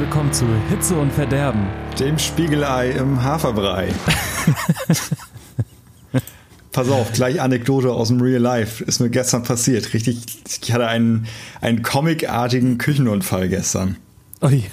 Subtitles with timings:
[0.00, 1.68] Willkommen zu Hitze und Verderben.
[1.98, 3.92] Dem Spiegelei im Haferbrei.
[6.72, 8.82] Pass auf, gleich Anekdote aus dem Real Life.
[8.82, 9.92] Ist mir gestern passiert.
[9.92, 10.24] Richtig,
[10.62, 11.26] ich hatte einen,
[11.60, 13.96] einen comicartigen Küchenunfall gestern.
[14.40, 14.64] Ui.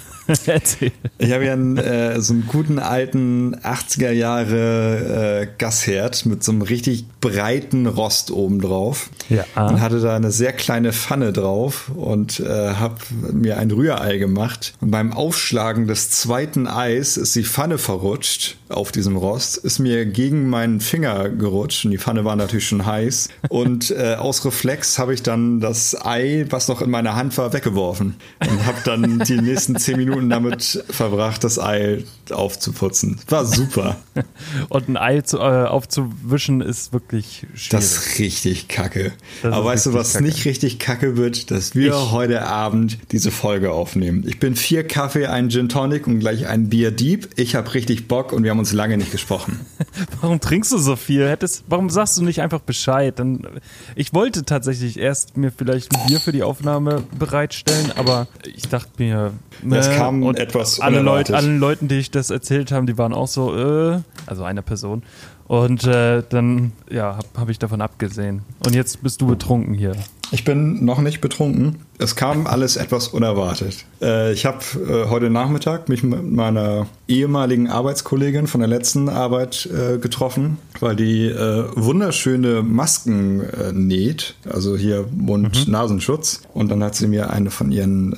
[0.46, 0.92] Erzähl.
[1.18, 6.52] Ich habe ja einen, äh, so einen guten alten 80er Jahre äh, Gasherd mit so
[6.52, 9.10] einem richtig breiten Rost oben drauf.
[9.28, 9.44] Ja.
[9.56, 12.96] Und hatte da eine sehr kleine Pfanne drauf und äh, habe
[13.32, 14.74] mir ein Rührei gemacht.
[14.80, 20.04] Und beim Aufschlagen des zweiten Eis ist die Pfanne verrutscht auf diesem Rost, ist mir
[20.04, 23.28] gegen meinen Finger gerutscht und die Pfanne war natürlich schon heiß.
[23.48, 27.52] Und äh, aus Reflex habe ich dann das Ei, was noch in meiner Hand war,
[27.52, 33.18] weggeworfen und habe dann die nächsten zehn Minuten damit verbracht, das Ei aufzuputzen.
[33.28, 33.96] War super.
[34.68, 37.68] Und ein Ei zu, äh, aufzuwischen ist wirklich schwierig.
[37.70, 39.12] Das ist richtig kacke.
[39.42, 40.24] Das Aber weißt du, was kacke.
[40.24, 41.50] nicht richtig kacke wird?
[41.50, 42.10] Dass wir Ich.
[42.12, 44.24] heute Abend diese Folge aufnehmen.
[44.26, 47.28] Ich bin vier Kaffee, ein Gin Tonic und gleich ein Bier Deep.
[47.36, 49.60] Ich habe richtig Bock und wir haben uns lange nicht gesprochen.
[50.20, 51.28] Warum trinkst du so viel?
[51.28, 53.18] Hättest, warum sagst du nicht einfach Bescheid?
[53.18, 53.46] Dann,
[53.94, 58.90] ich wollte tatsächlich erst mir vielleicht ein Bier für die Aufnahme bereitstellen, aber ich dachte
[58.98, 61.30] mir, Das äh, kam und etwas alle unerwartet.
[61.30, 64.62] Leute, allen Leuten, die ich das erzählt haben, die waren auch so, äh, also einer
[64.62, 65.02] Person.
[65.46, 68.42] Und äh, dann, ja, habe hab ich davon abgesehen.
[68.64, 69.96] Und jetzt bist du betrunken hier.
[70.30, 71.76] Ich bin noch nicht betrunken.
[71.98, 73.84] Es kam alles etwas unerwartet.
[74.02, 79.66] Äh, ich habe äh, heute Nachmittag mich mit meiner ehemaligen Arbeitskollegin von der letzten Arbeit
[79.66, 86.42] äh, getroffen, weil die wunderschöne Masken äh, näht, also hier Mund-Nasenschutz.
[86.52, 88.16] Und dann hat sie mir eine von ihren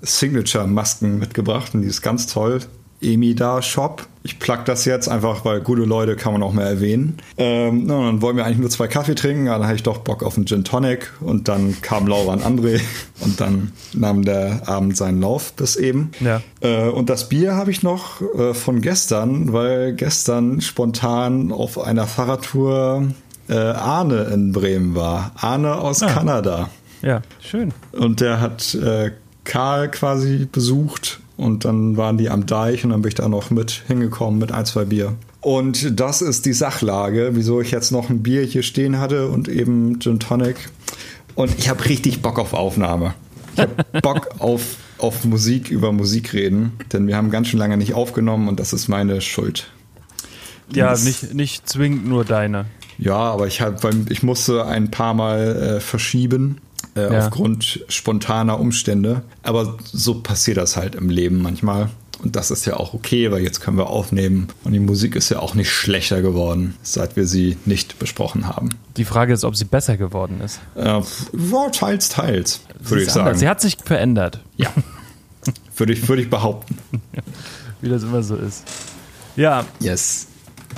[0.00, 2.60] Signature-Masken mitgebracht und die ist ganz toll.
[3.00, 4.06] Emida Shop.
[4.28, 7.16] Ich plug das jetzt einfach, weil gute Leute kann man auch mal erwähnen.
[7.38, 10.22] Ähm, na, dann wollen wir eigentlich nur zwei Kaffee trinken, dann hatte ich doch Bock
[10.22, 12.78] auf einen Gin Tonic und dann kam Laura und André
[13.20, 16.10] und dann nahm der Abend seinen Lauf bis eben.
[16.20, 16.42] Ja.
[16.60, 22.06] Äh, und das Bier habe ich noch äh, von gestern, weil gestern spontan auf einer
[22.06, 23.04] Fahrradtour
[23.48, 25.32] äh, Arne in Bremen war.
[25.36, 26.06] Arne aus Ah.
[26.06, 26.68] Kanada.
[27.00, 27.72] Ja, schön.
[27.92, 29.10] Und der hat äh,
[29.44, 33.48] Karl quasi besucht und dann waren die am Deich und dann bin ich da noch
[33.50, 35.14] mit hingekommen mit ein, zwei Bier.
[35.40, 39.48] Und das ist die Sachlage, wieso ich jetzt noch ein Bier hier stehen hatte und
[39.48, 40.56] eben Gin Tonic.
[41.34, 43.14] Und ich habe richtig Bock auf Aufnahme.
[43.54, 43.72] Ich habe
[44.02, 44.62] Bock auf,
[44.98, 48.72] auf Musik, über Musik reden, denn wir haben ganz schön lange nicht aufgenommen und das
[48.72, 49.70] ist meine Schuld.
[50.72, 52.66] Ja, Das- nicht, nicht zwingend nur deine.
[52.98, 56.58] Ja, aber ich, hab, ich musste ein paar Mal äh, verschieben
[56.98, 57.26] äh, Ja.
[57.26, 59.22] aufgrund spontaner Umstände.
[59.42, 61.90] Aber so passiert das halt im Leben manchmal.
[62.22, 64.48] Und das ist ja auch okay, weil jetzt können wir aufnehmen.
[64.64, 68.70] Und die Musik ist ja auch nicht schlechter geworden, seit wir sie nicht besprochen haben.
[68.96, 70.58] Die Frage ist, ob sie besser geworden ist.
[70.74, 71.00] Äh,
[71.70, 73.14] teils, teils, würde ich anders.
[73.14, 73.38] sagen.
[73.38, 74.68] Sie hat sich verändert, Ja.
[75.76, 76.76] würde, ich, würde ich behaupten.
[77.80, 78.64] wie das immer so ist.
[79.36, 80.26] Ja, Yes.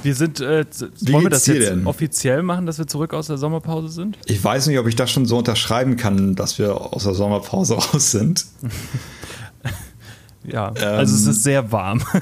[0.02, 0.40] Wir sind.
[0.40, 0.64] Äh,
[1.00, 1.86] Wie wollen wir das jetzt denn?
[1.86, 4.18] offiziell machen, dass wir zurück aus der Sommerpause sind?
[4.26, 7.74] Ich weiß nicht, ob ich das schon so unterschreiben kann, dass wir aus der Sommerpause
[7.78, 8.46] raus sind.
[10.42, 12.02] Ja, Ähm, also es ist sehr warm.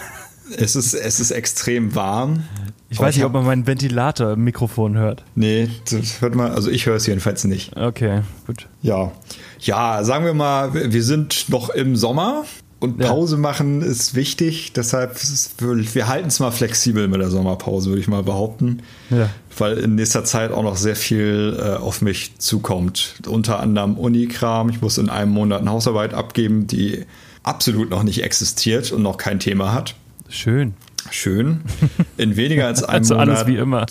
[0.56, 2.42] Es ist, es ist extrem warm.
[2.88, 5.22] Ich weiß nicht, hab- ob man meinen Ventilator im Mikrofon hört.
[5.34, 7.76] Nee, das hört man, also ich höre es jedenfalls nicht.
[7.76, 8.66] Okay, gut.
[8.80, 9.12] Ja.
[9.60, 12.46] Ja, sagen wir mal, wir sind noch im Sommer
[12.80, 13.08] und Ja.
[13.08, 14.72] Pause machen ist wichtig.
[14.72, 18.82] Deshalb, ist, wir halten es mal flexibel mit der Sommerpause, würde ich mal behaupten.
[19.10, 19.30] Ja.
[19.56, 23.14] Weil in nächster Zeit auch noch sehr viel äh, auf mich zukommt.
[23.26, 24.70] Unter anderem Unikram.
[24.70, 27.04] Ich muss in einem Monat eine Hausarbeit abgeben, die
[27.42, 29.94] absolut noch nicht existiert und noch kein Thema hat.
[30.28, 30.74] Schön.
[31.10, 31.60] Schön.
[32.16, 33.86] In weniger als einem Also Monat alles wie immer.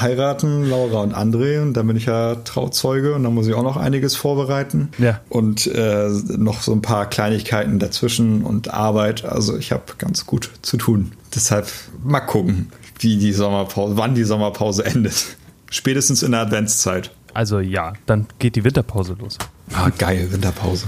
[0.00, 1.60] heiraten, Laura und André.
[1.62, 4.88] Und dann bin ich ja Trauzeuge und dann muss ich auch noch einiges vorbereiten.
[4.98, 5.20] Ja.
[5.28, 9.24] Und äh, noch so ein paar Kleinigkeiten dazwischen und Arbeit.
[9.24, 11.12] Also ich habe ganz gut zu tun.
[11.34, 11.68] Deshalb
[12.02, 15.36] mal gucken, wie die Sommerpause, wann die Sommerpause endet.
[15.70, 17.10] Spätestens in der Adventszeit.
[17.34, 19.38] Also ja, dann geht die Winterpause los.
[19.72, 20.86] Ah, geil, Winterpause.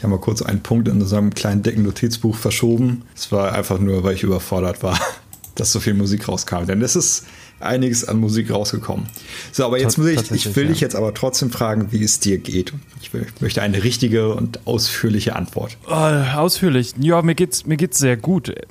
[0.00, 3.02] Ich habe mal kurz einen Punkt in einem kleinen dicken Notizbuch verschoben.
[3.14, 4.98] Es war einfach nur, weil ich überfordert war,
[5.56, 6.64] dass so viel Musik rauskam.
[6.66, 7.26] Denn es ist
[7.60, 9.04] einiges an Musik rausgekommen.
[9.52, 10.70] So, aber jetzt muss ich, ich will ja.
[10.70, 12.72] dich jetzt aber trotzdem fragen, wie es dir geht.
[13.02, 15.76] Ich will- ich möchte eine richtige und ausführliche Antwort.
[15.86, 16.94] Oh, ausführlich.
[16.98, 18.48] Ja, mir geht's, mir geht's sehr gut.
[18.48, 18.62] äh,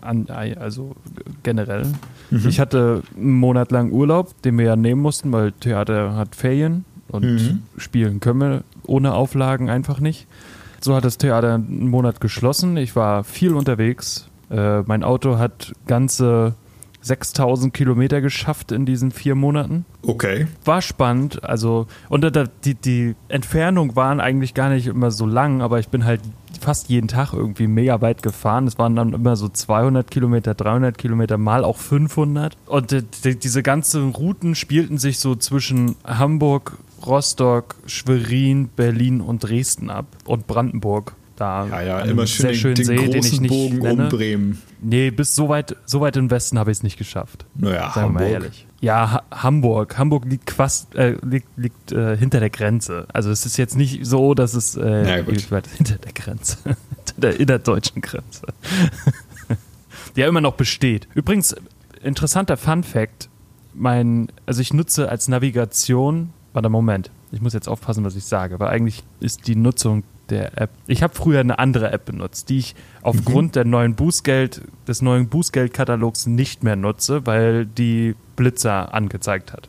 [0.00, 0.26] An,
[0.58, 0.96] also
[1.44, 1.92] generell.
[2.32, 2.48] Mhm.
[2.48, 6.84] Ich hatte einen Monat lang Urlaub, den wir ja nehmen mussten, weil Theater hat Ferien
[7.06, 7.62] und Mhm.
[7.76, 10.26] spielen können wir ohne Auflagen einfach nicht.
[10.82, 12.76] So hat das Theater einen Monat geschlossen.
[12.76, 14.28] Ich war viel unterwegs.
[14.50, 16.56] Äh, mein Auto hat ganze
[17.02, 19.84] 6000 Kilometer geschafft in diesen vier Monaten.
[20.06, 20.46] Okay.
[20.64, 22.24] War spannend, also und
[22.64, 26.20] die, die Entfernung waren eigentlich gar nicht immer so lang, aber ich bin halt
[26.60, 28.66] fast jeden Tag irgendwie mega weit gefahren.
[28.66, 32.56] Es waren dann immer so 200 Kilometer, 300 Kilometer, mal auch 500.
[32.66, 32.92] Und
[33.24, 40.06] die, diese ganzen Routen spielten sich so zwischen Hamburg, Rostock, Schwerin, Berlin und Dresden ab
[40.24, 41.14] und Brandenburg.
[41.36, 44.04] Da ja, ja, immer schön sehr schönen den, See, den ich nicht Bogen nenne.
[44.04, 44.62] um Bremen.
[44.80, 47.46] Nee, bis so weit, so weit im Westen habe ich es nicht geschafft.
[47.54, 48.20] Naja, Sagen Hamburg.
[48.20, 48.66] wir mal ehrlich.
[48.80, 49.96] Ja, ha Hamburg.
[49.96, 53.06] Hamburg liegt fast äh, liegt, liegt äh, hinter der Grenze.
[53.12, 57.40] Also es ist jetzt nicht so, dass es äh, weit hinter der Grenze, hinter der
[57.40, 58.42] innerdeutschen Grenze,
[60.16, 61.08] die ja immer noch besteht.
[61.14, 61.56] Übrigens
[62.02, 63.28] interessanter Fun Fact:
[63.72, 66.30] Mein, also ich nutze als Navigation.
[66.52, 67.10] Warte, Moment.
[67.30, 70.70] Ich muss jetzt aufpassen, was ich sage, weil eigentlich ist die Nutzung der App.
[70.86, 73.52] Ich habe früher eine andere App benutzt, die ich aufgrund mhm.
[73.52, 79.68] der neuen Bußgeld, des neuen Bußgeldkatalogs nicht mehr nutze, weil die Blitzer angezeigt hat.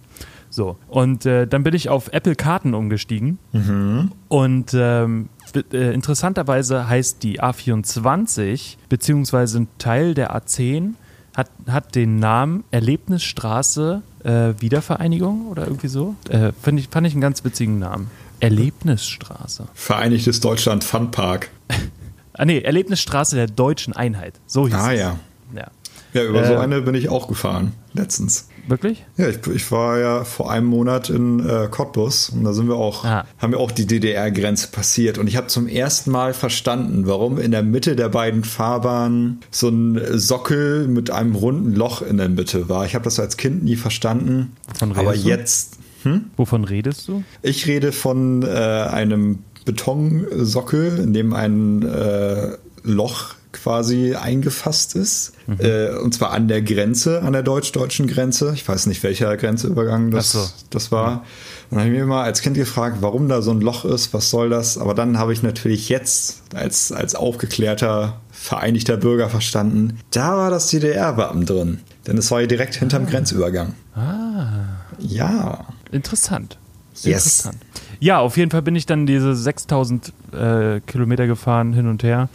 [0.50, 0.78] So.
[0.88, 3.40] Und äh, dann bin ich auf Apple Karten umgestiegen.
[3.54, 4.12] Mhm.
[4.28, 5.30] Und ähm,
[5.72, 10.94] äh, interessanterweise heißt die A24, beziehungsweise ein Teil der A10,
[11.36, 16.16] hat, hat den Namen Erlebnisstraße äh, Wiedervereinigung oder irgendwie so.
[16.30, 18.10] Äh, fand, ich, fand ich einen ganz witzigen Namen.
[18.40, 19.68] Erlebnisstraße.
[19.74, 21.50] Vereinigtes Deutschland Funpark.
[22.34, 24.40] ah nee, Erlebnisstraße der deutschen Einheit.
[24.46, 25.00] So hieß ah, es.
[25.00, 25.20] ja.
[25.56, 25.68] Ja.
[26.14, 28.50] Ja, über äh, so eine bin ich auch gefahren, letztens.
[28.68, 29.06] Wirklich?
[29.18, 32.76] Ja, ich, ich war ja vor einem Monat in äh, Cottbus und da sind wir
[32.76, 33.26] auch, ah.
[33.38, 35.18] haben wir auch die DDR-Grenze passiert.
[35.18, 39.70] Und ich habe zum ersten Mal verstanden, warum in der Mitte der beiden Fahrbahnen so
[39.70, 42.86] ein Sockel mit einem runden Loch in der Mitte war.
[42.86, 44.54] Ich habe das als Kind nie verstanden.
[44.80, 46.26] Aber jetzt, hm?
[46.38, 47.24] Wovon redest du?
[47.42, 55.34] Ich rede von äh, einem Betonsockel, in dem ein äh, Loch quasi eingefasst ist.
[55.48, 55.58] Mhm.
[55.60, 58.52] Äh, und zwar an der Grenze, an der deutsch-deutschen Grenze.
[58.54, 60.46] Ich weiß nicht, welcher Grenzeübergang das, so.
[60.70, 61.24] das war.
[61.70, 64.14] Und dann habe ich mir immer als Kind gefragt, warum da so ein Loch ist,
[64.14, 64.78] was soll das?
[64.78, 70.68] Aber dann habe ich natürlich jetzt als, als aufgeklärter, vereinigter Bürger verstanden, da war das
[70.68, 71.80] DDR-Wappen drin.
[72.06, 73.10] Denn es war ja direkt hinterm ah.
[73.10, 73.74] Grenzübergang.
[73.96, 74.84] Ah.
[75.00, 75.66] Ja.
[75.92, 76.58] Interessant.
[76.96, 77.06] Yes.
[77.06, 77.58] Interessant.
[78.00, 82.30] Ja, auf jeden Fall bin ich dann diese 6000 äh, Kilometer gefahren hin und her,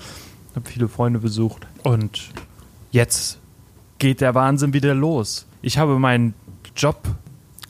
[0.57, 2.31] habe viele Freunde besucht und
[2.91, 3.39] jetzt
[3.99, 5.47] geht der Wahnsinn wieder los.
[5.63, 6.35] Ich habe meinen
[6.77, 7.03] Job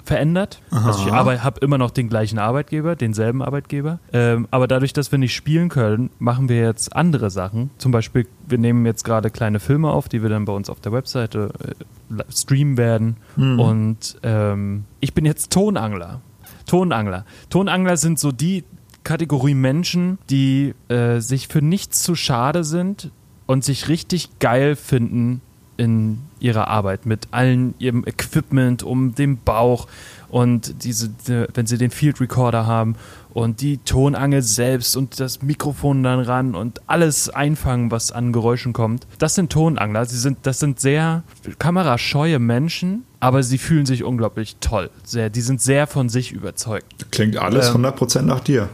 [0.09, 0.61] verändert.
[0.71, 0.87] Aha.
[0.89, 4.01] Also ich habe immer noch den gleichen Arbeitgeber, denselben Arbeitgeber.
[4.13, 7.71] Ähm, aber dadurch, dass wir nicht spielen können, machen wir jetzt andere Sachen.
[7.79, 10.81] Zum Beispiel, wir nehmen jetzt gerade kleine Filme auf, die wir dann bei uns auf
[10.81, 13.17] der Webseite äh, streamen werden.
[13.37, 13.61] Mhm.
[13.61, 16.21] Und ähm, ich bin jetzt Tonangler.
[16.67, 17.25] Tonangler.
[17.51, 18.65] Tonangler sind so die
[19.09, 23.11] Kategorie Menschen, die äh, sich für nichts zu schade sind
[23.47, 25.41] und sich richtig geil finden,
[25.79, 29.87] in ihrer Arbeit mit allen ihrem Equipment um den Bauch
[30.29, 31.09] und diese,
[31.55, 32.97] wenn sie den Field Recorder haben
[33.33, 38.73] und die Tonangel selbst und das Mikrofon dann ran und alles einfangen, was an Geräuschen
[38.73, 39.07] kommt.
[39.19, 40.05] Das sind Tonangler.
[40.05, 41.23] Sie sind, das sind sehr
[41.59, 44.91] kamerascheue Menschen, aber sie fühlen sich unglaublich toll.
[45.05, 47.11] Sehr, die sind sehr von sich überzeugt.
[47.11, 48.69] Klingt alles ähm, 100% nach dir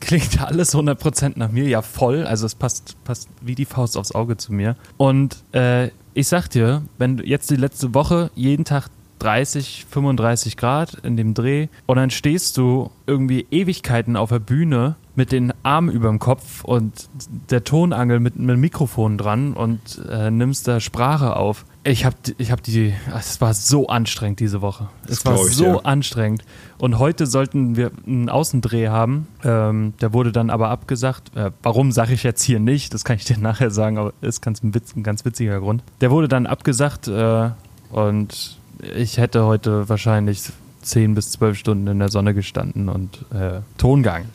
[0.00, 2.24] klingt alles 100% nach mir, ja voll.
[2.24, 4.76] Also es passt, passt wie die Faust aufs Auge zu mir.
[4.96, 8.88] Und äh, ich sag dir, wenn du jetzt die letzte Woche jeden Tag
[9.18, 14.96] 30, 35 Grad in dem Dreh und dann stehst du irgendwie Ewigkeiten auf der Bühne
[15.16, 17.08] mit den Armen über dem Kopf und
[17.50, 21.64] der Tonangel mit einem Mikrofon dran und äh, nimmst da Sprache auf.
[21.82, 24.88] Ich habe ich hab die, es war so anstrengend diese Woche.
[25.02, 25.78] Das es war ich, so ja.
[25.78, 26.44] anstrengend.
[26.78, 29.26] Und heute sollten wir einen Außendreh haben.
[29.44, 31.36] Ähm, der wurde dann aber abgesagt.
[31.36, 32.94] Äh, warum sage ich jetzt hier nicht?
[32.94, 35.82] Das kann ich dir nachher sagen, aber ist ganz ein, Witz, ein ganz witziger Grund.
[36.00, 37.50] Der wurde dann abgesagt äh,
[37.90, 38.58] und
[38.94, 40.42] ich hätte heute wahrscheinlich
[40.82, 44.30] 10 bis 12 Stunden in der Sonne gestanden und äh, Ton geangelt.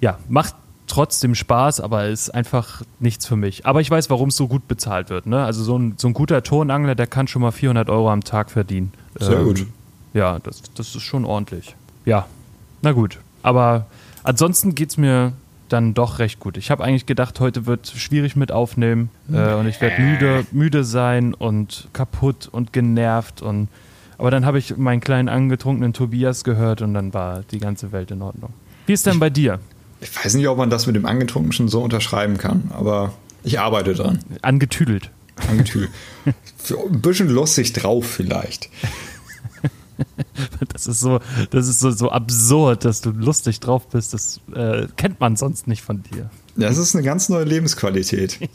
[0.00, 0.54] Ja, macht
[0.88, 3.64] trotzdem Spaß, aber ist einfach nichts für mich.
[3.64, 5.26] Aber ich weiß, warum es so gut bezahlt wird.
[5.26, 5.44] Ne?
[5.44, 8.50] Also so ein, so ein guter Tonangler, der kann schon mal 400 Euro am Tag
[8.50, 8.92] verdienen.
[9.18, 9.66] Sehr ähm, gut.
[10.14, 11.76] Ja, das, das ist schon ordentlich.
[12.04, 12.26] Ja,
[12.82, 13.18] na gut.
[13.42, 13.86] Aber
[14.22, 15.32] ansonsten geht es mir
[15.68, 16.56] dann doch recht gut.
[16.56, 20.84] Ich habe eigentlich gedacht, heute wird schwierig mit aufnehmen äh, und ich werde müde, müde
[20.84, 23.68] sein und kaputt und genervt und
[24.18, 28.10] aber dann habe ich meinen kleinen angetrunkenen Tobias gehört und dann war die ganze Welt
[28.10, 28.52] in Ordnung.
[28.84, 29.60] Wie ist denn bei dir?
[30.02, 33.14] Ich weiß nicht, ob man das mit dem Angetrunken schon so unterschreiben kann, aber
[33.44, 34.18] ich arbeite dran.
[34.42, 35.10] Angetüdelt.
[35.48, 35.90] Angetüdelt.
[36.26, 38.68] Ein bisschen lustig drauf vielleicht.
[40.72, 44.14] Das ist so, das ist so, so absurd, dass du lustig drauf bist.
[44.14, 46.30] Das äh, kennt man sonst nicht von dir.
[46.56, 48.38] Das ist eine ganz neue Lebensqualität.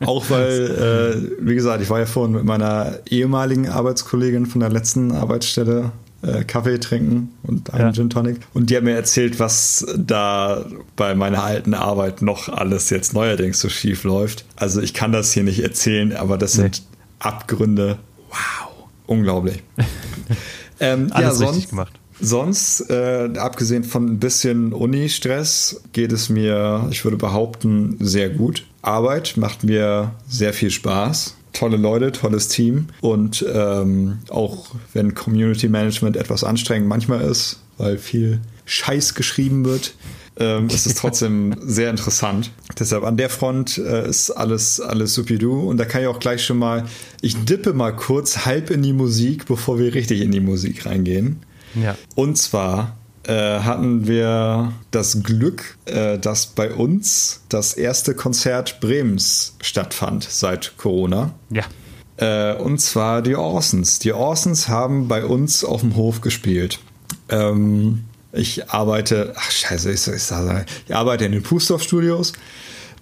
[0.00, 4.70] Auch weil, äh, wie gesagt, ich war ja vorhin mit meiner ehemaligen Arbeitskollegin von der
[4.70, 5.92] letzten Arbeitsstelle
[6.22, 7.92] äh, Kaffee trinken und einen ja.
[7.92, 8.40] Gin Tonic.
[8.52, 10.66] Und die hat mir erzählt, was da
[10.96, 14.44] bei meiner alten Arbeit noch alles jetzt neuerdings so schief läuft.
[14.56, 16.64] Also ich kann das hier nicht erzählen, aber das nee.
[16.64, 16.82] sind
[17.18, 17.98] Abgründe.
[18.28, 18.65] Wow,
[19.06, 19.62] unglaublich.
[20.80, 21.92] ähm, alles ja, richtig gemacht.
[22.20, 28.66] Sonst, äh, abgesehen von ein bisschen Uni-Stress, geht es mir, ich würde behaupten, sehr gut.
[28.80, 31.36] Arbeit macht mir sehr viel Spaß.
[31.52, 32.88] Tolle Leute, tolles Team.
[33.00, 39.94] Und ähm, auch wenn Community Management etwas anstrengend manchmal ist, weil viel Scheiß geschrieben wird,
[40.38, 42.50] ähm, ist es trotzdem sehr interessant.
[42.78, 45.68] Deshalb an der Front äh, ist alles, alles supidu.
[45.68, 46.84] Und da kann ich auch gleich schon mal,
[47.22, 51.40] ich dippe mal kurz halb in die Musik, bevor wir richtig in die Musik reingehen.
[51.74, 51.96] Ja.
[52.14, 59.56] Und zwar äh, hatten wir das Glück, äh, dass bei uns das erste Konzert Bremens
[59.62, 61.34] stattfand seit Corona.
[61.50, 61.64] Ja.
[62.18, 63.98] Äh, und zwar die Orsons.
[63.98, 66.78] Die Orsons haben bei uns auf dem Hof gespielt.
[67.28, 70.22] Ähm, ich arbeite, ach scheiße, ich, ich,
[70.86, 72.32] ich arbeite in den Pustorf Studios.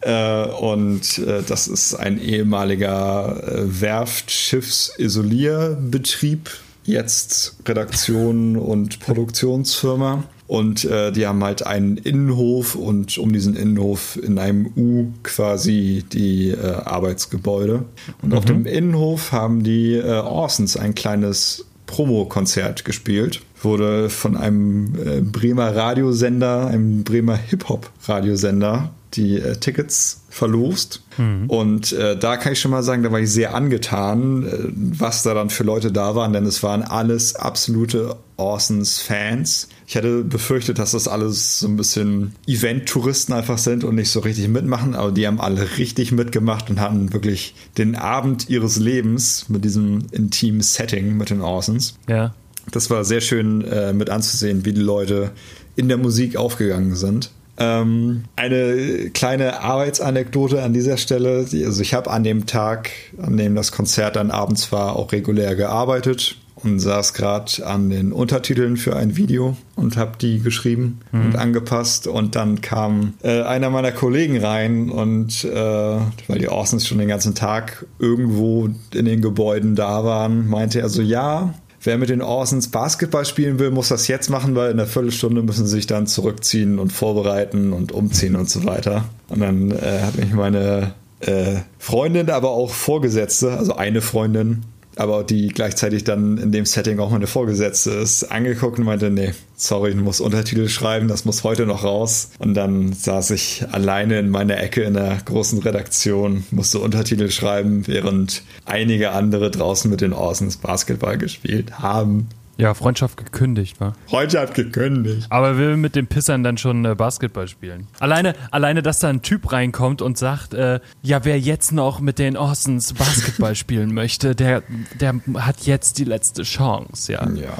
[0.01, 6.51] Äh, und äh, das ist ein ehemaliger äh, Werft-Schiffsisolierbetrieb
[6.85, 10.25] jetzt Redaktion und Produktionsfirma.
[10.47, 16.05] Und äh, die haben halt einen Innenhof und um diesen Innenhof in einem U quasi
[16.13, 17.87] die äh, Arbeitsgebäude.
[18.21, 18.39] Und mhm.
[18.39, 23.41] auf dem Innenhof haben die äh, Orsons ein kleines Promo-Konzert gespielt.
[23.65, 31.03] Wurde von einem äh, Bremer Radiosender, einem Bremer Hip-Hop-Radiosender die äh, Tickets verlost.
[31.17, 31.49] Mhm.
[31.49, 35.23] Und äh, da kann ich schon mal sagen, da war ich sehr angetan, äh, was
[35.23, 39.69] da dann für Leute da waren, denn es waren alles absolute Orsons Fans.
[39.87, 44.21] Ich hätte befürchtet, dass das alles so ein bisschen Event-Touristen einfach sind und nicht so
[44.21, 49.49] richtig mitmachen, aber die haben alle richtig mitgemacht und hatten wirklich den Abend ihres Lebens
[49.49, 51.95] mit diesem intimen Setting mit den Orsons.
[52.09, 52.35] Ja.
[52.71, 55.31] Das war sehr schön äh, mit anzusehen, wie die Leute
[55.77, 57.31] in der Musik aufgegangen sind.
[57.57, 61.47] Ähm, eine kleine Arbeitsanekdote an dieser Stelle.
[61.51, 62.91] Also ich habe an dem Tag,
[63.21, 68.13] an dem das Konzert dann abends war, auch regulär gearbeitet und saß gerade an den
[68.13, 71.27] Untertiteln für ein Video und habe die geschrieben mhm.
[71.27, 72.07] und angepasst.
[72.07, 77.09] Und dann kam äh, einer meiner Kollegen rein und äh, weil die Orsons schon den
[77.09, 82.23] ganzen Tag irgendwo in den Gebäuden da waren, meinte er so, ja, wer mit den
[82.23, 85.87] Orsons Basketball spielen will, muss das jetzt machen, weil in einer Viertelstunde müssen sie sich
[85.87, 89.05] dann zurückziehen und vorbereiten und umziehen und so weiter.
[89.29, 94.63] Und dann äh, hat mich meine äh, Freundin, aber auch Vorgesetzte, also eine Freundin,
[94.97, 99.33] aber die gleichzeitig dann in dem Setting auch meine Vorgesetzte ist, angeguckt und meinte, nee,
[99.57, 102.31] sorry, ich muss Untertitel schreiben, das muss heute noch raus.
[102.39, 107.87] Und dann saß ich alleine in meiner Ecke in der großen Redaktion, musste Untertitel schreiben,
[107.87, 112.29] während einige andere draußen mit den Orsons Basketball gespielt haben.
[112.57, 113.95] Ja, Freundschaft gekündigt, war.
[114.07, 115.27] Freundschaft gekündigt.
[115.31, 117.89] Aber will mit den Pissern dann schon äh, Basketball spielen.
[117.99, 122.19] Alleine, alleine, dass da ein Typ reinkommt und sagt, äh, ja, wer jetzt noch mit
[122.19, 124.63] den Orsons Basketball spielen möchte, der,
[125.01, 127.29] der hat jetzt die letzte Chance, ja.
[127.31, 127.57] Ja.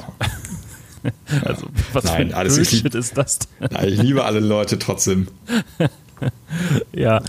[1.45, 3.67] also, was Nein, für ein alles Bullshit ist das denn?
[3.71, 5.27] Nein, ich liebe alle Leute trotzdem.
[6.93, 7.21] ja,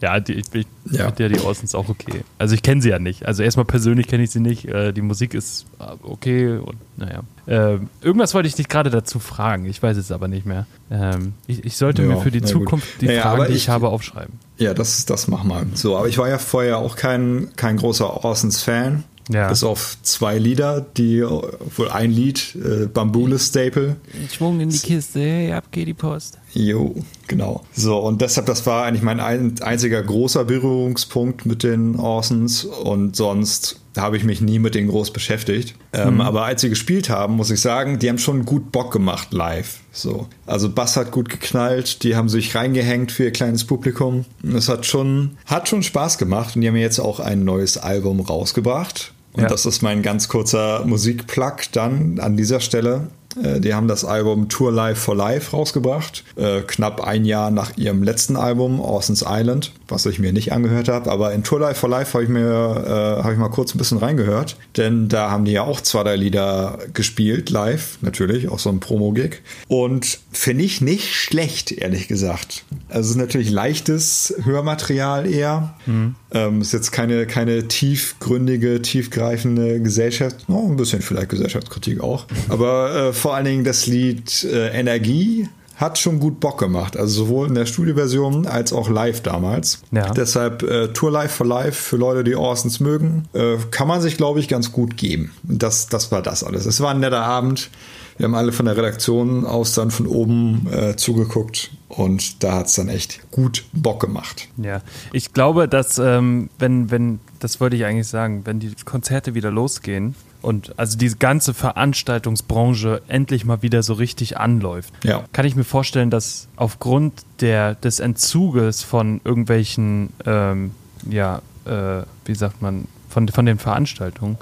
[0.00, 1.06] ja, die, ich, ich ja.
[1.06, 2.24] finde ja die Orsons auch okay.
[2.36, 3.26] Also ich kenne sie ja nicht.
[3.26, 4.66] Also erstmal persönlich kenne ich sie nicht.
[4.66, 7.22] Äh, die Musik ist äh, okay und naja.
[7.46, 9.64] Äh, irgendwas wollte ich dich gerade dazu fragen.
[9.64, 10.66] Ich weiß es aber nicht mehr.
[10.90, 13.02] Ähm, ich, ich, sollte ja, mir für die Zukunft gut.
[13.02, 14.38] die naja, Fragen, die ich, ich, habe, aufschreiben.
[14.58, 15.66] Ja, das, das mach mal.
[15.74, 19.04] So, aber ich war ja vorher auch kein, kein großer Orsons-Fan.
[19.30, 19.48] Ja.
[19.48, 23.96] Bis auf zwei Lieder, die wohl ein Lied, äh, Bambule Staple.
[24.30, 26.38] Schwung in die Kiste, hey, ab geht die Post.
[26.52, 26.94] Jo,
[27.26, 27.64] genau.
[27.74, 33.16] So, und deshalb, das war eigentlich mein ein, einziger großer Berührungspunkt mit den Orsons und
[33.16, 35.74] sonst habe ich mich nie mit denen groß beschäftigt.
[35.92, 36.20] Ähm, mhm.
[36.20, 39.80] Aber als sie gespielt haben, muss ich sagen, die haben schon gut Bock gemacht live.
[39.92, 40.26] So.
[40.46, 44.24] Also Bass hat gut geknallt, die haben sich reingehängt für ihr kleines Publikum.
[44.54, 48.20] Es hat schon, hat schon Spaß gemacht und die haben jetzt auch ein neues Album
[48.20, 49.13] rausgebracht.
[49.34, 49.48] Und ja.
[49.48, 53.08] das ist mein ganz kurzer Musikplug dann an dieser Stelle.
[53.42, 57.76] Äh, die haben das Album Tour Life for Life rausgebracht, äh, knapp ein Jahr nach
[57.76, 61.10] ihrem letzten Album Orson's Island, was ich mir nicht angehört habe.
[61.10, 63.78] Aber in Tour Life for Life habe ich mir äh, habe ich mal kurz ein
[63.78, 68.58] bisschen reingehört, denn da haben die ja auch zwei drei Lieder gespielt live, natürlich auch
[68.58, 72.64] so ein Promo-Gig und finde ich nicht schlecht, ehrlich gesagt.
[72.88, 75.74] Also es ist natürlich leichtes Hörmaterial eher.
[75.86, 76.14] Mhm.
[76.32, 82.94] Ähm, ist jetzt keine keine tiefgründige, tiefgreifende Gesellschaft, oh, ein bisschen vielleicht Gesellschaftskritik auch, aber
[82.94, 86.94] äh, vor allen Dingen das Lied äh, Energie hat schon gut Bock gemacht.
[86.94, 89.80] Also sowohl in der Studioversion als auch live damals.
[89.92, 90.10] Ja.
[90.10, 94.18] Deshalb äh, Tour Live for Life für Leute, die Orsons mögen, äh, kann man sich,
[94.18, 95.32] glaube ich, ganz gut geben.
[95.42, 96.66] Das, das war das alles.
[96.66, 97.70] Es war ein netter Abend.
[98.18, 102.66] Wir haben alle von der Redaktion aus dann von oben äh, zugeguckt und da hat
[102.66, 104.48] es dann echt gut Bock gemacht.
[104.58, 104.82] Ja,
[105.14, 109.50] ich glaube, dass ähm, wenn, wenn, das wollte ich eigentlich sagen, wenn die Konzerte wieder
[109.50, 110.14] losgehen
[110.44, 115.24] und also diese ganze Veranstaltungsbranche endlich mal wieder so richtig anläuft, Ja.
[115.32, 120.72] kann ich mir vorstellen, dass aufgrund der, des Entzuges von irgendwelchen, ähm,
[121.08, 124.38] ja, äh, wie sagt man, von, von den Veranstaltungen,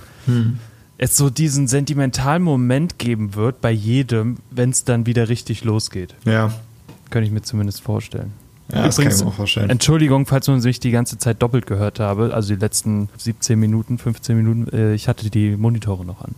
[0.98, 6.14] es so diesen sentimentalen Moment geben wird bei jedem, wenn es dann wieder richtig losgeht.
[6.24, 6.52] Ja,
[7.10, 8.32] Könnte ich mir zumindest vorstellen.
[8.72, 9.70] Ja das kann ich mir auch vorstellen.
[9.70, 13.98] Entschuldigung, falls man sich die ganze Zeit doppelt gehört habe, also die letzten 17 Minuten,
[13.98, 16.34] 15 Minuten, äh, ich hatte die Monitore noch an.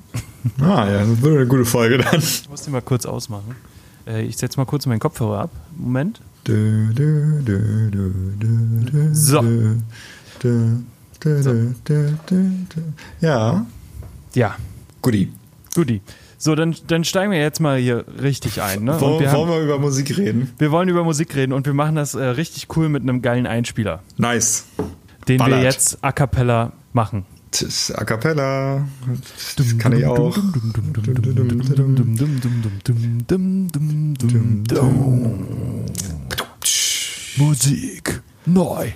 [0.61, 2.19] Ah ja, das wird eine gute Folge dann.
[2.21, 3.55] Ich muss die mal kurz ausmachen.
[4.07, 5.51] Äh, ich setze mal kurz meinen Kopfhörer ab.
[5.77, 6.21] Moment.
[9.15, 9.41] So.
[12.71, 12.83] du.
[13.21, 13.65] Ja,
[14.35, 14.57] Ja,
[15.01, 15.33] Guti.
[15.75, 16.03] guti.
[16.45, 18.85] So, dann, dann steigen wir jetzt mal hier richtig ein.
[18.85, 19.01] Ne?
[19.01, 20.53] Wollen, wir, wollen haben, wir über Musik reden?
[20.59, 23.47] wir wollen über Musik reden und wir machen das äh, richtig cool mit einem geilen
[23.47, 24.67] Einspieler, Nice.
[25.27, 25.63] den wir Ballert.
[25.63, 27.25] jetzt a cappella machen.
[27.95, 28.87] A cappella.
[29.57, 30.37] Das kann ich auch.
[37.39, 38.93] Musik neu.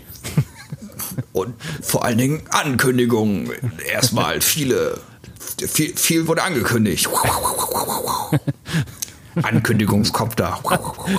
[1.33, 3.51] Und vor allen Dingen Ankündigungen.
[3.91, 4.99] Erstmal viele.
[5.67, 7.09] Viel, viel wurde angekündigt.
[9.43, 10.59] Ankündigungskopter.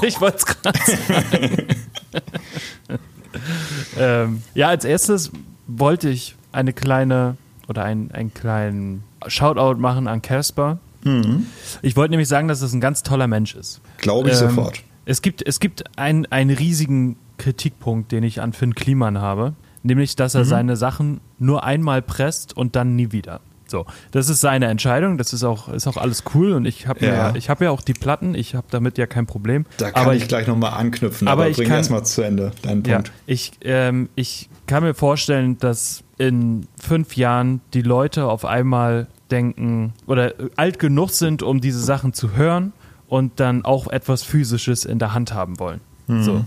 [0.02, 1.68] Ich wollte es gerade sagen.
[3.98, 5.32] ähm, ja, als erstes
[5.68, 10.80] wollte ich eine kleine oder einen, einen kleinen Shoutout machen an Casper.
[11.82, 13.80] Ich wollte nämlich sagen, dass es ein ganz toller Mensch ist.
[14.00, 14.82] Glaube ich Ähm, sofort.
[15.06, 20.16] Es gibt, es gibt einen, einen riesigen Kritikpunkt, den ich an Finn Kliman habe, nämlich,
[20.18, 23.40] dass er seine Sachen nur einmal presst und dann nie wieder.
[23.70, 27.06] So, das ist seine Entscheidung, das ist auch, ist auch alles cool und ich habe
[27.06, 27.14] Ja.
[27.30, 27.36] ja.
[27.36, 29.66] ich ja auch die Platten, ich habe damit ja kein Problem.
[29.78, 32.84] Da kann aber ich gleich nochmal anknüpfen, aber aber, ich bring erstmal zu Ende deinen
[32.86, 33.12] ja, Punkt.
[33.26, 39.94] ich, ähm, ich kann mir vorstellen, dass in fünf Jahren die Leute auf einmal denken
[40.06, 42.74] oder alt genug sind, um diese Sachen zu hören
[43.08, 45.82] und dann auch etwas Physisches in der Hand haben wollen.
[46.08, 46.44] So.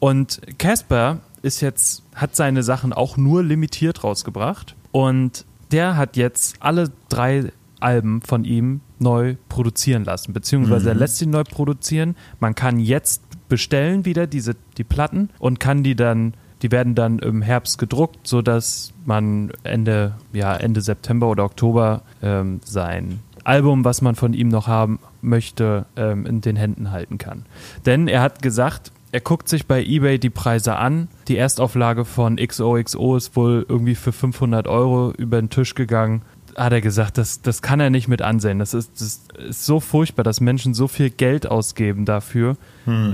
[0.00, 6.56] Und Casper ist jetzt, hat seine Sachen auch nur limitiert rausgebracht und der hat jetzt
[6.60, 12.16] alle drei Alben von ihm neu produzieren lassen, beziehungsweise er lässt sie neu produzieren.
[12.40, 17.18] Man kann jetzt bestellen wieder diese die Platten und kann die dann, die werden dann
[17.18, 24.02] im Herbst gedruckt, sodass man Ende ja Ende September oder Oktober ähm, sein Album, was
[24.02, 27.44] man von ihm noch haben möchte, ähm, in den Händen halten kann.
[27.84, 31.08] Denn er hat gesagt, er guckt sich bei eBay die Preise an.
[31.28, 36.22] Die Erstauflage von XOXO ist wohl irgendwie für 500 Euro über den Tisch gegangen.
[36.56, 38.58] Hat er gesagt, das, das kann er nicht mit ansehen.
[38.58, 42.56] Das ist, das ist so furchtbar, dass Menschen so viel Geld ausgeben dafür.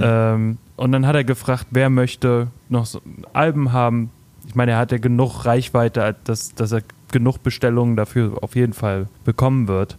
[0.03, 3.01] Ähm, und dann hat er gefragt, wer möchte noch so
[3.33, 4.11] Alben haben.
[4.47, 8.73] Ich meine, er hat ja genug Reichweite, dass, dass er genug Bestellungen dafür auf jeden
[8.73, 9.99] Fall bekommen wird.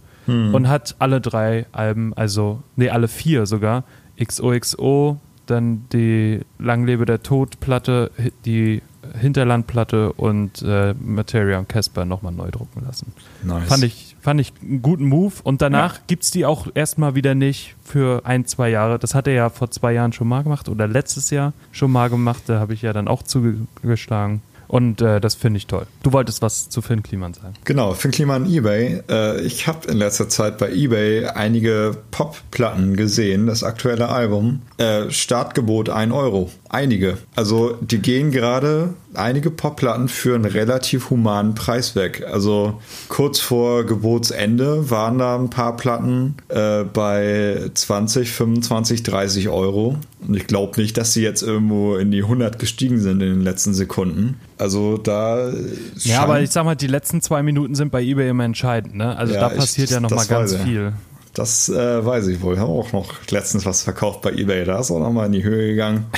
[0.55, 3.83] Und hat alle drei Alben, also, nee, alle vier sogar,
[4.17, 8.11] XOXO, dann die Langlebe der Tod-Platte,
[8.45, 8.81] die
[9.19, 13.13] Hinterlandplatte und äh, Materia und Casper nochmal neu drucken lassen.
[13.43, 13.67] Nice.
[13.67, 15.33] Fand ich, fand ich einen guten Move.
[15.43, 18.99] Und danach gibt's die auch erstmal wieder nicht für ein, zwei Jahre.
[18.99, 22.09] Das hat er ja vor zwei Jahren schon mal gemacht oder letztes Jahr schon mal
[22.09, 22.43] gemacht.
[22.47, 24.41] Da habe ich ja dann auch zugeschlagen.
[24.73, 25.85] Und äh, das finde ich toll.
[26.01, 27.53] Du wolltest was zu Finn Kliman sagen.
[27.63, 29.03] Genau, Finn Kliman eBay.
[29.07, 34.63] Äh, ich habe in letzter Zeit bei eBay einige Pop-Platten gesehen, das aktuelle Album.
[34.77, 36.49] Äh, Startgebot 1 Euro.
[36.69, 37.19] Einige.
[37.35, 42.25] Also die gehen gerade einige Pop-Platten für einen relativ humanen Preis weg.
[42.31, 49.97] Also kurz vor Gebotsende waren da ein paar Platten äh, bei 20, 25, 30 Euro.
[50.27, 53.41] Und ich glaube nicht, dass sie jetzt irgendwo in die 100 gestiegen sind in den
[53.41, 54.39] letzten Sekunden.
[54.57, 55.51] Also da.
[55.99, 58.95] Ja, aber ich sag mal, die letzten zwei Minuten sind bei eBay immer entscheidend.
[58.95, 59.17] Ne?
[59.17, 60.61] Also Ja, da passiert ich- ja nochmal ganz ich.
[60.61, 60.93] viel.
[61.33, 62.53] Das äh, weiß ich wohl.
[62.53, 64.65] Ich habe auch noch letztens was verkauft bei eBay.
[64.65, 66.05] Da ist auch nochmal in die Höhe gegangen.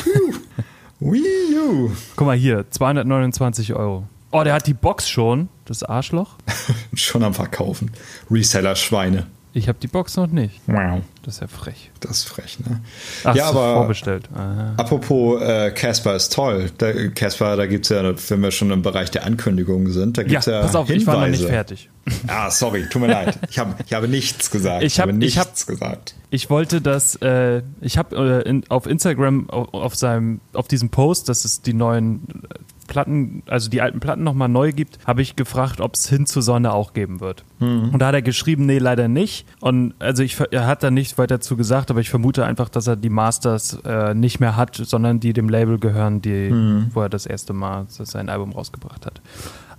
[1.00, 1.92] Wii U.
[2.16, 4.08] Guck mal hier, 229 Euro.
[4.32, 6.36] Oh, der hat die Box schon, das Arschloch.
[6.94, 7.92] Schon am Verkaufen.
[8.30, 9.28] Reseller-Schweine.
[9.54, 10.60] Ich habe die Box noch nicht.
[10.68, 11.02] Wow.
[11.24, 11.90] Das ist ja frech.
[12.02, 12.82] Das ist frech, ne?
[13.24, 14.28] Ach, ja, aber vorbestellt.
[14.36, 14.74] Aha.
[14.76, 16.70] apropos äh, Casper ist toll.
[16.78, 20.24] Da, Casper, da gibt es ja, wenn wir schon im Bereich der Ankündigungen sind, da
[20.24, 21.02] Ja, gibt es ja, pass auf, Hinweise.
[21.02, 21.90] ich war noch nicht fertig.
[22.28, 23.40] Ah, sorry, tut mir leid.
[23.50, 24.84] Ich, hab, ich habe nichts gesagt.
[24.84, 26.16] Ich hab- habe ich nichts hab- gesagt.
[26.30, 30.90] Ich wollte das, äh, ich habe äh, in, auf Instagram auf, auf seinem, auf diesem
[30.90, 32.56] Post, dass es die neuen äh,
[32.88, 36.44] Platten, also die alten Platten nochmal neu gibt, habe ich gefragt, ob es hin zur
[36.44, 37.44] Sonne auch geben wird.
[37.60, 39.48] Und da hat er geschrieben, nee, leider nicht.
[39.60, 42.86] Und also ich, er hat da nichts weiter zu gesagt, aber ich vermute einfach, dass
[42.86, 46.52] er die Masters äh, nicht mehr hat, sondern die dem Label gehören, die,
[46.94, 49.20] wo er das erste Mal sein Album rausgebracht hat.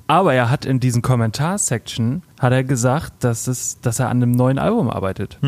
[0.08, 4.30] Aber er hat in diesen Kommentarsection hat er gesagt, dass es, dass er an einem
[4.32, 5.38] neuen Album arbeitet.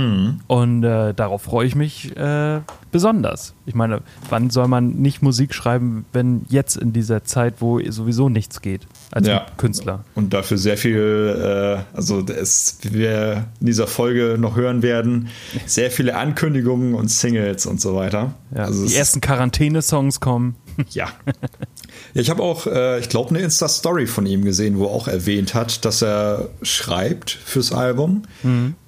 [0.47, 3.55] Und äh, darauf freue ich mich äh, besonders.
[3.67, 8.29] Ich meine, wann soll man nicht Musik schreiben, wenn jetzt in dieser Zeit, wo sowieso
[8.31, 9.47] nichts geht als Ja.
[9.59, 10.05] Künstler?
[10.15, 15.29] Und dafür sehr viel, äh, also es, wie wir in dieser Folge noch hören werden,
[15.67, 18.33] sehr viele Ankündigungen und Singles und so weiter.
[18.55, 20.57] Ja, also die ersten Quarantäne-Songs kommen.
[20.91, 21.09] Ja.
[22.15, 25.09] ja ich habe auch, äh, ich glaube, eine Insta-Story von ihm gesehen, wo er auch
[25.09, 28.23] erwähnt hat, dass er schreibt fürs Album.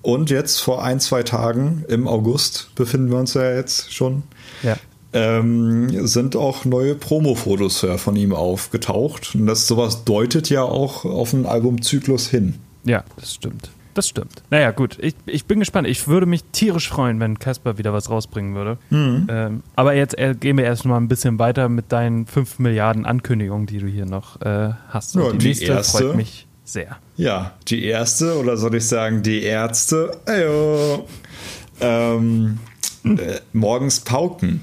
[0.03, 4.23] Und jetzt vor ein, zwei Tagen im August befinden wir uns ja jetzt schon.
[4.63, 4.77] Ja.
[5.13, 9.35] Ähm, sind auch neue Promo-Fotos ja, von ihm aufgetaucht.
[9.35, 12.55] Und das sowas deutet ja auch auf einen Albumzyklus hin.
[12.85, 13.71] Ja, das stimmt.
[13.95, 14.43] Das stimmt.
[14.51, 14.99] Naja, gut.
[15.01, 15.89] Ich, ich bin gespannt.
[15.89, 18.79] Ich würde mich tierisch freuen, wenn Casper wieder was rausbringen würde.
[18.91, 19.27] Mhm.
[19.29, 23.05] Ähm, aber jetzt äh, gehen wir erst mal ein bisschen weiter mit deinen 5 Milliarden
[23.05, 25.15] Ankündigungen, die du hier noch äh, hast.
[25.17, 26.99] Ja, Und die, die nächste erste- freut mich sehr.
[27.17, 30.17] Ja, die erste, oder soll ich sagen, die Ärzte.
[30.27, 31.07] Ayo.
[31.81, 32.59] Ähm,
[33.05, 34.61] äh, morgens Pauken.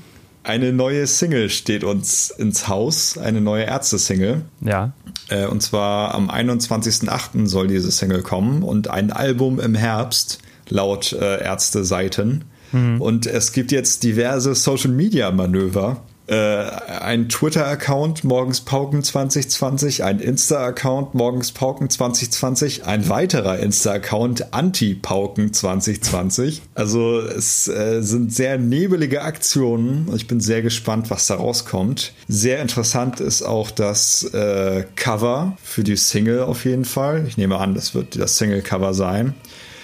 [0.48, 4.44] Eine neue Single steht uns ins Haus, eine neue Ärzte-Single.
[4.62, 4.94] Ja.
[5.28, 7.48] Äh, und zwar am 21.08.
[7.48, 12.46] soll diese Single kommen und ein Album im Herbst, laut äh, Ärzte-Seiten.
[13.00, 16.02] Und es gibt jetzt diverse Social-Media-Manöver.
[16.28, 25.54] Äh, ein Twitter-Account Morgens Pauken 2020, ein Insta-Account Morgens Pauken 2020, ein weiterer Insta-Account Anti-Pauken
[25.54, 26.64] 2020.
[26.76, 30.12] Also es äh, sind sehr nebelige Aktionen.
[30.16, 32.12] Ich bin sehr gespannt, was da rauskommt.
[32.28, 37.26] Sehr interessant ist auch das äh, Cover für die Single auf jeden Fall.
[37.28, 39.34] Ich nehme an, das wird das Single-Cover sein.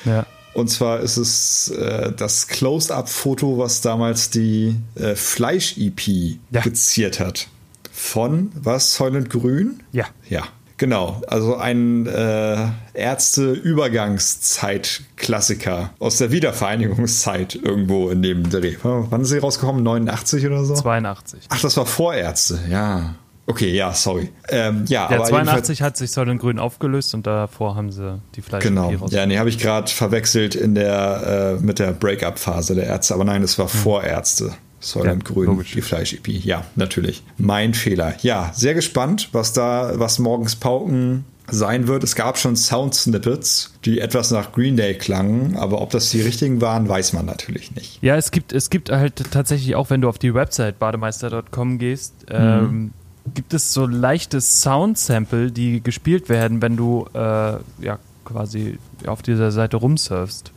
[0.04, 0.26] Ja.
[0.54, 6.62] Und zwar ist es äh, das Close-Up-Foto, was damals die äh, Fleisch-EP Ja.
[6.62, 7.48] geziert hat.
[7.92, 8.94] Von was?
[8.96, 9.82] Soylent Grün?
[9.92, 10.06] Ja.
[10.30, 10.44] Ja,
[10.78, 11.22] genau.
[11.28, 18.76] Also ein äh, Ärzte-Übergangszeit-Klassiker aus der Wiedervereinigungszeit irgendwo in dem Dreh.
[18.84, 19.84] Wann ist sie rausgekommen?
[19.84, 20.74] 89 oder so?
[20.76, 21.46] 82.
[21.50, 23.16] Ach, das war Vorärzte, ja.
[23.46, 24.30] Okay, ja, sorry.
[24.50, 28.42] Ähm, ja, Ja, aber 82 hat sich Säulen Grün aufgelöst und davor haben sie die
[28.42, 28.92] Fleisch Genau.
[29.10, 33.26] Ja, nee, habe ich gerade verwechselt in der äh, mit der Break-up-Phase der Ärzte, aber
[33.26, 34.54] nein, es war Vorärzte.
[34.80, 35.72] Säulen Ja, Grün, logisch.
[35.74, 36.28] die Fleisch-EP.
[36.28, 37.24] Ja, natürlich.
[37.38, 38.16] Mein Fehler.
[38.22, 42.04] Ja, sehr gespannt, was da, was morgens Pauken sein wird.
[42.04, 46.62] Es gab schon Sound-Snippets, die etwas nach Green Day klangen, aber ob das die richtigen
[46.62, 48.00] waren, weiß man natürlich nicht.
[48.02, 52.14] Ja, es gibt, es gibt halt tatsächlich auch, wenn du auf die Website bademeister.com gehst,
[52.30, 52.92] ähm,
[53.34, 59.52] gibt es so leichte Sound-Sample, die gespielt werden, wenn du äh, ja quasi auf dieser
[59.52, 60.52] Seite rumsurfst.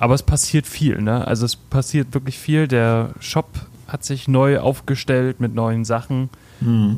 [0.00, 1.26] Aber es passiert viel, ne?
[1.26, 2.66] Also es passiert wirklich viel.
[2.68, 3.46] Der Shop
[3.86, 6.28] hat sich neu aufgestellt mit neuen Sachen.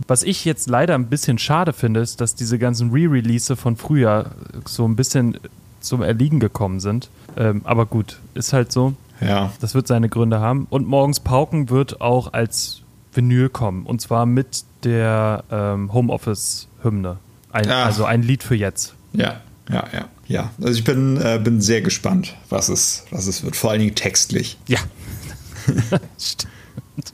[0.07, 4.27] Was ich jetzt leider ein bisschen schade finde, ist, dass diese ganzen Re-Release von früher
[4.65, 5.39] so ein bisschen
[5.81, 7.11] zum Erliegen gekommen sind.
[7.37, 8.95] Ähm, aber gut, ist halt so.
[9.21, 9.51] Ja.
[9.61, 10.67] Das wird seine Gründe haben.
[10.71, 13.87] Und morgens Pauken wird auch als Vinyl kommen.
[13.87, 17.18] Und zwar mit der ähm, Homeoffice-Hymne.
[17.53, 17.85] Ein, Ah.
[17.85, 18.94] Also ein Lied für jetzt.
[19.12, 20.09] Ja, ja, ja.
[20.29, 23.55] Ja, also ich bin, äh, bin sehr gespannt, was es, was es wird.
[23.55, 24.59] Vor allen Dingen textlich.
[24.66, 24.79] Ja.
[26.18, 27.12] Stimmt.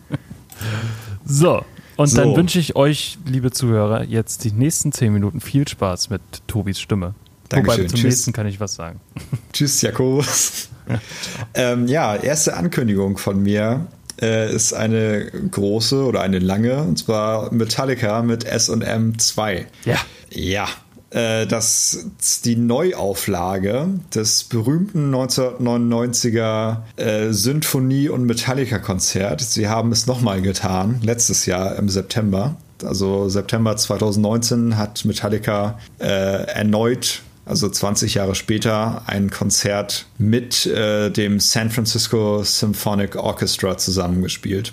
[1.25, 1.63] So.
[1.97, 2.17] Und So.
[2.17, 6.81] dann wünsche ich euch, liebe Zuhörer, jetzt die nächsten zehn Minuten viel Spaß mit Tobis
[6.81, 7.15] Stimme.
[7.51, 7.81] Dankeschön.
[7.81, 8.05] Wobei zum Tschüss.
[8.05, 8.99] nächsten kann ich was sagen.
[9.53, 10.69] Tschüss, Jakobus.
[11.55, 13.87] ähm, ja, erste Ankündigung von mir
[14.23, 19.67] äh, ist eine große oder eine lange, und zwar Metallica mit SM 2.
[19.85, 19.97] Ja.
[20.31, 20.69] Ja.
[21.11, 29.43] Äh, das ist die Neuauflage des berühmten 1999er äh, Symphonie- und Metallica-Konzert.
[29.43, 32.57] Sie haben es nochmal getan, letztes Jahr im September.
[32.83, 41.11] Also September 2019 hat Metallica äh, erneut also 20 Jahre später, ein Konzert mit äh,
[41.11, 44.73] dem San Francisco Symphonic Orchestra zusammengespielt.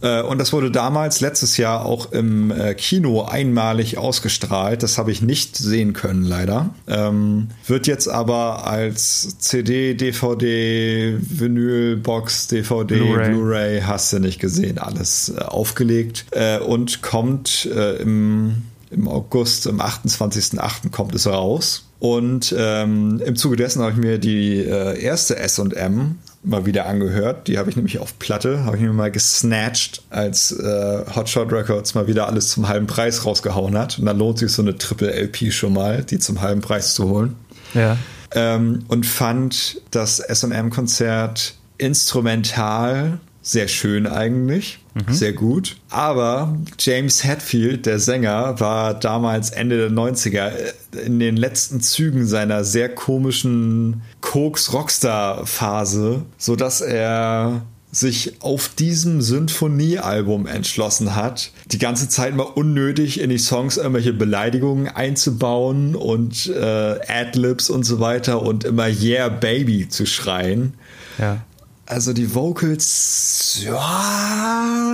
[0.00, 4.82] Äh, und das wurde damals letztes Jahr auch im äh, Kino einmalig ausgestrahlt.
[4.82, 6.70] Das habe ich nicht sehen können, leider.
[6.86, 14.40] Ähm, wird jetzt aber als CD, DVD, Vinyl, Box, DVD, Blu-ray, Blu hast du nicht
[14.40, 16.26] gesehen, alles äh, aufgelegt
[16.66, 20.90] und kommt im, im August, am 28.08.
[20.90, 21.84] kommt es raus.
[22.00, 27.48] Und ähm, im Zuge dessen habe ich mir die äh, erste SM mal wieder angehört.
[27.48, 31.94] Die habe ich nämlich auf Platte, habe ich mir mal gesnatcht, als äh, Hotshot Records
[31.94, 33.98] mal wieder alles zum halben Preis rausgehauen hat.
[33.98, 37.08] Und dann lohnt sich so eine Triple LP schon mal, die zum halben Preis zu
[37.08, 37.34] holen.
[37.74, 37.96] Ja.
[38.32, 43.18] Ähm, und fand das SM-Konzert instrumental
[43.48, 45.10] sehr schön eigentlich, mhm.
[45.10, 45.78] sehr gut.
[45.88, 50.74] Aber James Hetfield, der Sänger, war damals Ende der 90er äh,
[51.06, 61.16] in den letzten Zügen seiner sehr komischen Koks-Rockstar-Phase, sodass er sich auf diesem Symphoniealbum entschlossen
[61.16, 67.70] hat, die ganze Zeit mal unnötig in die Songs irgendwelche Beleidigungen einzubauen und äh, Adlibs
[67.70, 70.74] und so weiter und immer Yeah Baby zu schreien.
[71.18, 71.40] Ja.
[71.88, 74.92] Also die Vocals, ja,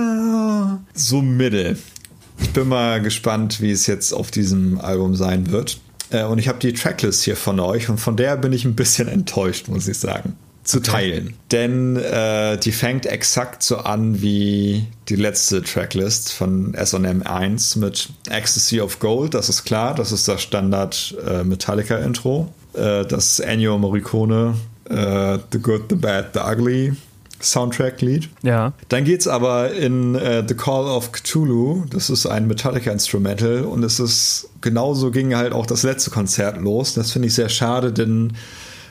[0.93, 1.77] so mittel.
[2.39, 5.81] Ich bin mal gespannt, wie es jetzt auf diesem Album sein wird.
[6.09, 8.77] Äh, und ich habe die Tracklist hier von euch und von der bin ich ein
[8.77, 10.37] bisschen enttäuscht, muss ich sagen.
[10.63, 10.89] Zu okay.
[10.89, 11.33] teilen.
[11.51, 18.07] Denn äh, die fängt exakt so an wie die letzte Tracklist von SM 1 mit
[18.29, 19.33] Ecstasy of Gold.
[19.33, 22.53] Das ist klar, das ist das Standard äh, Metallica-Intro.
[22.73, 24.55] Äh, das Ennio Morricone
[24.89, 26.93] äh, The Good, The Bad, The Ugly
[27.41, 28.29] Soundtrack-Lied.
[28.43, 28.73] Ja.
[28.89, 31.85] Dann geht es aber in äh, The Call of Cthulhu.
[31.89, 36.93] Das ist ein Metallica-Instrumental und es ist genauso ging halt auch das letzte Konzert los.
[36.93, 38.33] Das finde ich sehr schade, denn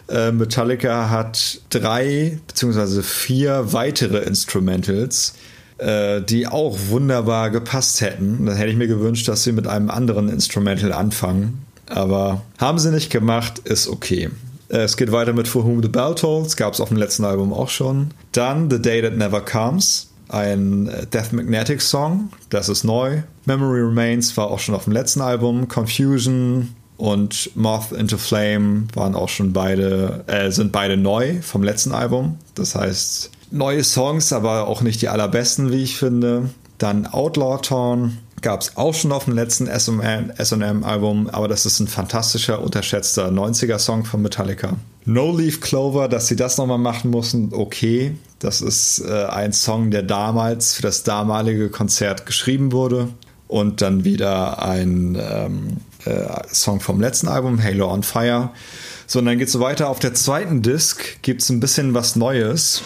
[0.08, 5.34] äh, Metallica hat drei beziehungsweise vier weitere Instrumentals,
[5.78, 8.46] äh, die auch wunderbar gepasst hätten.
[8.46, 11.64] Dann hätte ich mir gewünscht, dass sie mit einem anderen Instrumental anfangen.
[11.88, 14.30] Aber haben sie nicht gemacht, ist okay.
[14.74, 17.24] Äh, es geht weiter mit For Whom the Bell Tolls, gab es auf dem letzten
[17.24, 18.10] Album auch schon.
[18.32, 23.22] Dann The Day That Never Comes, ein äh, Death Magnetic Song, das ist neu.
[23.46, 25.68] Memory Remains war auch schon auf dem letzten Album.
[25.68, 31.92] Confusion und Moth into Flame waren auch schon beide, äh, sind beide neu vom letzten
[31.92, 32.38] Album.
[32.54, 36.50] Das heißt, neue Songs, aber auch nicht die allerbesten, wie ich finde.
[36.78, 41.88] Dann Outlaw Torn, gab es auch schon auf dem letzten SM-Album, aber das ist ein
[41.88, 44.76] fantastischer, unterschätzter 90er-Song von Metallica.
[45.06, 48.14] No Leaf Clover, dass sie das nochmal machen mussten, okay.
[48.38, 53.08] Das ist äh, ein Song, der damals für das damalige Konzert geschrieben wurde.
[53.48, 58.50] Und dann wieder ein ähm, äh, Song vom letzten Album, Halo on Fire.
[59.06, 59.88] So, und dann geht es so weiter.
[59.88, 62.82] Auf der zweiten Disc gibt es ein bisschen was Neues.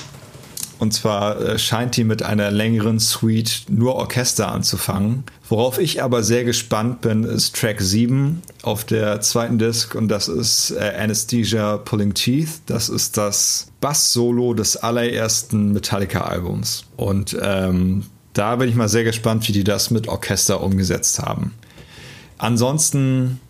[0.78, 5.24] Und zwar äh, scheint die mit einer längeren Suite nur Orchester anzufangen.
[5.48, 10.28] Worauf ich aber sehr gespannt bin, ist Track 7 auf der zweiten Disc und das
[10.28, 12.60] ist äh, Anesthesia Pulling Teeth.
[12.66, 16.84] Das ist das Bass-Solo des allerersten Metallica-Albums.
[16.96, 21.54] Und ähm, da bin ich mal sehr gespannt, wie die das mit Orchester umgesetzt haben.
[22.38, 23.40] Ansonsten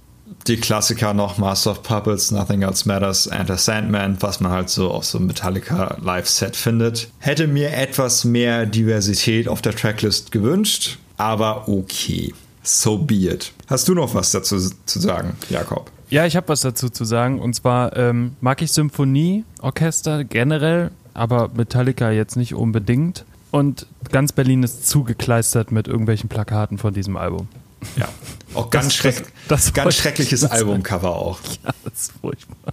[0.46, 4.90] die Klassiker noch, Master of Puppets, Nothing Else Matters, Enter Sandman, was man halt so
[4.90, 7.08] auf so einem Metallica Live-Set findet.
[7.18, 12.34] Hätte mir etwas mehr Diversität auf der Tracklist gewünscht, aber okay.
[12.62, 13.52] So be it.
[13.66, 15.90] Hast du noch was dazu zu sagen, Jakob?
[16.10, 17.40] Ja, ich habe was dazu zu sagen.
[17.40, 23.24] Und zwar ähm, mag ich Symphonieorchester generell, aber Metallica jetzt nicht unbedingt.
[23.50, 27.48] Und ganz Berlin ist zugekleistert mit irgendwelchen Plakaten von diesem Album.
[27.96, 28.08] Ja.
[28.54, 29.16] Auch ganz, das, schreck,
[29.48, 31.40] das, das ganz schreckliches Albumcover auch.
[31.64, 32.72] Ja, das ist furchtbar.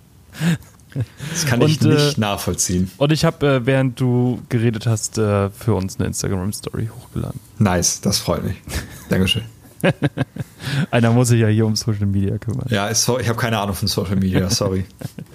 [1.31, 2.89] Das kann ich und, nicht äh, nachvollziehen.
[2.97, 7.39] Und ich habe, äh, während du geredet hast, äh, für uns eine Instagram-Story hochgeladen.
[7.59, 8.55] Nice, das freut mich.
[9.09, 9.43] Dankeschön.
[10.91, 12.67] Einer muss sich ja hier um Social Media kümmern.
[12.69, 14.85] Ja, ich habe keine Ahnung von Social Media, sorry.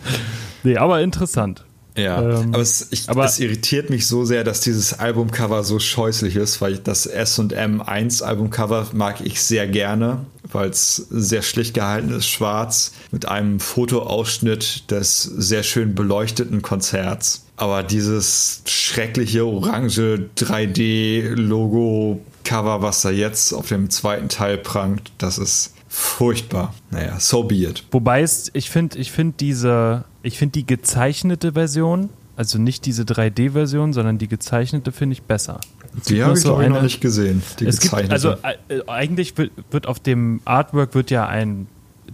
[0.62, 1.64] nee, aber interessant.
[2.00, 5.78] Ja, ähm, aber, es, ich, aber, es, irritiert mich so sehr, dass dieses Albumcover so
[5.78, 11.74] scheußlich ist, weil das S&M 1 Albumcover mag ich sehr gerne, weil es sehr schlicht
[11.74, 17.44] gehalten ist, schwarz, mit einem Fotoausschnitt des sehr schön beleuchteten Konzerts.
[17.56, 25.74] Aber dieses schreckliche orange 3D-Logo-Cover, was da jetzt auf dem zweiten Teil prangt, das ist
[25.90, 26.72] furchtbar.
[26.90, 27.84] Naja, so be it.
[27.90, 33.02] Wobei es, ich finde, ich finde diese ich finde die gezeichnete Version, also nicht diese
[33.02, 35.60] 3D-Version, sondern die gezeichnete finde ich besser.
[36.08, 37.42] Die habe ich so eine, noch nicht gesehen.
[37.58, 38.28] Die es gezeichnete.
[38.28, 41.66] Gibt, also äh, eigentlich wird, wird auf dem Artwork wird ja ein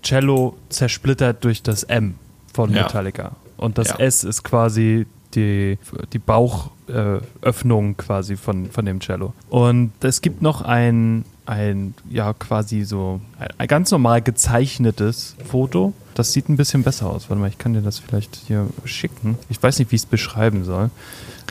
[0.03, 2.15] Cello zersplittert durch das M
[2.53, 3.23] von Metallica.
[3.23, 3.33] Ja.
[3.57, 3.97] Und das ja.
[3.99, 5.79] S ist quasi die,
[6.13, 9.35] die Bauchöffnung äh, quasi von, von dem Cello.
[9.51, 15.93] Und es gibt noch ein, ein ja, quasi so ein, ein ganz normal gezeichnetes Foto.
[16.15, 17.29] Das sieht ein bisschen besser aus.
[17.29, 19.39] Warte mal, ich kann dir das vielleicht hier schicken.
[19.49, 20.91] Ich weiß nicht, wie ich es beschreiben soll.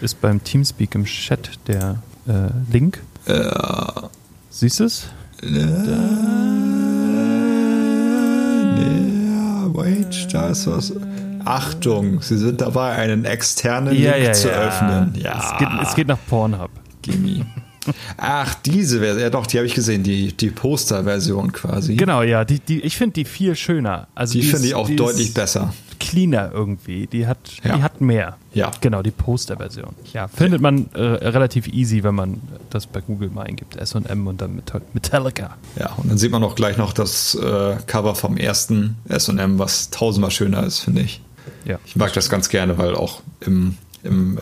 [0.01, 3.01] Ist beim Teamspeak im Chat der äh, Link.
[3.27, 4.09] Ja.
[4.49, 5.07] Siehst du es?
[8.75, 10.93] Ja, wait, da ist was.
[11.43, 14.53] Achtung, Sie sind dabei, einen externen Ja, Link ja, zu ja.
[14.55, 15.13] öffnen.
[15.15, 16.71] Ja, Es geht, es geht nach Pornhub.
[17.01, 17.45] Gimme.
[18.17, 21.95] Ach, diese Version, ja doch, die habe ich gesehen, die, die Poster-Version quasi.
[21.95, 22.45] Genau, ja.
[22.45, 24.07] Die, die, ich finde die viel schöner.
[24.15, 25.73] Also Die ist- finde ich auch die deutlich ist besser.
[25.99, 27.07] Cleaner irgendwie.
[27.07, 27.77] Die hat, Ja.
[27.77, 28.37] die hat mehr.
[28.53, 28.69] Ja.
[28.81, 29.95] Genau, die Poster-Version.
[30.13, 33.75] Ja, findet man äh, relativ easy, wenn man das bei Google mal eingibt.
[33.77, 35.55] S&M und dann Meta- Metallica.
[35.79, 39.89] Ja, und dann sieht man auch gleich noch das äh, Cover vom ersten SM, was
[39.89, 41.21] tausendmal schöner ist, finde ich.
[41.65, 41.79] Ja.
[41.85, 44.41] Ich mag das ganz gerne, weil auch im, im, äh,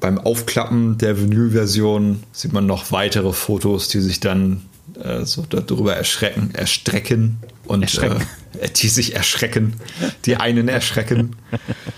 [0.00, 4.62] beim Aufklappen der Vinyl-Version sieht man noch weitere Fotos, die sich dann
[5.02, 8.22] äh, so darüber erschrecken, erstrecken und Erschrecken.
[8.60, 9.74] Äh, die sich erschrecken,
[10.24, 11.36] die einen erschrecken.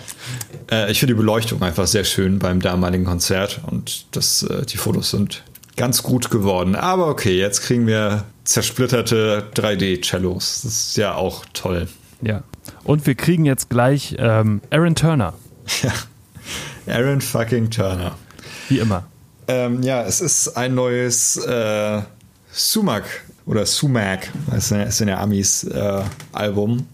[0.71, 4.77] äh, ich finde die Beleuchtung einfach sehr schön beim damaligen Konzert und das, äh, die
[4.77, 5.45] Fotos sind
[5.77, 6.75] ganz gut geworden.
[6.75, 10.63] Aber okay, jetzt kriegen wir zersplitterte 3D-Cellos.
[10.63, 11.89] Das ist ja auch toll.
[12.21, 12.43] Ja.
[12.85, 15.35] Und wir kriegen jetzt gleich ähm, Aaron Turner,
[15.83, 15.93] Ja.
[16.89, 18.17] Aaron fucking Turner.
[18.69, 19.05] wie immer.
[19.47, 22.03] Ähm, ja, es ist ein neues äh,
[22.53, 23.05] Sumac
[23.47, 26.87] oder Sumac, das sind, das sind ja Amis äh, Album.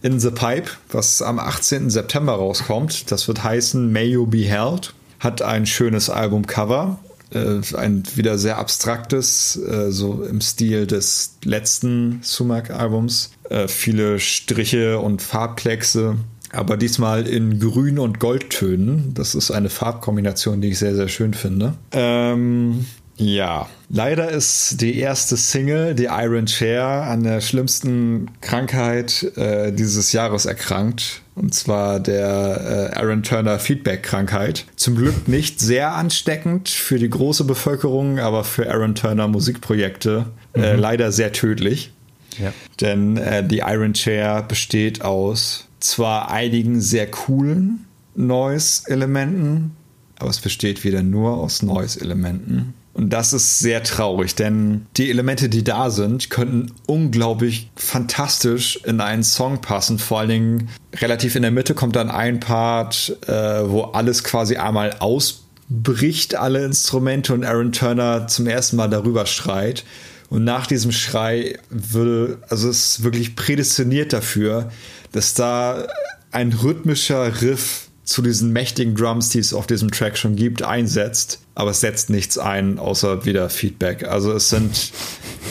[0.00, 1.90] In the Pipe, was am 18.
[1.90, 3.10] September rauskommt.
[3.10, 4.94] Das wird heißen May You Be Held.
[5.18, 7.00] Hat ein schönes Albumcover.
[7.30, 13.32] Äh, ein wieder sehr abstraktes, äh, so im Stil des letzten Sumac-Albums.
[13.50, 16.16] Äh, viele Striche und Farbkleckse.
[16.52, 19.12] Aber diesmal in Grün- und Goldtönen.
[19.14, 21.74] Das ist eine Farbkombination, die ich sehr, sehr schön finde.
[21.92, 22.86] Ähm,
[23.18, 30.12] ja, leider ist die erste Single, die Iron Chair, an der schlimmsten Krankheit äh, dieses
[30.12, 31.22] Jahres erkrankt.
[31.34, 34.66] Und zwar der äh, Aaron Turner Feedback-Krankheit.
[34.76, 40.76] Zum Glück nicht sehr ansteckend für die große Bevölkerung, aber für Aaron Turner Musikprojekte äh,
[40.76, 41.92] leider sehr tödlich.
[42.38, 42.52] Ja.
[42.80, 49.72] Denn äh, die Iron Chair besteht aus zwar einigen sehr coolen Noise-Elementen,
[50.18, 52.74] aber es besteht wieder nur aus Noise-Elementen.
[52.98, 59.00] Und das ist sehr traurig, denn die Elemente, die da sind, könnten unglaublich fantastisch in
[59.00, 60.00] einen Song passen.
[60.00, 63.32] Vor allen Dingen relativ in der Mitte kommt dann ein Part, äh,
[63.70, 69.84] wo alles quasi einmal ausbricht, alle Instrumente und Aaron Turner zum ersten Mal darüber schreit.
[70.28, 74.72] Und nach diesem Schrei würde, also es ist wirklich prädestiniert dafür,
[75.12, 75.86] dass da
[76.30, 81.40] ein rhythmischer Riff zu diesen mächtigen Drums, die es auf diesem Track schon gibt, einsetzt.
[81.54, 84.04] Aber es setzt nichts ein, außer wieder Feedback.
[84.04, 84.92] Also es sind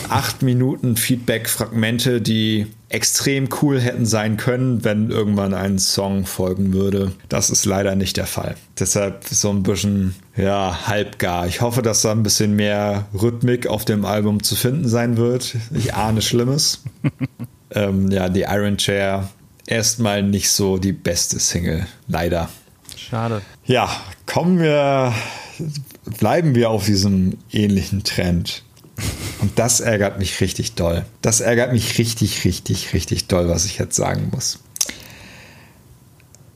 [0.10, 7.12] acht Minuten Feedback-Fragmente, die extrem cool hätten sein können, wenn irgendwann ein Song folgen würde.
[7.30, 8.56] Das ist leider nicht der Fall.
[8.80, 11.46] Deshalb so ein bisschen, ja, halbgar.
[11.46, 15.56] Ich hoffe, dass da ein bisschen mehr Rhythmik auf dem Album zu finden sein wird.
[15.76, 16.82] Ich ahne Schlimmes.
[17.72, 19.30] ähm, ja, die Iron Chair
[19.67, 22.49] erstmal nicht so die beste Single, leider.
[22.95, 23.41] Schade.
[23.65, 23.89] Ja,
[24.25, 25.13] kommen wir,
[26.19, 28.63] bleiben wir auf diesem ähnlichen Trend.
[29.39, 31.06] Und das ärgert mich richtig doll.
[31.21, 34.60] Das ärgert mich richtig, richtig, richtig doll, was ich jetzt sagen muss.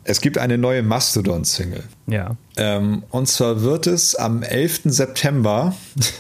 [0.04, 1.84] Es gibt eine neue Mastodon-Single.
[2.08, 2.36] Ja.
[2.58, 4.82] Ähm, und zwar wird es am 11.
[4.86, 5.76] September,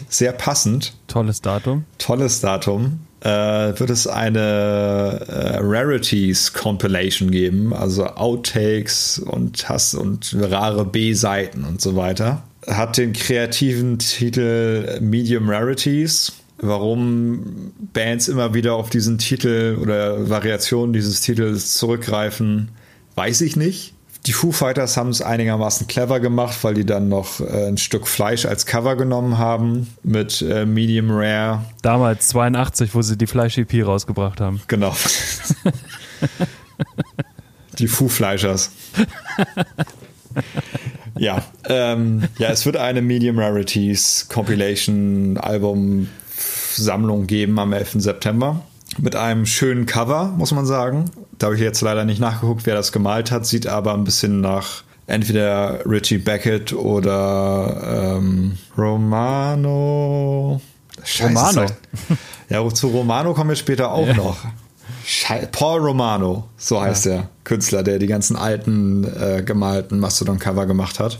[0.07, 1.85] sehr passend, Tolles Datum.
[1.97, 4.39] tolles Datum, wird es eine
[5.27, 12.43] äh, Rarities Compilation geben, also Outtakes und Hass und rare B-Seiten und so weiter.
[12.67, 16.33] Hat den kreativen Titel Medium Rarities.
[16.57, 22.69] Warum Bands immer wieder auf diesen Titel oder Variationen dieses Titels zurückgreifen,
[23.15, 23.93] weiß ich nicht.
[24.27, 28.07] Die Foo Fighters haben es einigermaßen clever gemacht, weil die dann noch äh, ein Stück
[28.07, 31.65] Fleisch als Cover genommen haben mit äh, Medium Rare.
[31.81, 34.61] Damals 82, wo sie die Fleisch-EP rausgebracht haben.
[34.67, 34.95] Genau.
[37.79, 38.71] Die Foo-Fleischers.
[41.17, 46.09] ja, ähm, ja, es wird eine Medium Rarities Compilation Album
[46.75, 47.93] Sammlung geben am 11.
[47.95, 48.61] September
[49.01, 51.05] mit einem schönen Cover, muss man sagen.
[51.37, 54.41] Da habe ich jetzt leider nicht nachgeguckt, wer das gemalt hat, sieht aber ein bisschen
[54.41, 60.61] nach entweder Richie Beckett oder ähm, Romano.
[61.03, 61.65] Scheiße, Romano.
[62.49, 64.37] Ja, zu Romano kommen wir später auch noch.
[65.51, 67.11] Paul Romano, so heißt ja.
[67.11, 71.17] der Künstler, der die ganzen alten äh, gemalten Mastodon-Cover gemacht hat.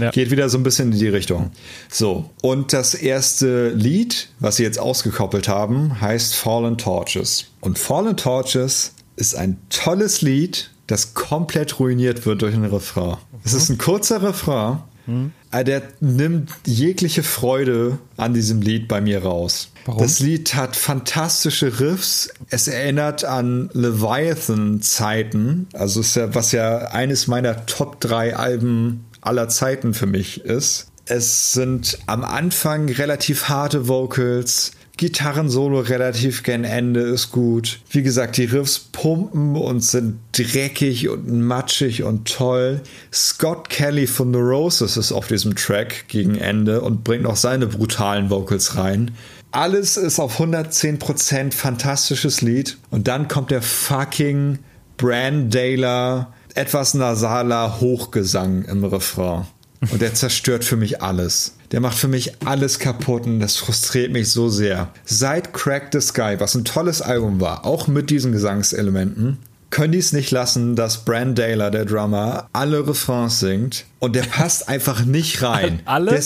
[0.00, 0.10] Ja.
[0.10, 1.50] Geht wieder so ein bisschen in die Richtung.
[1.90, 7.46] So, und das erste Lied, was sie jetzt ausgekoppelt haben, heißt Fallen Torches.
[7.60, 13.18] Und Fallen Torches ist ein tolles Lied, das komplett ruiniert wird durch einen Refrain.
[13.44, 15.32] Es ist ein kurzer Refrain, mhm.
[15.52, 19.70] der nimmt jegliche Freude an diesem Lied bei mir raus.
[19.86, 20.02] Warum?
[20.02, 22.30] Das Lied hat fantastische Riffs.
[22.48, 29.48] Es erinnert an Leviathan-Zeiten, also ist ja, was ja eines meiner Top 3 Alben aller
[29.48, 30.88] Zeiten für mich ist.
[31.06, 37.80] Es sind am Anfang relativ harte Vocals, Gitarrensolo relativ gen Ende ist gut.
[37.88, 42.82] Wie gesagt, die Riffs pumpen und sind dreckig und matschig und toll.
[43.10, 47.66] Scott Kelly von The Roses ist auf diesem Track gegen Ende und bringt noch seine
[47.66, 49.12] brutalen Vocals rein.
[49.52, 52.76] Alles ist auf 110% fantastisches Lied.
[52.90, 54.58] Und dann kommt der fucking
[54.98, 59.46] Brandaler, etwas nasaler Hochgesang im Refrain.
[59.90, 61.54] Und der zerstört für mich alles.
[61.72, 64.92] Der macht für mich alles kaputt und das frustriert mich so sehr.
[65.04, 69.38] Seit Crack the Sky, was ein tolles Album war, auch mit diesen Gesangselementen,
[69.70, 74.24] können die es nicht lassen, dass Brand Daler, der Drummer, alle Refrains singt und der
[74.24, 75.80] passt einfach nicht rein.
[75.86, 76.20] Alle?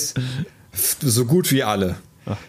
[1.01, 1.97] so gut wie alle.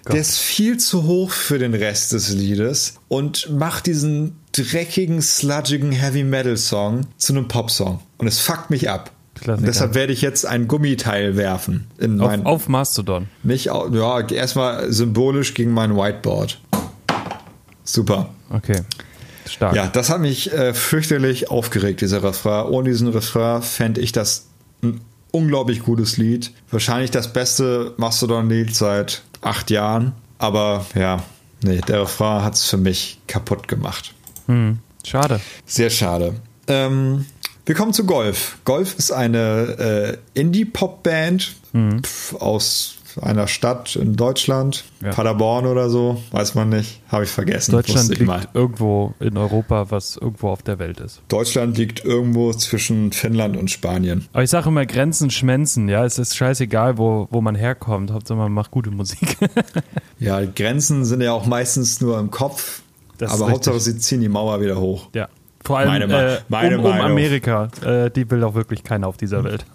[0.07, 5.91] Der ist viel zu hoch für den Rest des Liedes und macht diesen dreckigen, sludgigen
[5.91, 7.99] Heavy Metal Song zu einem Pop-Song.
[8.17, 9.11] Und es fuckt mich ab.
[9.45, 11.87] Deshalb werde ich jetzt ein Gummiteil werfen.
[11.97, 13.27] In auf, mein, auf Mastodon.
[13.43, 16.61] Nicht, ja, erstmal symbolisch gegen mein Whiteboard.
[17.83, 18.29] Super.
[18.49, 18.81] Okay.
[19.47, 19.75] Stark.
[19.75, 22.65] Ja, das hat mich äh, fürchterlich aufgeregt, dieser Refrain.
[22.67, 24.47] Ohne diesen Refrain fände ich das
[24.81, 25.01] ein
[25.31, 26.51] unglaublich gutes Lied.
[26.71, 30.13] Wahrscheinlich das beste Mastodon-Lied seit acht Jahren.
[30.39, 31.21] Aber ja,
[31.61, 34.14] nee, der Refrain hat es für mich kaputt gemacht.
[34.47, 35.39] Hm, schade.
[35.65, 36.35] Sehr schade.
[36.67, 37.25] Ähm,
[37.65, 38.57] wir kommen zu Golf.
[38.65, 42.01] Golf ist eine äh, Indie-Pop-Band mhm.
[42.39, 45.11] aus einer Stadt in Deutschland, ja.
[45.11, 47.71] Paderborn oder so, weiß man nicht, habe ich vergessen.
[47.71, 48.47] Deutschland liegt mal.
[48.53, 51.21] irgendwo in Europa, was irgendwo auf der Welt ist.
[51.27, 54.27] Deutschland liegt irgendwo zwischen Finnland und Spanien.
[54.33, 58.37] Aber ich sage immer Grenzen schmenzen, ja, es ist scheißegal, wo, wo man herkommt, Hauptsache
[58.37, 59.37] man macht gute Musik.
[60.19, 62.81] ja, Grenzen sind ja auch meistens nur im Kopf,
[63.17, 65.09] das aber Hauptsache sie ziehen die Mauer wieder hoch.
[65.13, 65.27] Ja.
[65.63, 69.17] Vor allem meine, äh, meine um, um Amerika, äh, die will auch wirklich keiner auf
[69.17, 69.65] dieser Welt.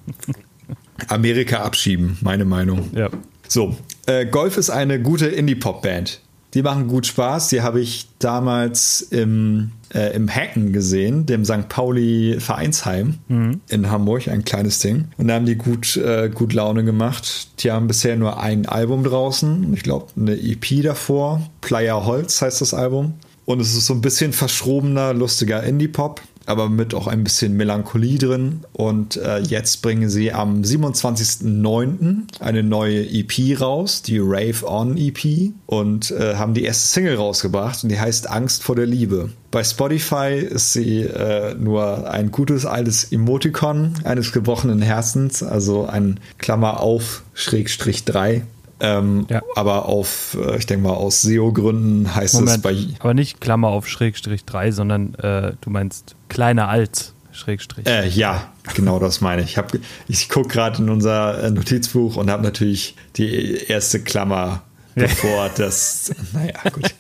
[1.09, 2.91] Amerika abschieben, meine Meinung.
[2.95, 3.09] Ja.
[3.49, 3.77] So,
[4.07, 6.21] äh, Golf ist eine gute Indie-Pop-Band.
[6.55, 7.49] Die machen gut Spaß.
[7.49, 11.69] Die habe ich damals im, äh, im Hacken gesehen, dem St.
[11.69, 13.61] Pauli Vereinsheim mhm.
[13.69, 15.09] in Hamburg, ein kleines Ding.
[15.17, 17.63] Und da haben die gut, äh, gut Laune gemacht.
[17.63, 19.73] Die haben bisher nur ein Album draußen.
[19.75, 21.43] Ich glaube, eine EP davor.
[21.61, 23.15] Player Holz heißt das Album.
[23.51, 28.19] Und es ist so ein bisschen verschrobener, lustiger Indie-Pop aber mit auch ein bisschen Melancholie
[28.19, 28.63] drin.
[28.73, 32.23] Und äh, jetzt bringen sie am 27.09.
[32.41, 37.85] eine neue EP raus, die Rave On EP, und äh, haben die erste Single rausgebracht
[37.85, 39.31] und die heißt Angst vor der Liebe.
[39.53, 46.19] Bei Spotify ist sie äh, nur ein gutes altes Emoticon eines gebrochenen Herzens, also ein
[46.39, 48.43] Klammer auf Schrägstrich 3
[48.81, 49.43] ähm, ja.
[49.55, 52.77] Aber auf, äh, ich denke mal, aus SEO-Gründen heißt Moment, es bei.
[52.99, 57.87] Aber nicht Klammer auf Schrägstrich 3, sondern äh, du meinst kleiner als Schrägstrich.
[57.87, 59.57] Äh, ja, genau das meine ich.
[59.57, 64.63] Ich, ich gucke gerade in unser äh, Notizbuch und habe natürlich die erste Klammer
[64.95, 66.13] bevor das.
[66.33, 66.95] Naja, gut.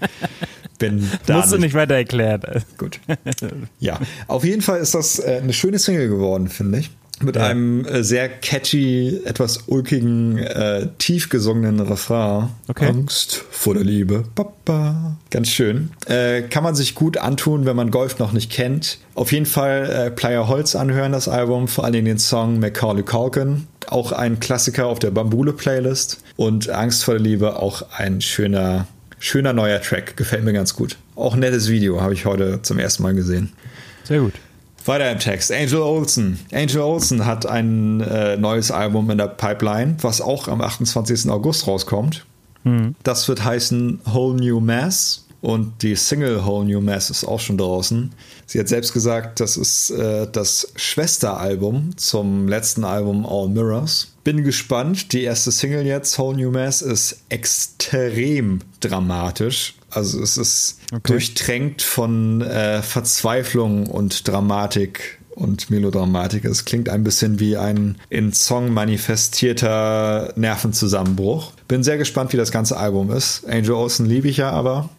[0.79, 1.59] Bin da Musst nicht.
[1.59, 2.43] du nicht weiter erklären.
[2.79, 3.01] Gut.
[3.79, 6.91] Ja, auf jeden Fall ist das äh, eine schöne Single geworden, finde ich
[7.23, 7.47] mit ja.
[7.47, 12.49] einem äh, sehr catchy, etwas ulkigen, äh, tief gesungenen Refrain.
[12.69, 12.87] Okay.
[12.87, 14.25] Angst vor der Liebe.
[14.35, 15.17] Papa.
[15.31, 15.91] Ganz schön.
[16.07, 18.99] Äh, kann man sich gut antun, wenn man Golf noch nicht kennt.
[19.15, 21.69] Auf jeden Fall äh, Player Holz anhören, das Album.
[21.69, 23.67] Vor allem den Song Macaulay Culkin.
[23.89, 26.23] Auch ein Klassiker auf der Bambule-Playlist.
[26.37, 28.87] Und Angst vor der Liebe auch ein schöner,
[29.19, 30.17] schöner neuer Track.
[30.17, 30.97] Gefällt mir ganz gut.
[31.17, 33.53] Auch ein nettes Video habe ich heute zum ersten Mal gesehen.
[34.05, 34.33] Sehr gut.
[34.87, 35.53] Weiter im Text.
[35.53, 36.41] Angel Olsen.
[36.53, 41.31] Angel Olsen hat ein äh, neues Album in der Pipeline, was auch am 28.
[41.31, 42.25] August rauskommt.
[42.65, 42.95] Mhm.
[43.03, 45.27] Das wird heißen Whole New Mass.
[45.41, 48.13] Und die Single Whole New Mass ist auch schon draußen.
[48.45, 54.13] Sie hat selbst gesagt, das ist äh, das Schwesteralbum zum letzten Album All Mirrors.
[54.23, 55.13] Bin gespannt.
[55.13, 59.75] Die erste Single jetzt, Whole New Mass, ist extrem dramatisch.
[59.91, 61.01] Also es ist okay.
[61.05, 66.45] durchtränkt von äh, Verzweiflung und Dramatik und Melodramatik.
[66.45, 71.53] Es klingt ein bisschen wie ein in Song manifestierter Nervenzusammenbruch.
[71.67, 73.45] Bin sehr gespannt, wie das ganze Album ist.
[73.49, 74.91] Angel Olsen liebe ich ja aber.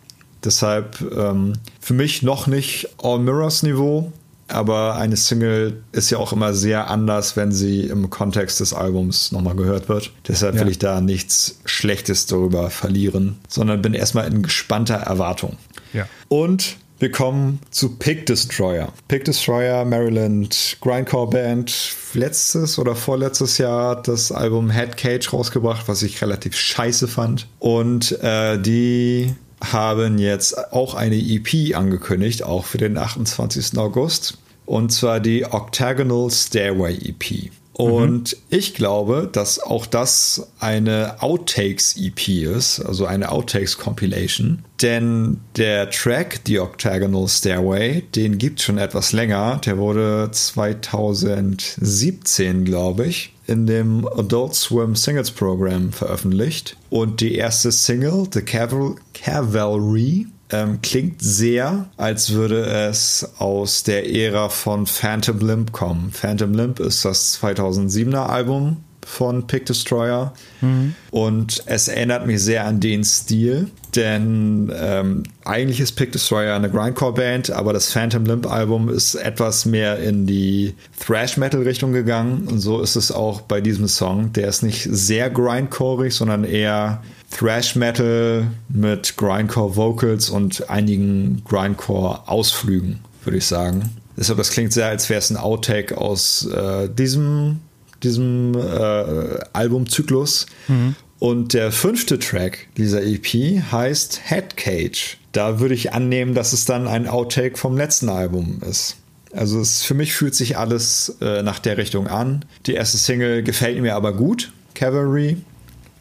[0.43, 4.11] Deshalb ähm, für mich noch nicht All Mirrors Niveau,
[4.51, 9.31] aber eine Single ist ja auch immer sehr anders, wenn sie im Kontext des Albums
[9.31, 10.11] nochmal gehört wird.
[10.27, 10.61] Deshalb ja.
[10.61, 15.57] will ich da nichts Schlechtes darüber verlieren, sondern bin erstmal in gespannter Erwartung.
[15.93, 16.07] Ja.
[16.27, 18.93] Und wir kommen zu Pig Destroyer.
[19.07, 21.95] Pig Destroyer, Maryland Grindcore Band.
[22.13, 27.47] Letztes oder vorletztes Jahr das Album Head Cage rausgebracht, was ich relativ scheiße fand.
[27.57, 29.33] Und äh, die
[29.63, 33.77] haben jetzt auch eine EP angekündigt, auch für den 28.
[33.79, 34.37] August.
[34.65, 37.51] Und zwar die Octagonal Stairway EP.
[37.73, 38.37] Und mhm.
[38.49, 44.63] ich glaube, dass auch das eine Outtakes-EP ist, also eine Outtakes-Compilation.
[44.81, 49.59] Denn der Track, The Octagonal Stairway, den gibt es schon etwas länger.
[49.65, 56.77] Der wurde 2017, glaube ich, in dem Adult Swim Singles Program veröffentlicht.
[56.89, 64.13] Und die erste Single, The Caval Cavalry, ähm, klingt sehr, als würde es aus der
[64.13, 66.11] Ära von Phantom Limp kommen.
[66.11, 70.33] Phantom Limp ist das 2007er Album von Pick Destroyer.
[70.61, 70.95] Mhm.
[71.11, 76.69] Und es erinnert mich sehr an den Stil, denn ähm, eigentlich ist Pick Destroyer eine
[76.69, 80.75] Grindcore-Band, aber das Phantom Limp-Album ist etwas mehr in die
[81.05, 82.47] Thrash-Metal-Richtung gegangen.
[82.47, 84.31] Und so ist es auch bei diesem Song.
[84.33, 87.01] Der ist nicht sehr grindcoreig, sondern eher
[87.31, 93.89] Thrash Metal mit Grindcore Vocals und einigen Grindcore Ausflügen, würde ich sagen.
[94.17, 97.59] Deshalb, das klingt sehr, als wäre es ein Outtake aus äh, diesem,
[98.03, 100.45] diesem äh, Albumzyklus.
[100.67, 100.95] Mhm.
[101.17, 103.25] Und der fünfte Track dieser EP
[103.71, 105.17] heißt Head Cage.
[105.31, 108.97] Da würde ich annehmen, dass es dann ein Outtake vom letzten Album ist.
[109.31, 112.43] Also es, für mich fühlt sich alles äh, nach der Richtung an.
[112.65, 115.37] Die erste Single gefällt mir aber gut, Cavalry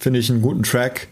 [0.00, 1.06] finde ich einen guten Track.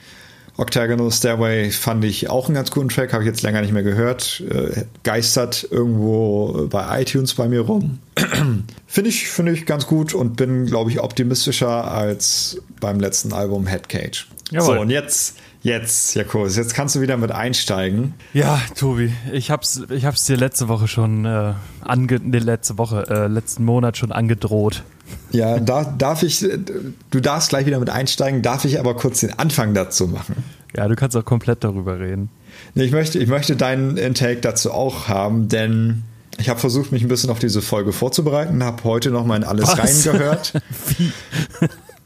[0.57, 3.85] Octagonal Stairway fand ich auch einen ganz guten Track, habe ich jetzt länger nicht mehr
[3.85, 4.43] gehört.
[4.51, 8.01] Äh, geistert irgendwo bei iTunes bei mir rum.
[8.89, 13.69] finde ich, find ich ganz gut und bin, glaube ich, optimistischer als beim letzten Album
[13.69, 14.27] Headcage.
[14.51, 14.75] Jawohl.
[14.75, 18.15] So, und jetzt, jetzt, Jakobus, jetzt kannst du wieder mit einsteigen.
[18.33, 23.05] Ja, Tobi, ich hab's, ich hab's dir letzte Woche schon äh, ange, nee, letzte Woche,
[23.09, 24.83] äh, letzten Monat schon angedroht.
[25.31, 29.39] Ja, da, darf ich, du darfst gleich wieder mit einsteigen, darf ich aber kurz den
[29.39, 30.43] Anfang dazu machen.
[30.77, 32.31] Ja, du kannst auch komplett darüber reden.
[32.75, 36.03] Ich möchte, ich möchte deinen Intake dazu auch haben, denn
[36.39, 39.45] ich habe versucht, mich ein bisschen auf diese Folge vorzubereiten, habe heute noch mal in
[39.45, 40.07] alles Was?
[40.07, 40.55] reingehört.
[40.97, 41.13] Wie?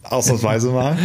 [0.02, 0.96] Ausnahmsweise mal.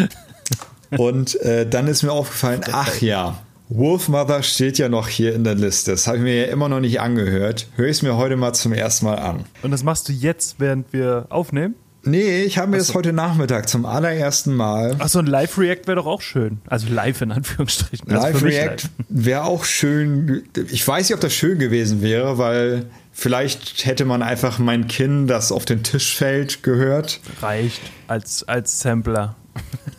[0.97, 3.39] Und äh, dann ist mir aufgefallen, ach ja,
[3.69, 5.91] Wolfmother steht ja noch hier in der Liste.
[5.91, 7.67] Das habe ich mir ja immer noch nicht angehört.
[7.75, 9.43] Höre ich es mir heute mal zum ersten Mal an.
[9.61, 11.75] Und das machst du jetzt, während wir aufnehmen?
[12.03, 14.95] Nee, ich habe mir das heute Nachmittag zum allerersten Mal.
[14.99, 16.59] Achso, ein Live-React wäre doch auch schön.
[16.67, 18.09] Also live in Anführungsstrichen.
[18.09, 20.43] Also Live-React wäre auch schön.
[20.69, 25.27] Ich weiß nicht, ob das schön gewesen wäre, weil vielleicht hätte man einfach mein Kinn,
[25.27, 27.19] das auf den Tisch fällt, gehört.
[27.41, 29.35] Reicht als, als Sampler.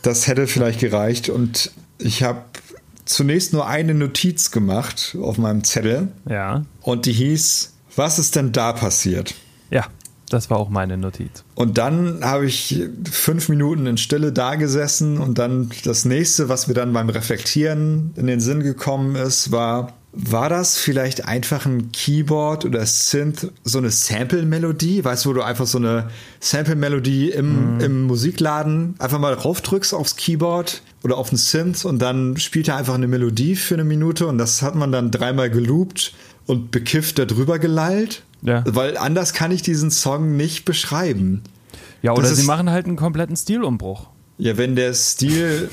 [0.03, 1.28] Das hätte vielleicht gereicht.
[1.28, 2.42] Und ich habe
[3.05, 6.09] zunächst nur eine Notiz gemacht auf meinem Zettel.
[6.28, 6.64] Ja.
[6.80, 9.34] Und die hieß, was ist denn da passiert?
[10.29, 11.45] Das war auch meine Notiz.
[11.55, 16.68] Und dann habe ich fünf Minuten in Stille da gesessen und dann das nächste, was
[16.68, 21.93] mir dann beim Reflektieren in den Sinn gekommen ist, war, war das vielleicht einfach ein
[21.93, 25.05] Keyboard oder Synth, so eine Sample-Melodie?
[25.05, 26.11] Weißt du, wo du einfach so eine
[26.41, 27.81] Sample-Melodie im, mm.
[27.81, 32.76] im Musikladen einfach mal draufdrückst aufs Keyboard oder auf den Synth und dann spielt er
[32.76, 36.14] einfach eine Melodie für eine Minute und das hat man dann dreimal geloopt
[36.47, 38.22] und bekifft darüber gelallt?
[38.43, 38.64] Ja.
[38.66, 41.43] Weil anders kann ich diesen Song nicht beschreiben.
[42.03, 44.09] Ja, oder sie machen halt einen kompletten Stilumbruch.
[44.39, 45.68] Ja, wenn der Stil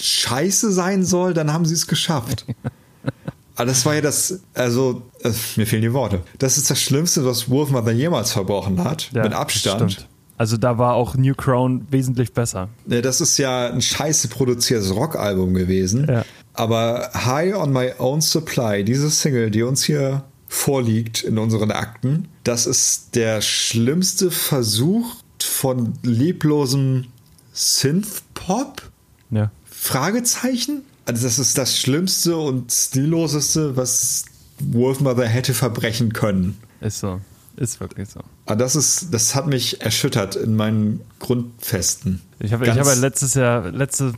[0.00, 2.46] scheiße sein soll, dann haben sie es geschafft.
[3.54, 6.22] Aber das war ja das, also, äh, mir fehlen die Worte.
[6.38, 9.10] Das ist das Schlimmste, was Wolfmother jemals verbrochen hat.
[9.12, 9.92] Ja, mit Abstand.
[9.92, 10.08] Stimmt.
[10.38, 12.70] Also da war auch New Crown wesentlich besser.
[12.86, 16.06] Ja, das ist ja ein scheiße produziertes Rockalbum gewesen.
[16.08, 16.24] Ja.
[16.54, 22.28] Aber High on My Own Supply, diese Single, die uns hier vorliegt in unseren Akten,
[22.42, 27.06] das ist der schlimmste Versuch von leblosem
[27.52, 28.82] Synth-Pop?
[29.30, 29.52] Ja.
[29.64, 30.82] Fragezeichen?
[31.06, 34.24] Also das ist das Schlimmste und Stilloseste, was
[34.58, 36.58] Wolfmother hätte verbrechen können.
[36.80, 37.20] Ist so.
[37.56, 38.20] Ist wirklich so.
[38.46, 42.22] Aber das ist, das hat mich erschüttert in meinen Grundfesten.
[42.40, 44.14] Ich habe, habe letztes Jahr, letztes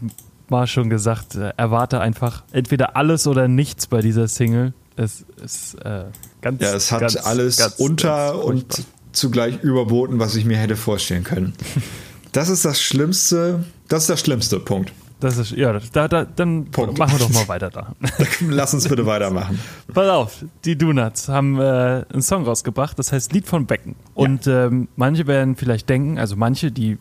[0.49, 4.73] Mal schon gesagt, äh, erwarte einfach entweder alles oder nichts bei dieser Single.
[5.03, 6.05] Es ist äh,
[6.41, 6.63] ganz.
[6.63, 10.77] Ja, es hat ganz, alles ganz, unter ganz und zugleich überboten, was ich mir hätte
[10.77, 11.55] vorstellen können.
[12.33, 13.65] das ist das Schlimmste.
[13.89, 14.93] Das ist das schlimmste Punkt.
[15.23, 16.99] Das ist, ja, da, da, dann Punkt.
[16.99, 17.95] machen wir doch mal weiter da.
[18.41, 19.61] Lass uns bitte weitermachen.
[19.95, 23.95] Pass auf, die Donuts haben äh, einen Song rausgebracht, das heißt Lied von Becken.
[24.15, 24.67] Und ja.
[24.67, 26.99] ähm, manche werden vielleicht denken, also manche, die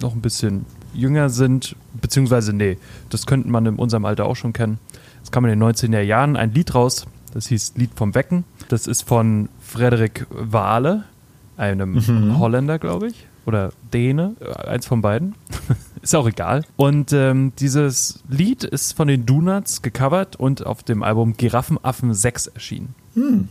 [0.00, 0.64] noch ein bisschen
[0.94, 2.78] jünger sind, beziehungsweise nee,
[3.10, 4.78] das könnte man in unserem Alter auch schon kennen.
[5.22, 8.44] Es kam in den 19er Jahren ein Lied raus, das hieß Lied vom Becken.
[8.68, 11.04] Das ist von Frederik Wahle,
[11.56, 12.38] einem mhm.
[12.38, 15.34] Holländer, glaube ich oder Däne, äh, eins von beiden.
[16.02, 16.64] ist auch egal.
[16.76, 22.48] Und ähm, dieses Lied ist von den Donuts gecovert und auf dem Album Giraffenaffen 6
[22.48, 22.94] erschienen.
[23.14, 23.48] Hm.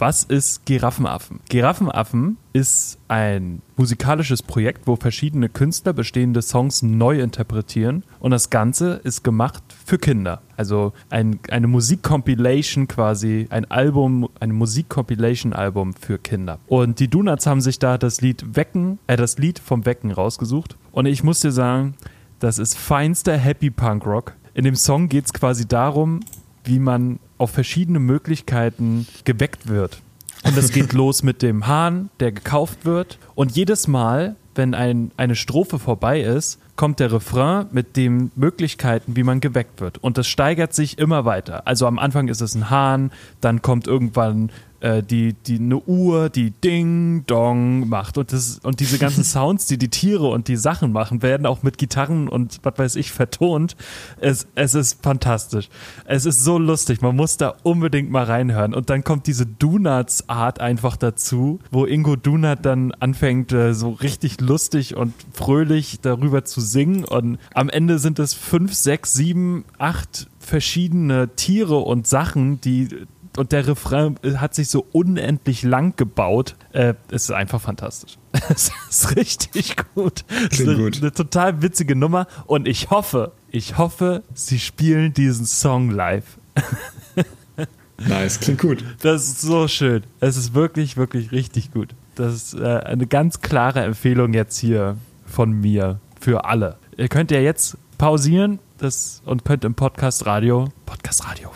[0.00, 1.40] Was ist Giraffenaffen?
[1.50, 9.02] Giraffenaffen ist ein musikalisches Projekt, wo verschiedene Künstler bestehende Songs neu interpretieren und das Ganze
[9.04, 10.40] ist gemacht für Kinder.
[10.56, 16.60] Also ein, eine Musikcompilation quasi, ein Album, ein Musikcompilation-Album für Kinder.
[16.66, 20.78] Und die Donuts haben sich da das Lied Wecken, äh, das Lied vom Wecken rausgesucht.
[20.92, 21.94] Und ich muss dir sagen,
[22.38, 24.32] das ist feinster Happy Punk Rock.
[24.54, 26.20] In dem Song geht es quasi darum,
[26.64, 30.02] wie man auf verschiedene Möglichkeiten geweckt wird.
[30.44, 33.18] Und es geht los mit dem Hahn, der gekauft wird.
[33.34, 39.16] Und jedes Mal, wenn ein, eine Strophe vorbei ist, kommt der Refrain mit den Möglichkeiten,
[39.16, 39.98] wie man geweckt wird.
[39.98, 41.66] Und das steigert sich immer weiter.
[41.66, 44.50] Also am Anfang ist es ein Hahn, dann kommt irgendwann
[44.80, 49.66] äh, die, die eine Uhr, die Ding Dong macht und das und diese ganzen Sounds,
[49.66, 53.12] die die Tiere und die Sachen machen, werden auch mit Gitarren und was weiß ich
[53.12, 53.76] vertont.
[54.20, 55.68] Es, es ist fantastisch.
[56.04, 57.02] Es ist so lustig.
[57.02, 58.74] Man muss da unbedingt mal reinhören.
[58.74, 63.90] Und dann kommt diese Donuts Art einfach dazu, wo Ingo Donut dann anfängt äh, so
[63.90, 69.64] richtig lustig und fröhlich darüber zu singen und am Ende sind es fünf, sechs, sieben,
[69.78, 72.88] acht verschiedene Tiere und Sachen, die
[73.40, 76.56] und der Refrain hat sich so unendlich lang gebaut.
[76.72, 78.18] Äh, es ist einfach fantastisch.
[78.50, 80.26] es ist richtig gut.
[80.28, 80.98] Klingt ist eine, gut.
[80.98, 86.36] eine total witzige Nummer und ich hoffe, ich hoffe, sie spielen diesen Song live.
[88.06, 88.84] nice, klingt gut.
[89.00, 90.02] Das ist so schön.
[90.20, 91.94] Es ist wirklich, wirklich richtig gut.
[92.16, 96.76] Das ist äh, eine ganz klare Empfehlung jetzt hier von mir für alle.
[96.98, 101.50] Ihr könnt ja jetzt pausieren das, und könnt im Podcast Radio, Podcast Radio,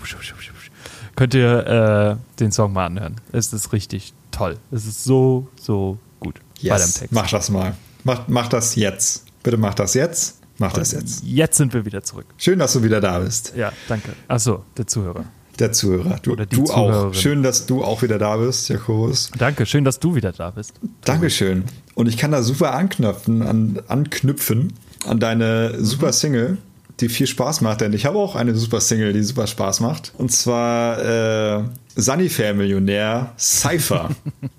[1.16, 3.16] könnt ihr äh, den Song mal anhören.
[3.32, 4.56] Es ist richtig toll.
[4.70, 6.40] Es ist so, so gut.
[6.60, 7.74] Yes, mach das mal.
[8.04, 9.24] Mach, mach das jetzt.
[9.42, 10.40] Bitte mach das jetzt.
[10.58, 11.24] Mach Und das jetzt.
[11.24, 12.26] Jetzt sind wir wieder zurück.
[12.36, 13.54] Schön, dass du wieder da bist.
[13.56, 14.10] Ja, danke.
[14.28, 15.24] Achso, der Zuhörer.
[15.58, 16.18] Der Zuhörer.
[16.22, 17.14] Du, du auch.
[17.14, 19.30] Schön, dass du auch wieder da bist, Jakobus.
[19.38, 20.74] Danke, schön, dass du wieder da bist.
[21.04, 21.64] Dankeschön.
[21.94, 24.72] Und ich kann da super anknüpfen, an, anknüpfen
[25.06, 26.58] an deine super Single
[27.00, 30.12] die viel Spaß macht, denn ich habe auch eine super Single, die super Spaß macht.
[30.16, 31.64] Und zwar äh,
[31.96, 34.10] Sunnyfair-Millionär Cypher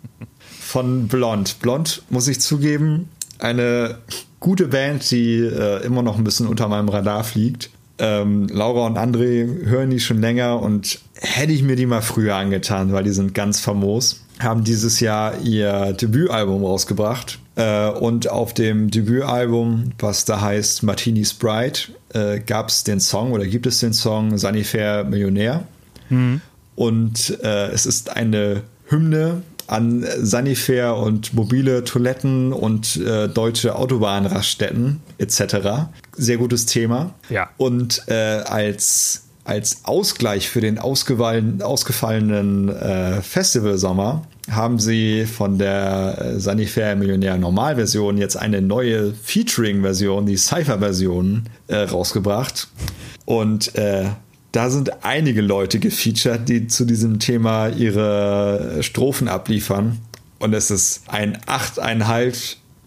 [0.60, 1.60] von Blond.
[1.60, 3.10] Blond, muss ich zugeben,
[3.40, 4.00] eine
[4.40, 7.70] gute Band, die äh, immer noch ein bisschen unter meinem Radar fliegt.
[7.98, 12.36] Ähm, Laura und André hören die schon länger und hätte ich mir die mal früher
[12.36, 14.22] angetan, weil die sind ganz famos.
[14.40, 17.40] Haben dieses Jahr ihr Debütalbum rausgebracht.
[17.56, 23.32] Äh, und auf dem Debütalbum, was da heißt Martini Sprite, äh, gab es den Song
[23.32, 25.64] oder gibt es den Song Sanifair Millionär.
[26.10, 26.41] Mhm.
[26.76, 35.01] Und äh, es ist eine Hymne an Sanifair und mobile Toiletten und äh, deutsche Autobahnraststätten
[35.18, 35.88] etc.
[36.16, 37.16] Sehr gutes Thema.
[37.30, 37.49] Ja.
[37.58, 46.39] Und äh, als als Ausgleich für den ausgefallenen äh, Festivalsommer haben sie von der äh,
[46.39, 52.68] Sanifair Millionär Normalversion jetzt eine neue Featuring-Version, die Cypher-Version, äh, rausgebracht.
[53.26, 54.06] Und äh,
[54.52, 60.00] da sind einige Leute gefeatured, die zu diesem Thema ihre Strophen abliefern.
[60.39, 62.36] Und es ist ein achteinhalb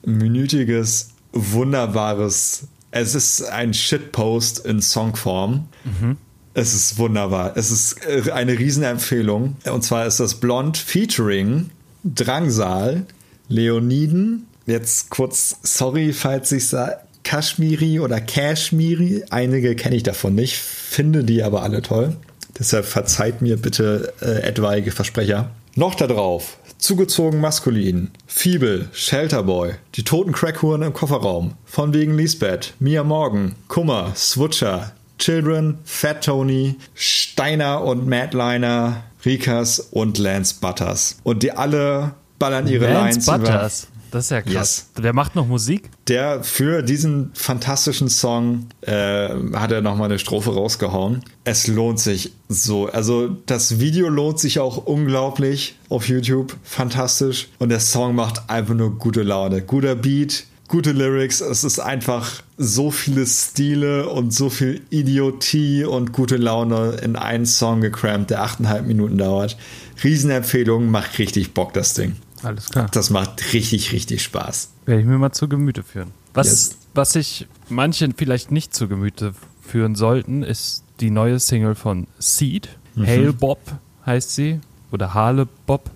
[0.05, 5.69] minütiges, wunderbares, es ist ein Shitpost in Songform.
[5.85, 6.17] Mhm.
[6.55, 7.53] Es ist wunderbar.
[7.57, 9.57] Es ist äh, eine Riesenempfehlung.
[9.71, 11.71] Und zwar ist das Blond Featuring
[12.05, 13.07] Drangsal,
[13.49, 14.47] Leoniden.
[14.67, 19.25] Jetzt kurz, sorry, falls ich sage, Kashmiri oder Kashmiri.
[19.31, 22.17] Einige kenne ich davon nicht, finde die aber alle toll.
[22.59, 25.51] Deshalb verzeiht mir bitte äh, etwaige Versprecher.
[25.75, 32.75] Noch da drauf, zugezogen maskulin, Fiebel, Shelterboy, die toten Crackhuren im Kofferraum, von wegen Lisbeth,
[32.81, 41.19] Mia Morgan, Kummer, Switcher, Children, Fat Tony, Steiner und Madliner, Rikas und Lance Butters.
[41.23, 43.83] Und die alle ballern ihre Lance Lines Butters.
[43.85, 43.99] Über.
[44.11, 44.53] Das ist ja krass.
[44.53, 44.91] Yes.
[44.97, 45.91] Wer macht noch Musik?
[46.09, 51.23] Der für diesen fantastischen Song äh, hat er nochmal eine Strophe rausgehauen.
[51.45, 52.87] Es lohnt sich so.
[52.87, 56.57] Also das Video lohnt sich auch unglaublich auf YouTube.
[56.62, 57.49] Fantastisch.
[57.59, 59.61] Und der Song macht einfach nur gute Laune.
[59.61, 61.41] Guter Beat, gute Lyrics.
[61.41, 67.47] Es ist einfach so viele Stile und so viel Idiotie und gute Laune in einen
[67.47, 69.57] Song gecrampt, der achteinhalb Minuten dauert.
[70.05, 72.16] Riesenempfehlung, macht richtig Bock, das Ding.
[72.43, 72.89] Alles klar.
[72.93, 74.71] Das macht richtig, richtig Spaß.
[74.87, 76.12] Werde ich mir mal zu Gemüte führen.
[76.35, 76.77] Was, yes.
[76.95, 82.69] was sich manchen vielleicht nicht zu Gemüte führen sollten, ist die neue Single von Seed.
[82.95, 83.07] Mhm.
[83.07, 83.59] Hail Bob
[84.07, 84.61] heißt sie.
[84.91, 85.91] Oder Hale Bob.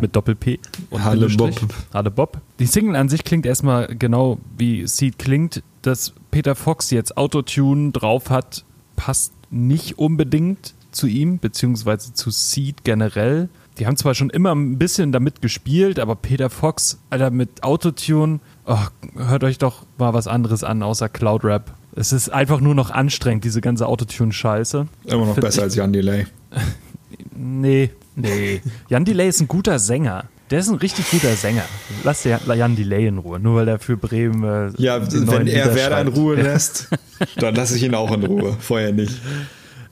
[0.00, 0.58] Mit Doppel-P.
[0.92, 1.52] Hale Bob.
[1.92, 2.40] Hale Bob.
[2.58, 5.62] Die Single an sich klingt erstmal genau wie Seed klingt.
[5.82, 8.64] Dass Peter Fox jetzt Autotune drauf hat,
[8.96, 13.48] passt nicht unbedingt zu ihm, beziehungsweise zu Seed generell.
[13.78, 18.38] Die haben zwar schon immer ein bisschen damit gespielt, aber Peter Fox, Alter, mit Autotune,
[18.66, 18.78] oh,
[19.16, 21.74] hört euch doch mal was anderes an, außer Cloud Rap.
[21.96, 24.86] Es ist einfach nur noch anstrengend, diese ganze Autotune-Scheiße.
[25.04, 26.26] Immer noch Find besser ich, als Jan Delay.
[27.36, 28.60] nee, nee.
[28.88, 30.24] Jan Delay ist ein guter Sänger.
[30.50, 31.64] Der ist ein richtig guter Sänger.
[32.04, 34.44] Lass Jan Delay in Ruhe, nur weil er für Bremen.
[34.44, 36.88] Äh, ja, wenn er Werder in Ruhe lässt,
[37.36, 38.56] dann lasse ich ihn auch in Ruhe.
[38.60, 39.20] Vorher nicht.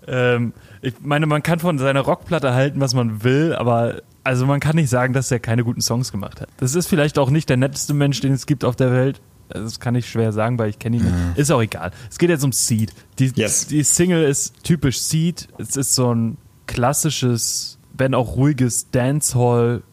[0.06, 0.52] Ähm,
[0.82, 4.76] ich meine, man kann von seiner Rockplatte halten, was man will, aber also man kann
[4.76, 6.48] nicht sagen, dass er keine guten Songs gemacht hat.
[6.58, 9.20] Das ist vielleicht auch nicht der netteste Mensch, den es gibt auf der Welt.
[9.48, 11.14] Das kann ich schwer sagen, weil ich kenne ihn nicht.
[11.14, 11.32] Mhm.
[11.36, 11.90] Ist auch egal.
[12.10, 12.92] Es geht jetzt um Seed.
[13.18, 13.66] Die, yes.
[13.66, 15.48] die Single ist typisch Seed.
[15.58, 19.84] Es ist so ein klassisches, wenn auch ruhiges Dancehall,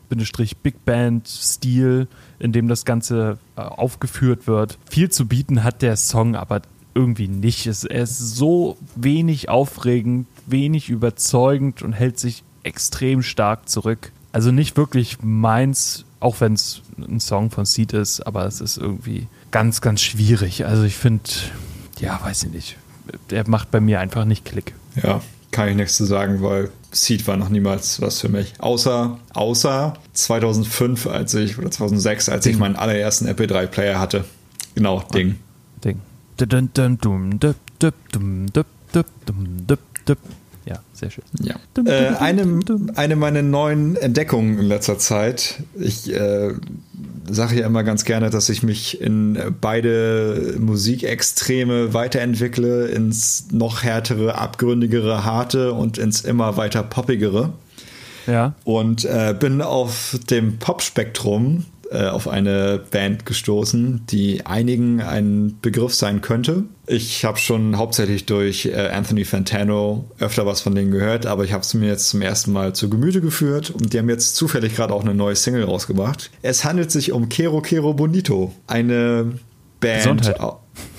[0.64, 2.08] Big Band Stil,
[2.40, 4.80] in dem das Ganze äh, aufgeführt wird.
[4.90, 6.64] Viel zu bieten hat der Song aber
[6.96, 7.68] irgendwie nicht.
[7.68, 14.12] Es, er ist so wenig aufregend, wenig überzeugend und hält sich extrem stark zurück.
[14.32, 18.78] Also nicht wirklich meins, auch wenn es ein Song von Seed ist, aber es ist
[18.78, 20.66] irgendwie ganz, ganz schwierig.
[20.66, 21.30] Also ich finde,
[22.00, 22.78] ja, weiß ich nicht.
[23.30, 24.74] Der macht bei mir einfach nicht Klick.
[24.96, 28.54] Ja, kann ich nichts zu sagen, weil Seed war noch niemals was für mich.
[28.60, 32.54] Außer, außer 2005, als ich, oder 2006, als Ding.
[32.54, 34.26] ich meinen allerersten MP3-Player hatte.
[34.76, 35.36] Genau, Ding.
[35.84, 36.02] Ding.
[40.70, 41.24] Ja, sehr schön.
[41.42, 41.56] Ja.
[41.84, 42.60] Äh, eine,
[42.96, 45.64] eine meiner neuen Entdeckungen in letzter Zeit.
[45.74, 46.54] Ich äh,
[47.28, 54.38] sage ja immer ganz gerne, dass ich mich in beide Musikextreme weiterentwickle, ins noch härtere,
[54.38, 57.52] abgründigere, harte und ins immer weiter poppigere.
[58.28, 58.54] Ja.
[58.64, 65.94] Und äh, bin auf dem Pop-Spektrum äh, auf eine Band gestoßen, die einigen ein Begriff
[65.96, 66.66] sein könnte.
[66.86, 71.54] Ich habe schon hauptsächlich durch äh, Anthony Fantano öfter was von denen gehört, aber ich
[71.54, 74.76] habe es mir jetzt zum ersten Mal zu Gemüte geführt und die haben jetzt zufällig
[74.76, 76.30] gerade auch eine neue Single rausgebracht.
[76.42, 79.40] Es handelt sich um Kero Kero Bonito, eine
[79.80, 80.34] Band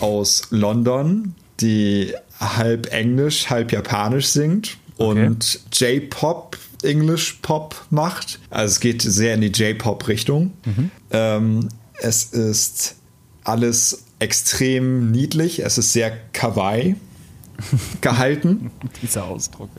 [0.00, 5.26] aus London, die halb Englisch, halb Japanisch singt okay.
[5.26, 8.38] und J-Pop English Pop macht.
[8.50, 10.52] Also es geht sehr in die J-Pop-Richtung.
[10.64, 10.90] Mhm.
[11.10, 11.68] Ähm,
[12.00, 12.96] es ist
[13.44, 15.60] alles extrem niedlich.
[15.60, 16.96] Es ist sehr kawaii
[18.00, 18.70] gehalten.
[19.02, 19.70] Dieser Ausdruck.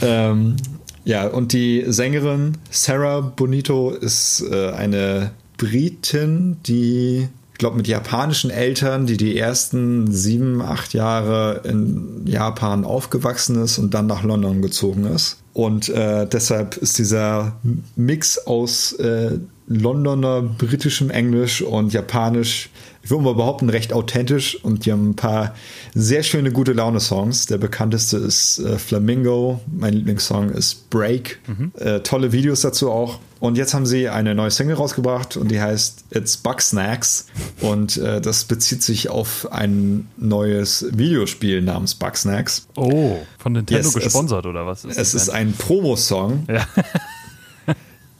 [0.00, 0.56] Ähm,
[1.04, 8.50] ja, und die Sängerin Sarah Bonito ist äh, eine Britin, die ich glaube, mit japanischen
[8.50, 14.62] Eltern, die die ersten sieben, acht Jahre in Japan aufgewachsen ist und dann nach London
[14.62, 15.38] gezogen ist.
[15.58, 17.56] Und äh, deshalb ist dieser
[17.96, 22.70] Mix aus äh, Londoner britischem Englisch und Japanisch,
[23.02, 24.62] ich würde mal behaupten, recht authentisch.
[24.62, 25.54] Und die haben ein paar
[25.94, 27.46] sehr schöne, gute Laune-Songs.
[27.46, 29.60] Der bekannteste ist äh, Flamingo.
[29.70, 31.38] Mein Lieblingssong ist Break.
[31.46, 31.72] Mhm.
[31.78, 33.18] Äh, tolle Videos dazu auch.
[33.40, 37.26] Und jetzt haben sie eine neue Single rausgebracht und die heißt It's Bug Snacks.
[37.60, 42.66] Und äh, das bezieht sich auf ein neues Videospiel namens Bug Snacks.
[42.76, 44.84] Oh, von Nintendo yes, gesponsert es, oder was?
[44.84, 46.46] Ist es ist ein Promosong.
[46.48, 46.66] Ja.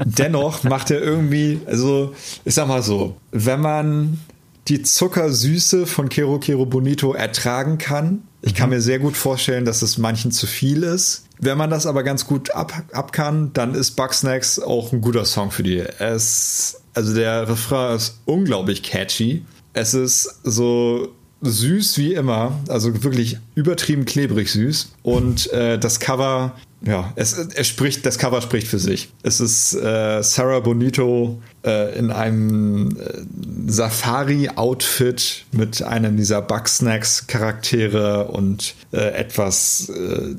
[0.04, 4.20] Dennoch macht er irgendwie, also ich sag mal so, wenn man
[4.68, 8.76] die Zuckersüße von Kero Kero Bonito ertragen kann, ich kann mhm.
[8.76, 11.24] mir sehr gut vorstellen, dass es manchen zu viel ist.
[11.40, 15.24] Wenn man das aber ganz gut ab, ab kann, dann ist Bugsnacks auch ein guter
[15.24, 15.78] Song für die.
[15.78, 19.44] Es, also der Refrain ist unglaublich catchy.
[19.72, 24.92] Es ist so süß wie immer, also wirklich übertrieben klebrig süß.
[25.02, 29.10] Und äh, das Cover, ja, es, es spricht, das Cover spricht für sich.
[29.22, 33.22] Es ist äh, Sarah Bonito äh, in einem äh,
[33.70, 40.34] Safari-Outfit mit einem dieser Bugsnacks-Charaktere und äh, etwas äh,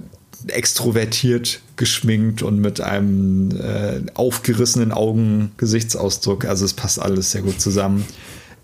[0.48, 6.46] extrovertiert geschminkt und mit einem aufgerissenen Augen-Gesichtsausdruck.
[6.46, 8.06] Also es passt alles sehr gut zusammen.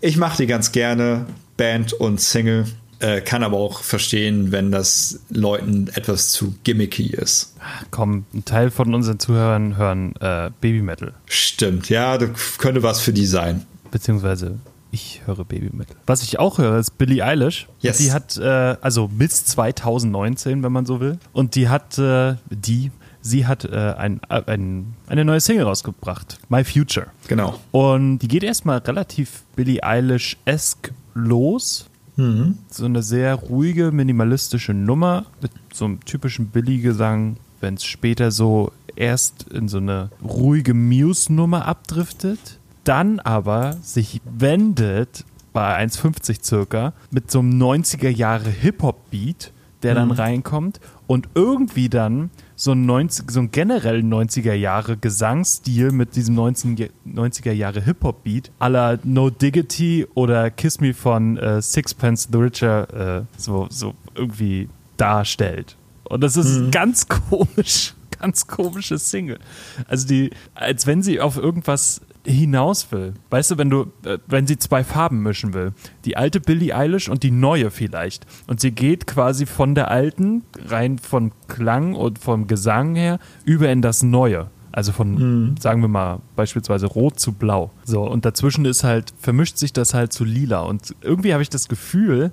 [0.00, 1.26] Ich mache die ganz gerne,
[1.56, 2.66] Band und Single.
[2.98, 7.54] Äh, kann aber auch verstehen, wenn das Leuten etwas zu gimmicky ist.
[7.90, 11.12] Komm, ein Teil von unseren Zuhörern hören äh, Baby Metal.
[11.26, 13.66] Stimmt, ja, das könnte was für die sein.
[13.90, 14.58] Beziehungsweise
[14.92, 15.94] Ich höre Babymetal.
[16.06, 17.68] Was ich auch höre, ist Billie Eilish.
[17.80, 17.98] Yes.
[17.98, 21.18] Die hat, äh, also bis 2019, wenn man so will.
[21.34, 26.38] Und die hat, äh, die, sie hat äh, ein, äh, ein, eine neue Single rausgebracht.
[26.48, 27.08] My Future.
[27.28, 27.60] Genau.
[27.72, 31.86] Und die geht erstmal relativ Billie Eilish-esque los.
[32.16, 32.58] Mhm.
[32.70, 38.72] So eine sehr ruhige, minimalistische Nummer mit so einem typischen Billy-Gesang, wenn es später so
[38.94, 47.30] erst in so eine ruhige Muse-Nummer abdriftet, dann aber sich wendet bei 1,50 circa mit
[47.30, 49.52] so einem 90er Jahre Hip-Hop-Beat,
[49.82, 55.92] der dann reinkommt und irgendwie dann so ein, 90, so ein generell 90er Jahre Gesangsstil
[55.92, 62.28] mit diesem 19, 90er Jahre Hip-Hop-Beat la No Diggity oder Kiss Me von äh, Sixpence
[62.32, 65.76] the Richer äh, so, so irgendwie darstellt.
[66.04, 69.38] Und das ist ganz komisch, ganz komische Single.
[69.86, 73.14] Also die, als wenn sie auf irgendwas hinaus will.
[73.30, 75.72] Weißt du, wenn du, äh, wenn sie zwei Farben mischen will.
[76.04, 78.26] Die alte Billie Eilish und die neue vielleicht.
[78.46, 83.70] Und sie geht quasi von der alten, rein von Klang und vom Gesang her, über
[83.70, 84.50] in das Neue.
[84.72, 87.70] Also von, sagen wir mal, beispielsweise rot zu blau.
[87.84, 90.60] So, und dazwischen ist halt, vermischt sich das halt zu lila.
[90.60, 92.30] Und irgendwie habe ich das Gefühl,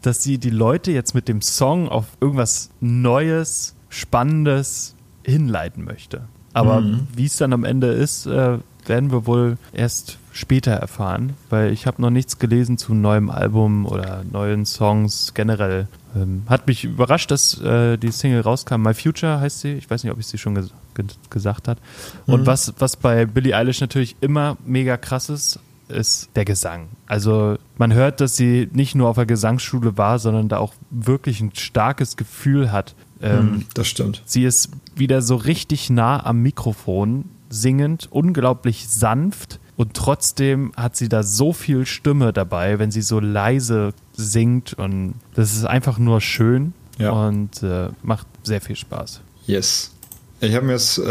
[0.00, 6.22] dass sie die Leute jetzt mit dem Song auf irgendwas Neues, Spannendes hinleiten möchte.
[6.54, 6.82] Aber
[7.14, 8.58] wie es dann am Ende ist, äh,
[8.88, 13.84] werden wir wohl erst später erfahren, weil ich habe noch nichts gelesen zu neuem Album
[13.86, 15.88] oder neuen Songs generell.
[16.16, 18.82] Ähm, hat mich überrascht, dass äh, die Single rauskam.
[18.82, 19.72] My Future heißt sie.
[19.72, 21.78] Ich weiß nicht, ob ich sie schon ges ge gesagt hat.
[22.26, 25.58] Und was, was bei Billie Eilish natürlich immer mega krass ist,
[25.88, 26.88] ist der Gesang.
[27.06, 31.40] Also man hört, dass sie nicht nur auf der Gesangsschule war, sondern da auch wirklich
[31.40, 32.94] ein starkes Gefühl hat.
[33.20, 34.22] Ähm, Mhm, das stimmt.
[34.24, 41.08] Sie ist wieder so richtig nah am Mikrofon, singend, unglaublich sanft und trotzdem hat sie
[41.08, 46.20] da so viel Stimme dabei, wenn sie so leise singt und das ist einfach nur
[46.20, 47.10] schön Ja.
[47.12, 49.20] und äh, macht sehr viel Spaß.
[49.46, 49.92] Yes.
[50.40, 51.02] Ich habe mir es äh,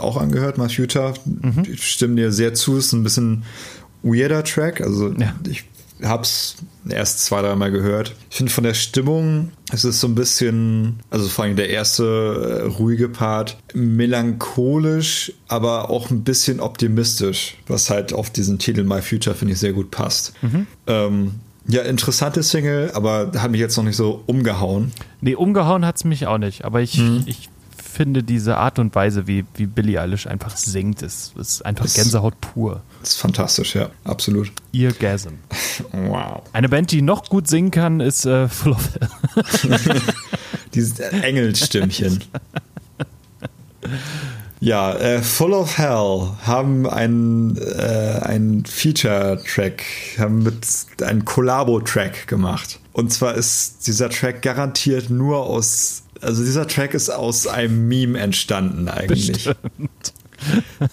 [0.00, 1.14] auch angehört, Future.
[1.24, 1.62] Mhm.
[1.70, 2.76] Ich stimme dir sehr zu.
[2.76, 3.44] Es ist ein bisschen
[4.02, 4.80] weirder Track.
[4.80, 5.34] Also Ja.
[5.48, 5.64] ich
[6.02, 6.56] habe es
[6.88, 8.14] erst zwei, dreimal gehört.
[8.30, 12.62] Ich finde von der Stimmung, es ist so ein bisschen, also vor allem der erste
[12.64, 19.02] äh, ruhige Part, melancholisch, aber auch ein bisschen optimistisch, was halt auf diesen Titel My
[19.02, 20.32] Future, finde ich, sehr gut passt.
[20.42, 20.66] Mhm.
[20.86, 21.30] Ähm,
[21.68, 24.92] ja, interessante Single, aber hat mich jetzt noch nicht so umgehauen.
[25.20, 27.22] Nee, umgehauen hat es mich auch nicht, aber ich, Mhm.
[27.26, 27.48] ich
[27.90, 31.94] finde diese Art und Weise, wie, wie Billie Eilish einfach singt, ist, ist einfach Das-
[31.94, 32.82] Gänsehaut pur.
[33.00, 34.52] Das ist fantastisch, ja, absolut.
[34.72, 35.34] Eargasm.
[35.92, 36.42] Wow.
[36.52, 40.00] Eine Band, die noch gut singen kann, ist äh, Full of Hell.
[40.74, 42.22] Dieses Engelstimmchen.
[44.60, 49.82] Ja, äh, Full of Hell haben einen, äh, einen Feature-Track,
[50.18, 50.66] haben mit
[51.02, 52.78] einen Collabo-Track gemacht.
[52.92, 58.18] Und zwar ist dieser Track garantiert nur aus, also dieser Track ist aus einem Meme
[58.18, 59.48] entstanden eigentlich.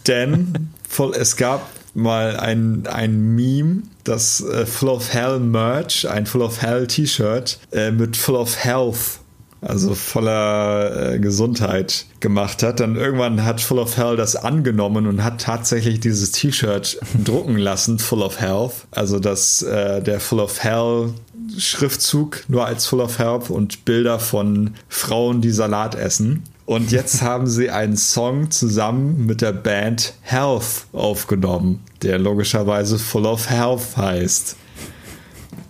[0.07, 6.26] Denn voll, es gab mal ein, ein Meme, das äh, Full of Hell Merch, ein
[6.26, 9.20] Full of Hell T-Shirt äh, mit Full of Health,
[9.62, 12.80] also voller äh, Gesundheit gemacht hat.
[12.80, 17.99] Dann irgendwann hat Full of Hell das angenommen und hat tatsächlich dieses T-Shirt drucken lassen,
[17.99, 18.88] Full of Health.
[18.91, 21.14] Also dass äh, der Full of Hell
[21.58, 26.43] Schriftzug nur als Full of Health und Bilder von Frauen, die Salat essen.
[26.66, 33.26] Und jetzt haben sie einen Song zusammen mit der Band Health aufgenommen, der logischerweise Full
[33.26, 34.58] of Health heißt.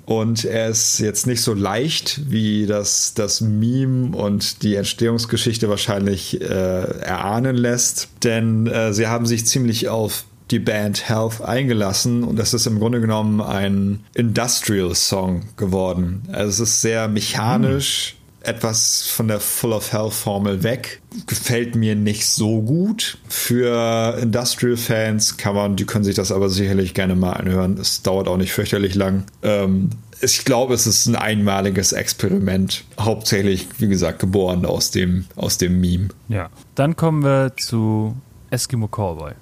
[0.07, 6.39] Und er ist jetzt nicht so leicht, wie das, das Meme und die Entstehungsgeschichte wahrscheinlich
[6.39, 8.07] äh, erahnen lässt.
[8.23, 12.79] Denn äh, sie haben sich ziemlich auf die Band Health eingelassen und es ist im
[12.79, 16.23] Grunde genommen ein Industrial-Song geworden.
[16.31, 18.15] Also es ist sehr mechanisch,
[18.47, 21.01] etwas von der Full of Hell Formel weg.
[21.27, 23.17] Gefällt mir nicht so gut.
[23.27, 27.77] Für Industrial-Fans kann man, die können sich das aber sicherlich gerne mal anhören.
[27.77, 29.25] Es dauert auch nicht fürchterlich lang.
[29.43, 29.89] Ähm,
[30.21, 32.83] ich glaube, es ist ein einmaliges Experiment.
[32.99, 36.09] Hauptsächlich, wie gesagt, geboren aus dem, aus dem Meme.
[36.27, 36.49] Ja.
[36.75, 38.15] Dann kommen wir zu
[38.49, 39.33] Eskimo Callboy,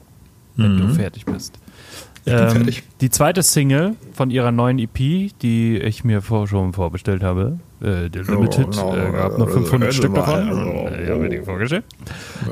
[0.58, 1.60] wenn du fertig bist.
[2.26, 2.84] Fertig.
[3.02, 4.98] Die zweite Single von ihrer neuen EP,
[5.42, 9.60] die ich mir vor, schon vorbestellt habe, äh, der Limited, no, äh, gab noch also,
[9.60, 10.50] 500 also Stück mal, davon.
[10.50, 11.86] also, äh, ich habe mir die vorgestellt.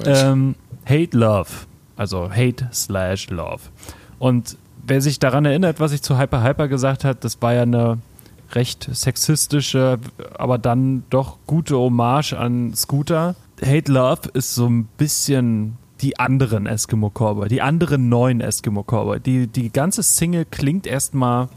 [0.06, 0.56] Ähm,
[0.86, 1.50] Hate Love,
[1.96, 3.62] also Hate slash Love.
[4.20, 7.64] Und wer sich daran erinnert, was ich zu Hyper Hyper gesagt hat, das war ja
[7.64, 8.00] eine
[8.54, 10.00] recht sexistische,
[10.38, 13.36] aber dann doch gute Hommage an Scooter.
[13.62, 19.20] Hate Love ist so ein bisschen die anderen Eskimo Cowboy, die anderen neuen Eskimo Cowboy.
[19.20, 21.48] Die, die ganze Single klingt erstmal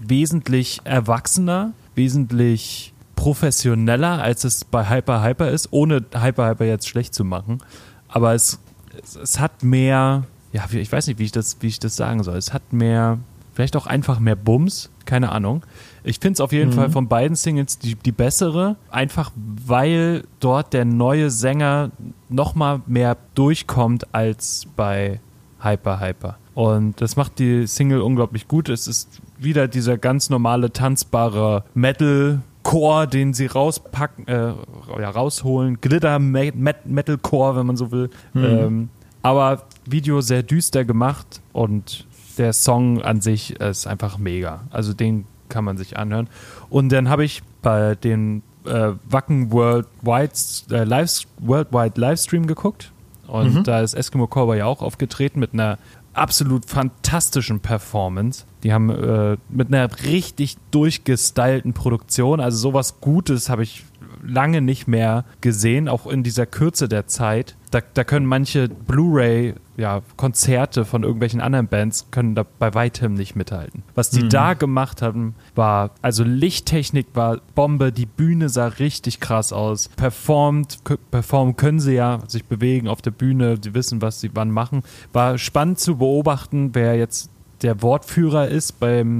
[0.00, 7.14] wesentlich erwachsener, wesentlich professioneller, als es bei Hyper Hyper ist, ohne Hyper Hyper jetzt schlecht
[7.14, 7.58] zu machen.
[8.06, 8.60] Aber es,
[9.02, 12.22] es, es hat mehr, ja, ich weiß nicht, wie ich, das, wie ich das sagen
[12.22, 12.36] soll.
[12.36, 13.18] Es hat mehr,
[13.54, 15.64] vielleicht auch einfach mehr Bums, keine Ahnung.
[16.04, 16.74] Ich finde es auf jeden mhm.
[16.74, 21.90] Fall von beiden Singles die, die bessere, einfach weil dort der neue Sänger
[22.28, 25.20] nochmal mehr durchkommt als bei
[25.60, 26.38] Hyper Hyper.
[26.54, 28.68] Und das macht die Single unglaublich gut.
[28.68, 34.52] Es ist wieder dieser ganz normale tanzbare Metal Core, den sie rauspacken, äh,
[35.00, 35.80] ja, rausholen.
[35.80, 38.10] Glitter Metal Core, wenn man so will.
[38.34, 38.44] Mhm.
[38.44, 38.88] Ähm,
[39.22, 42.06] aber Video sehr düster gemacht und
[42.38, 44.64] der Song an sich ist einfach mega.
[44.70, 46.28] Also den kann man sich anhören.
[46.68, 50.32] Und dann habe ich bei den äh, Wacken Worldwide,
[50.72, 52.90] äh, Live, Worldwide Livestream geguckt.
[53.28, 53.62] Und mhm.
[53.62, 55.78] da ist Eskimo Cowboy ja auch aufgetreten mit einer
[56.14, 58.44] absolut fantastischen Performance.
[58.66, 63.84] Die haben äh, mit einer richtig durchgestylten Produktion, also sowas Gutes habe ich
[64.26, 67.54] lange nicht mehr gesehen, auch in dieser Kürze der Zeit.
[67.70, 73.14] Da, da können manche Blu-ray ja, Konzerte von irgendwelchen anderen Bands können da bei weitem
[73.14, 73.84] nicht mithalten.
[73.94, 74.30] Was die mhm.
[74.30, 79.90] da gemacht haben, war, also Lichttechnik war Bombe, die Bühne sah richtig krass aus.
[79.90, 80.78] Performt,
[81.12, 84.82] performen können sie ja, sich bewegen auf der Bühne, sie wissen, was sie wann machen.
[85.12, 87.30] War spannend zu beobachten, wer jetzt
[87.62, 89.18] der Wortführer ist beim,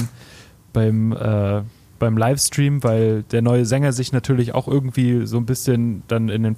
[0.73, 1.63] beim äh,
[1.99, 6.43] beim Livestream, weil der neue Sänger sich natürlich auch irgendwie so ein bisschen dann in
[6.43, 6.57] den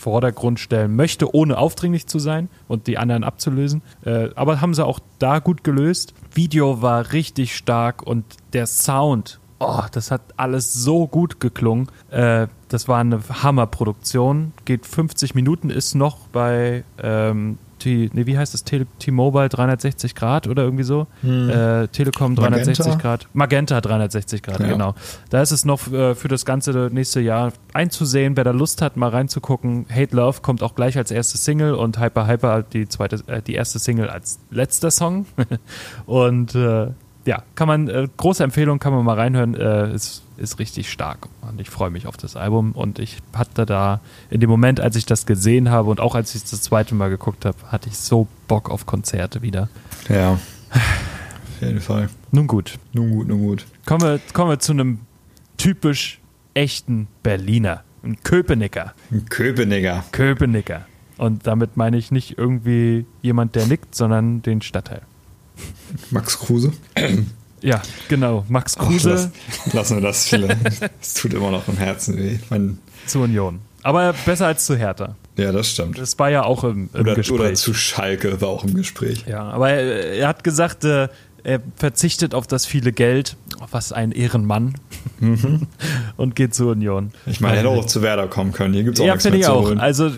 [0.00, 3.82] Vordergrund stellen möchte, ohne aufdringlich zu sein und die anderen abzulösen.
[4.04, 6.14] Äh, aber haben sie auch da gut gelöst.
[6.32, 8.24] Video war richtig stark und
[8.54, 11.88] der Sound, oh, das hat alles so gut geklungen.
[12.10, 14.52] Äh, das war eine Hammerproduktion.
[14.64, 18.62] Geht 50 Minuten, ist noch bei ähm, T, nee, wie heißt das?
[18.62, 21.06] T-Mobile 360 Grad oder irgendwie so?
[21.22, 21.50] Hm.
[21.50, 23.02] Äh, Telekom 360 Magenta.
[23.02, 23.28] Grad.
[23.32, 24.68] Magenta 360 Grad, ja.
[24.68, 24.94] genau.
[25.30, 28.36] Da ist es noch äh, für das ganze nächste Jahr einzusehen.
[28.36, 29.86] Wer da Lust hat, mal reinzugucken.
[29.90, 33.54] Hate Love kommt auch gleich als erste Single und Hyper Hyper die zweite, äh, die
[33.54, 35.26] erste Single als letzter Song.
[36.06, 36.88] und äh,
[37.26, 39.54] ja, kann man, äh, große Empfehlung, kann man mal reinhören.
[39.54, 41.28] Äh, ist ist richtig stark.
[41.42, 42.72] Und ich freue mich auf das Album.
[42.72, 46.34] Und ich hatte da in dem Moment, als ich das gesehen habe und auch als
[46.34, 49.68] ich es das zweite Mal geguckt habe, hatte ich so Bock auf Konzerte wieder.
[50.08, 50.32] Ja.
[50.32, 52.08] Auf jeden Fall.
[52.32, 52.78] Nun gut.
[52.92, 53.66] Nun gut, nun gut.
[53.86, 55.00] Kommen wir, kommen wir zu einem
[55.56, 56.20] typisch
[56.54, 57.84] echten Berliner.
[58.02, 58.94] Ein Köpenicker.
[59.10, 60.04] Ein Köpenicker.
[60.10, 60.86] Köpenicker.
[61.18, 65.02] Und damit meine ich nicht irgendwie jemand, der nickt, sondern den Stadtteil.
[66.10, 66.72] Max Kruse.
[67.62, 68.44] Ja, genau.
[68.48, 69.30] Max Kruse.
[69.32, 70.90] Ach, lass, lassen wir das vielleicht.
[71.00, 72.38] Es tut immer noch im Herzen weh.
[72.48, 73.60] Mein zu Union.
[73.82, 75.16] Aber besser als zu Hertha.
[75.36, 75.98] Ja, das stimmt.
[75.98, 77.40] Das war ja auch im, im oder, Gespräch.
[77.40, 79.24] Oder zu Schalke war auch im Gespräch.
[79.26, 81.08] Ja, aber er, er hat gesagt, äh,
[81.42, 83.36] er verzichtet auf das viele Geld,
[83.70, 84.74] was ein Ehrenmann,
[85.18, 85.66] mhm.
[86.16, 87.12] und geht zur Union.
[87.24, 88.74] Ich meine, er hätte auch zu Werder kommen können.
[88.74, 89.64] Hier gibt es auch ja, nichts mehr ich zu auch.
[89.64, 89.80] holen.
[89.80, 90.10] Also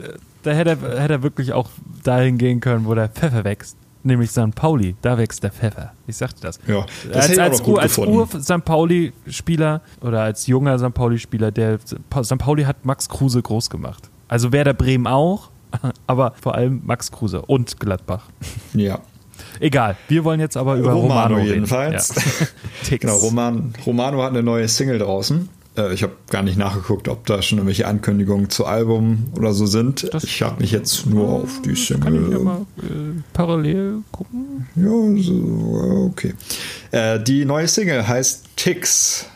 [0.43, 1.71] da hätte er, hätte er wirklich auch
[2.03, 4.55] dahin gehen können, wo der Pfeffer wächst nämlich St.
[4.55, 4.97] Pauli.
[5.03, 5.93] Da wächst der Pfeffer.
[6.07, 6.59] Ich sagte das.
[6.67, 8.65] Ja, das als, als, Ur, als Ur-St.
[8.65, 10.95] Pauli-Spieler oder als junger St.
[10.95, 12.39] Pauli-Spieler, der St.
[12.39, 14.11] Pauli hat Max Kruse groß gemacht.
[14.29, 15.51] Also Werder Bremen auch,
[16.07, 18.27] aber vor allem Max Kruse und Gladbach.
[18.75, 19.01] Ja.
[19.61, 22.15] Egal, wir wollen jetzt aber über Romano, Romano jedenfalls.
[22.91, 22.97] Ja.
[22.99, 25.49] genau, Roman, Romano hat eine neue Single draußen.
[25.77, 29.67] Äh, ich habe gar nicht nachgeguckt, ob da schon irgendwelche Ankündigungen zu Album oder so
[29.67, 30.13] sind.
[30.13, 32.03] Das ich habe mich jetzt nur auf die Single.
[32.03, 34.67] Kann ich ja mal äh, parallel gucken?
[34.77, 36.35] Ja, so, okay.
[36.91, 39.27] Äh, die neue Single heißt Ticks.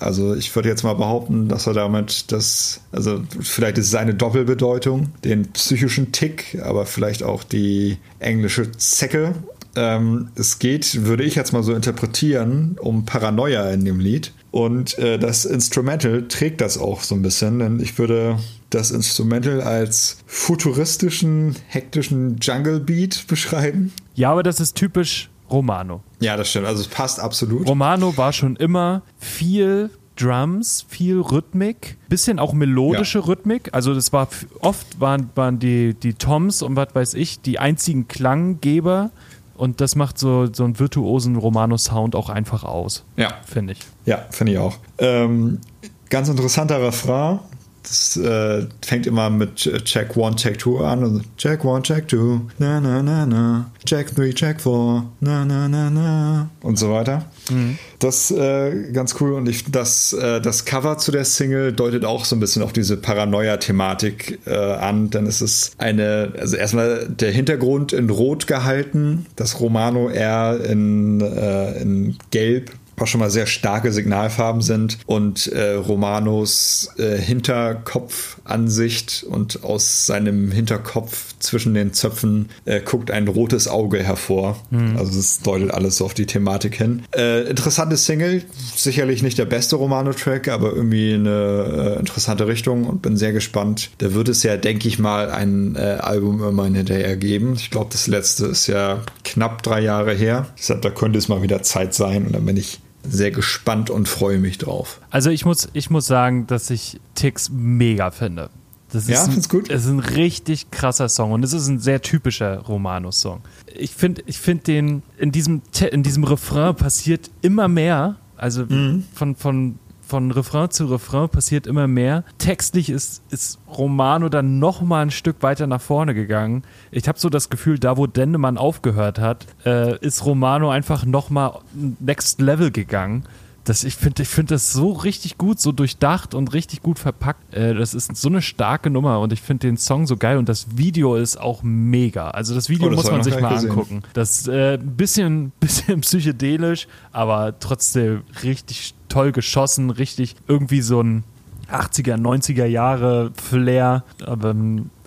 [0.00, 4.14] Also ich würde jetzt mal behaupten, dass er damit das, also vielleicht ist es eine
[4.14, 9.34] Doppelbedeutung, den psychischen Tick, aber vielleicht auch die englische Zecke.
[9.76, 14.32] Ähm, es geht, würde ich jetzt mal so interpretieren, um Paranoia in dem Lied.
[14.50, 18.38] Und äh, das Instrumental trägt das auch so ein bisschen, denn ich würde
[18.70, 23.92] das Instrumental als futuristischen, hektischen Jungle Beat beschreiben.
[24.14, 26.02] Ja, aber das ist typisch Romano.
[26.20, 26.66] Ja, das stimmt.
[26.66, 27.68] Also es passt absolut.
[27.68, 33.24] Romano war schon immer viel Drums, viel Rhythmik, bisschen auch melodische ja.
[33.26, 33.68] Rhythmik.
[33.72, 34.28] Also das war
[34.60, 39.10] oft waren, waren die, die Toms und was weiß ich, die einzigen Klanggeber
[39.56, 43.04] und das macht so, so einen virtuosen Romano-Sound auch einfach aus.
[43.16, 43.34] Ja.
[43.44, 43.80] Finde ich.
[44.04, 44.78] Ja, finde ich auch.
[44.98, 45.60] Ähm,
[46.08, 47.40] ganz interessanter Refrain.
[47.88, 51.04] Das äh, fängt immer mit Check 1, Check 2 an.
[51.04, 53.70] Also Check 1, Check 2, na na na na.
[53.84, 56.50] Check 3, Check 4, na na na na.
[56.62, 57.26] Und so weiter.
[57.48, 57.78] Mhm.
[58.00, 59.34] Das äh, ganz cool.
[59.34, 62.72] Und ich, das, äh, das Cover zu der Single deutet auch so ein bisschen auf
[62.72, 65.10] diese Paranoia-Thematik äh, an.
[65.10, 71.20] Denn es ist eine, also erstmal der Hintergrund in Rot gehalten, das Romano eher in,
[71.20, 79.24] äh, in Gelb was schon mal sehr starke Signalfarben sind und äh, Romanos äh, Hinterkopfansicht
[79.28, 84.56] und aus seinem Hinterkopf zwischen den Zöpfen äh, guckt ein rotes Auge hervor.
[84.70, 84.96] Mhm.
[84.96, 87.02] Also es deutet alles so auf die Thematik hin.
[87.14, 88.42] Äh, interessante Single,
[88.74, 93.90] sicherlich nicht der beste Romano-Track, aber irgendwie eine äh, interessante Richtung und bin sehr gespannt.
[93.98, 97.54] Da wird es ja, denke ich mal, ein äh, Album immerhin hinterher geben.
[97.54, 100.46] Ich glaube, das letzte ist ja knapp drei Jahre her.
[100.58, 104.08] Deshalb, da könnte es mal wieder Zeit sein und dann bin ich sehr gespannt und
[104.08, 105.00] freue mich drauf.
[105.10, 108.50] Also ich muss, ich muss sagen, dass ich Tix mega finde.
[108.92, 109.68] Das ja, ist find's gut.
[109.70, 113.40] Es ist ein richtig krasser Song und es ist ein sehr typischer Romanus-Song.
[113.74, 118.16] Ich finde ich find den, in diesem, in diesem Refrain passiert immer mehr.
[118.36, 119.04] Also mhm.
[119.14, 122.24] von, von von Refrain zu Refrain passiert immer mehr.
[122.38, 126.62] Textlich ist, ist Romano dann noch mal ein Stück weiter nach vorne gegangen.
[126.90, 131.30] Ich habe so das Gefühl, da wo Dendemann aufgehört hat, äh, ist Romano einfach noch
[131.30, 131.60] mal
[132.00, 133.24] next level gegangen
[133.68, 137.52] das, ich finde ich find das so richtig gut, so durchdacht und richtig gut verpackt.
[137.54, 140.48] Äh, das ist so eine starke Nummer und ich finde den Song so geil und
[140.48, 142.30] das Video ist auch mega.
[142.30, 143.70] Also das Video oh, das muss man sich mal gesehen.
[143.70, 144.02] angucken.
[144.14, 151.24] Das äh, bisschen, bisschen psychedelisch, aber trotzdem richtig toll geschossen, richtig irgendwie so ein
[151.70, 154.54] 80er, 90er Jahre Flair, aber,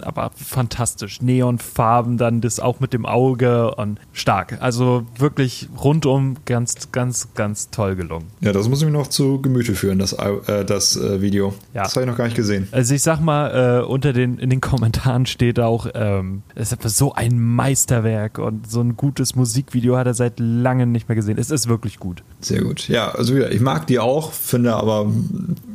[0.03, 1.21] aber fantastisch.
[1.21, 4.57] Neonfarben, dann das auch mit dem Auge und stark.
[4.61, 8.27] Also wirklich rundum ganz, ganz, ganz toll gelungen.
[8.41, 11.53] Ja, das muss ich mir noch zu Gemüte führen, das, äh, das äh, Video.
[11.73, 11.83] Ja.
[11.83, 12.67] Das habe ich noch gar nicht gesehen.
[12.71, 16.97] Also ich sag mal, äh, unter den, in den Kommentaren steht auch, ähm, es ist
[16.97, 21.37] so ein Meisterwerk und so ein gutes Musikvideo hat er seit langem nicht mehr gesehen.
[21.37, 22.23] Es ist wirklich gut.
[22.41, 22.87] Sehr gut.
[22.87, 25.11] Ja, also wieder, ich mag die auch, finde aber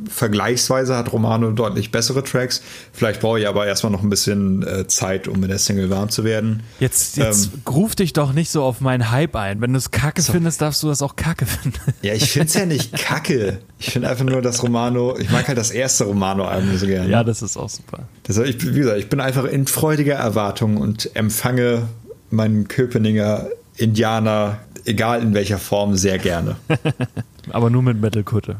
[0.09, 2.61] vergleichsweise hat Romano deutlich bessere Tracks.
[2.93, 6.09] Vielleicht brauche ich aber erstmal noch ein bisschen äh, Zeit, um mit der Single warm
[6.09, 6.63] zu werden.
[6.79, 9.61] Jetzt, jetzt ähm, ruf dich doch nicht so auf meinen Hype ein.
[9.61, 10.33] Wenn du es kacke so.
[10.33, 11.79] findest, darfst du das auch kacke finden.
[12.01, 13.59] Ja, ich finde es ja nicht kacke.
[13.79, 17.09] Ich finde einfach nur das Romano, ich mag halt das erste Romano-Album so gerne.
[17.09, 18.07] Ja, das ist auch super.
[18.27, 21.87] Deshalb, ich, wie gesagt, ich bin einfach in freudiger Erwartung und empfange
[22.29, 23.47] meinen Köpeninger
[23.77, 26.55] Indianer, egal in welcher Form, sehr gerne.
[27.51, 28.57] Aber nur mit Metal-Kutte.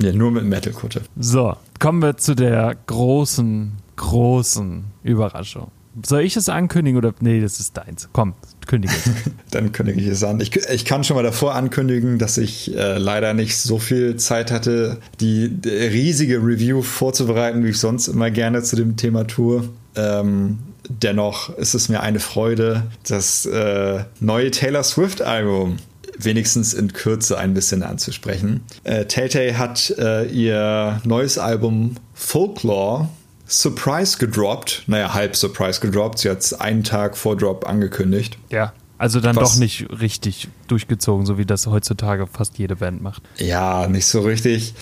[0.00, 1.02] Ja, nur mit Metal-Kutte.
[1.18, 5.70] So, kommen wir zu der großen, großen Überraschung.
[6.06, 7.12] Soll ich es ankündigen oder?
[7.20, 8.08] Nee, das ist deins.
[8.12, 8.34] Komm,
[8.66, 9.10] kündige es.
[9.50, 10.38] Dann kündige ich es an.
[10.40, 14.52] Ich, ich kann schon mal davor ankündigen, dass ich äh, leider nicht so viel Zeit
[14.52, 19.68] hatte, die, die, riesige Review vorzubereiten, wie ich sonst immer gerne zu dem Thema tue.
[19.96, 25.78] Ähm, dennoch ist es mir eine Freude, das äh, neue Taylor Swift-Album
[26.18, 28.62] wenigstens in Kürze ein bisschen anzusprechen.
[28.84, 33.08] Äh, Tay hat äh, ihr neues Album Folklore
[33.48, 34.84] Surprise gedroppt.
[34.86, 36.18] Naja, halb Surprise gedroppt.
[36.18, 38.38] Sie hat es einen Tag vor Drop angekündigt.
[38.50, 38.72] Ja.
[38.98, 43.22] Also dann Was, doch nicht richtig durchgezogen, so wie das heutzutage fast jede Band macht.
[43.36, 44.74] Ja, nicht so richtig.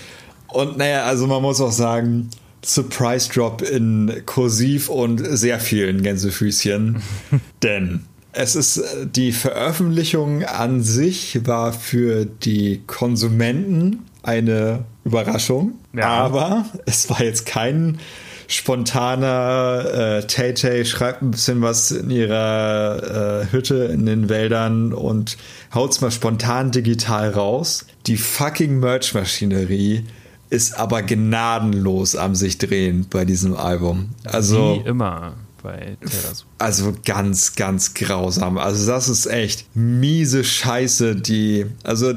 [0.47, 2.29] Und naja, also man muss auch sagen,
[2.65, 7.01] Surprise Drop in Kursiv und sehr vielen Gänsefüßchen.
[7.63, 8.05] Denn
[8.37, 16.07] es ist äh, die Veröffentlichung an sich war für die Konsumenten eine Überraschung, ja.
[16.07, 17.99] aber es war jetzt kein
[18.47, 24.93] spontaner äh, Tay Tay schreibt ein bisschen was in ihrer äh, Hütte in den Wäldern
[24.93, 25.37] und
[25.73, 27.85] haut's mal spontan digital raus.
[28.05, 30.05] Die fucking Merch-Maschinerie
[30.49, 34.11] ist aber gnadenlos am sich drehen bei diesem Album.
[34.23, 35.33] Also Wie immer
[35.67, 36.45] bei Taylor Swift.
[36.57, 38.57] Also ganz, ganz grausam.
[38.57, 41.65] Also das ist echt miese Scheiße, die.
[41.83, 42.13] Also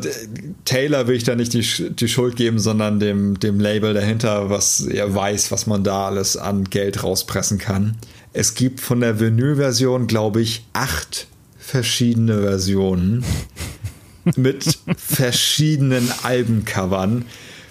[0.65, 4.81] Taylor will ich da nicht die, die Schuld geben, sondern dem, dem Label dahinter, was
[4.81, 7.97] er weiß, was man da alles an Geld rauspressen kann.
[8.33, 11.27] Es gibt von der Vinyl-Version, glaube ich, acht
[11.59, 13.25] verschiedene Versionen
[14.37, 17.25] mit verschiedenen Albencovern,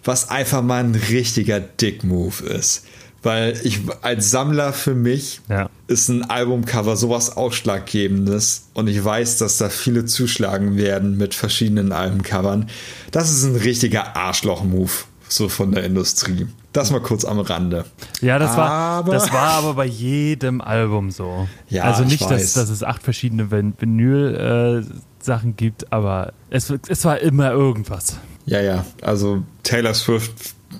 [0.03, 2.83] was einfach mal ein richtiger Dick-Move ist.
[3.21, 5.69] Weil ich als Sammler für mich ja.
[5.87, 11.91] ist ein Albumcover sowas Ausschlaggebendes und ich weiß, dass da viele zuschlagen werden mit verschiedenen
[11.91, 12.69] Albumcovern.
[13.11, 14.91] Das ist ein richtiger Arschloch-Move,
[15.27, 16.47] so von der Industrie.
[16.71, 17.85] Das mal kurz am Rande.
[18.21, 21.47] Ja, das war, das war aber bei jedem Album so.
[21.67, 27.19] Ja, also nicht, dass, dass es acht verschiedene Vinyl-Sachen äh, gibt, aber es, es war
[27.19, 28.17] immer irgendwas.
[28.45, 28.85] Ja, ja.
[29.01, 30.31] Also Taylor Swift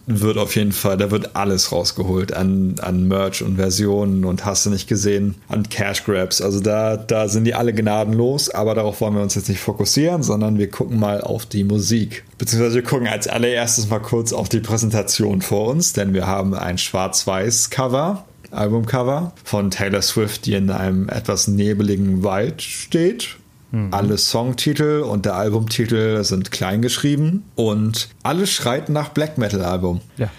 [0.10, 4.65] wird auf jeden Fall, da wird alles rausgeholt an, an Merch und Versionen und hast
[4.65, 6.41] du nicht gesehen, an Cash Grabs.
[6.41, 10.23] Also da, da sind die alle gnadenlos, aber darauf wollen wir uns jetzt nicht fokussieren,
[10.23, 12.23] sondern wir gucken mal auf die Musik.
[12.40, 16.56] Beziehungsweise wir gucken als allererstes mal kurz auf die Präsentation vor uns, denn wir haben
[16.56, 18.26] ein schwarz-weiß Cover.
[18.52, 23.38] Albumcover von Taylor Swift, die in einem etwas nebeligen Wald steht
[23.72, 23.94] Mhm.
[23.94, 30.02] Alle Songtitel und der Albumtitel sind klein geschrieben und alles schreit nach Black Metal Album.
[30.18, 30.30] Ja.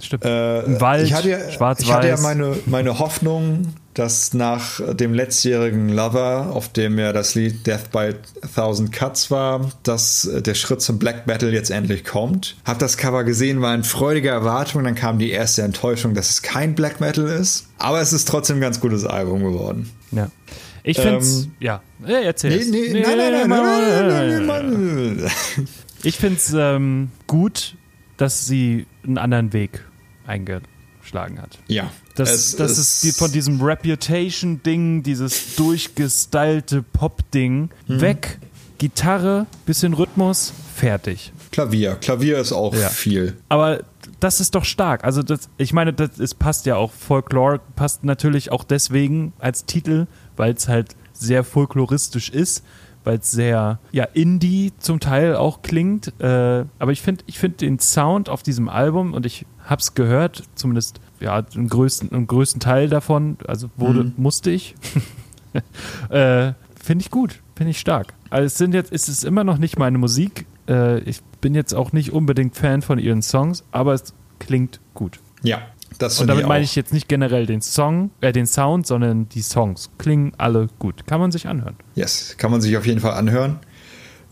[0.00, 0.24] Stimmt.
[0.24, 1.86] Äh, Wald, ich hatte ja, schwarz-weiß.
[1.86, 7.36] Ich hatte ja meine, meine Hoffnung, dass nach dem letztjährigen Lover, auf dem ja das
[7.36, 8.14] Lied Death by
[8.54, 12.56] Thousand Cuts war, dass der Schritt zum Black Metal jetzt endlich kommt.
[12.64, 16.42] Hab das Cover gesehen, war in freudiger Erwartung, dann kam die erste Enttäuschung, dass es
[16.42, 17.68] kein Black Metal ist.
[17.78, 19.90] Aber es ist trotzdem ein ganz gutes Album geworden.
[20.10, 20.30] Ja.
[20.84, 25.16] Ich finde es, ähm, ja, erzähl nee, nee, nee, nein, nein, nein, nein, nein, nein,
[25.16, 25.30] nein.
[26.02, 27.76] Ich finde es ähm, gut,
[28.16, 29.84] dass sie einen anderen Weg
[30.26, 31.60] eingeschlagen hat.
[31.68, 31.90] Ja.
[32.16, 38.00] Das, das ist die, von diesem Reputation-Ding, dieses durchgestylte Pop-Ding, mhm.
[38.00, 38.38] weg,
[38.78, 41.32] Gitarre, bisschen Rhythmus, fertig.
[41.52, 41.94] Klavier.
[42.00, 42.88] Klavier ist auch ja.
[42.88, 43.36] viel.
[43.48, 43.84] Aber
[44.18, 45.04] das ist doch stark.
[45.04, 46.92] Also das, ich meine, das es passt ja auch.
[46.92, 50.06] Folklore passt natürlich auch deswegen als Titel,
[50.36, 52.64] weil es halt sehr folkloristisch ist
[53.04, 56.12] weil es sehr ja, Indie zum Teil auch klingt.
[56.20, 59.94] Äh, aber ich finde ich find den Sound auf diesem Album und ich habe es
[59.94, 64.14] gehört, zumindest ja, im größten, im größten Teil davon, also wurde, mhm.
[64.16, 64.74] musste ich.
[66.10, 66.52] äh,
[66.82, 68.14] finde ich gut, finde ich stark.
[68.30, 70.46] Also es sind jetzt, es ist immer noch nicht meine Musik.
[70.68, 75.20] Äh, ich bin jetzt auch nicht unbedingt Fan von ihren Songs, aber es klingt gut.
[75.42, 75.60] Ja,
[76.00, 79.90] Und damit meine ich jetzt nicht generell den Song, äh, den Sound, sondern die Songs.
[79.98, 81.06] Klingen alle gut.
[81.06, 81.76] Kann man sich anhören.
[81.94, 83.58] Yes, kann man sich auf jeden Fall anhören.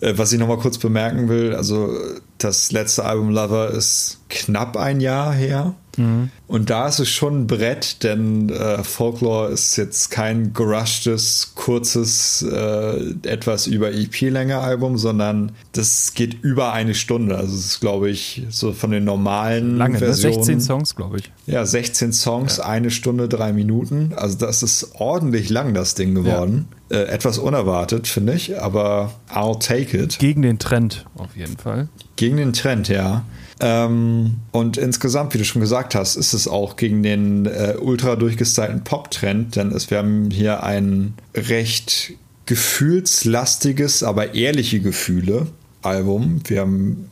[0.01, 1.95] Äh, was ich nochmal kurz bemerken will, also
[2.39, 5.75] das letzte Album Lover ist knapp ein Jahr her.
[5.97, 6.31] Mhm.
[6.47, 12.43] Und da ist es schon ein Brett, denn äh, Folklore ist jetzt kein gerushtes, kurzes,
[12.43, 17.37] äh, etwas über EP-Länge Album, sondern das geht über eine Stunde.
[17.37, 19.99] Also es ist, glaube ich, so von den normalen Lange, ne?
[20.01, 20.35] Versionen.
[20.35, 21.33] 16 Songs, glaube ich.
[21.47, 22.65] Ja, 16 Songs, ja.
[22.65, 24.13] eine Stunde, drei Minuten.
[24.17, 26.69] Also das ist ordentlich lang, das Ding geworden.
[26.91, 26.99] Ja.
[26.99, 30.19] Äh, etwas unerwartet, finde ich, aber I'll take it.
[30.19, 31.89] Gegen den Trend, auf jeden Fall.
[32.17, 33.25] Gegen den Trend, ja.
[33.61, 38.17] Ähm, und insgesamt, wie du schon gesagt hast, ist es auch gegen den äh, ultra
[38.17, 42.15] durchgestylten Pop-Trend, denn es, wir haben hier ein recht
[42.47, 45.47] gefühlslastiges, aber ehrliche Gefühle
[45.83, 46.41] Album.
[46.47, 47.11] Wir haben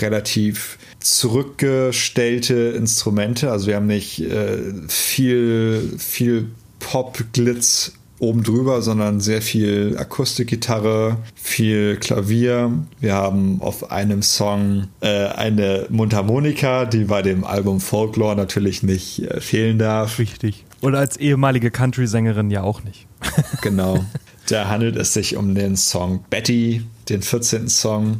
[0.00, 4.58] relativ zurückgestellte Instrumente, also wir haben nicht äh,
[4.88, 6.48] viel, viel
[6.78, 12.72] Pop-Glitz oben drüber, sondern sehr viel Akustikgitarre, viel Klavier.
[13.00, 19.22] Wir haben auf einem Song äh, eine Mundharmonika, die bei dem Album Folklore natürlich nicht
[19.22, 20.18] äh, fehlen darf.
[20.18, 20.64] Richtig.
[20.80, 23.06] Und als ehemalige Country-Sängerin ja auch nicht.
[23.62, 24.04] genau.
[24.48, 27.68] Da handelt es sich um den Song Betty, den 14.
[27.68, 28.18] Song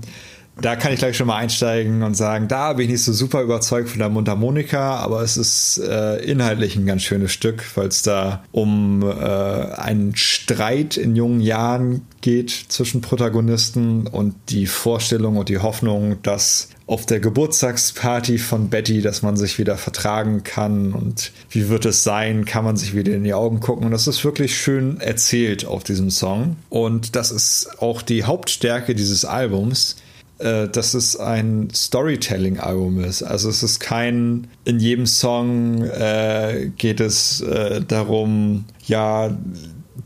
[0.61, 3.43] da kann ich gleich schon mal einsteigen und sagen, da bin ich nicht so super
[3.43, 8.03] überzeugt von der Mundharmonika, aber es ist äh, inhaltlich ein ganz schönes Stück, weil es
[8.03, 15.49] da um äh, einen Streit in jungen Jahren geht zwischen Protagonisten und die Vorstellung und
[15.49, 21.33] die Hoffnung, dass auf der Geburtstagsparty von Betty, dass man sich wieder vertragen kann und
[21.51, 23.85] wie wird es sein, kann man sich wieder in die Augen gucken.
[23.85, 26.57] Und das ist wirklich schön erzählt auf diesem Song.
[26.71, 29.97] Und das ist auch die Hauptstärke dieses Albums
[30.39, 33.23] äh, dass es ein Storytelling-Album ist.
[33.23, 39.37] Also es ist kein, in jedem Song äh, geht es äh, darum, ja,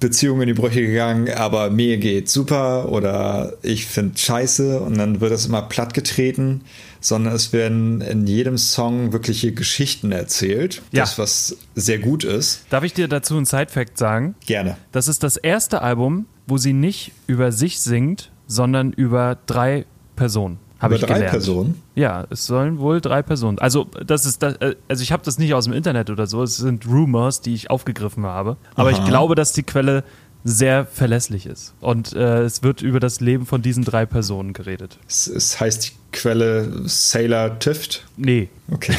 [0.01, 5.21] Beziehungen in die Brüche gegangen, aber mir geht super oder ich finde scheiße und dann
[5.21, 6.63] wird das immer plattgetreten,
[7.01, 10.83] sondern es werden in jedem Song wirkliche Geschichten erzählt.
[10.93, 11.03] Ja.
[11.03, 12.65] Das, was sehr gut ist.
[12.71, 14.35] Darf ich dir dazu einen Side-Fact sagen?
[14.47, 14.77] Gerne.
[14.91, 19.85] Das ist das erste Album, wo sie nicht über sich singt, sondern über drei
[20.23, 20.59] Personen.
[20.79, 21.31] Habe ich drei gelernt.
[21.33, 21.83] Personen?
[21.97, 23.59] Ja, es sollen wohl drei Personen.
[23.59, 26.45] Also, das ist das, äh, also ich habe das nicht aus dem Internet oder so,
[26.45, 28.57] es sind Rumors, die ich aufgegriffen habe.
[28.77, 28.99] Aber Aha.
[28.99, 30.05] ich glaube, dass die Quelle
[30.45, 31.75] sehr verlässlich ist.
[31.81, 34.99] Und äh, es wird über das Leben von diesen drei Personen geredet.
[35.09, 38.07] Es, es heißt die Quelle Sailor Tift?
[38.17, 38.49] Nee.
[38.71, 38.95] Okay.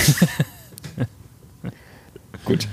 [2.45, 2.67] Gut.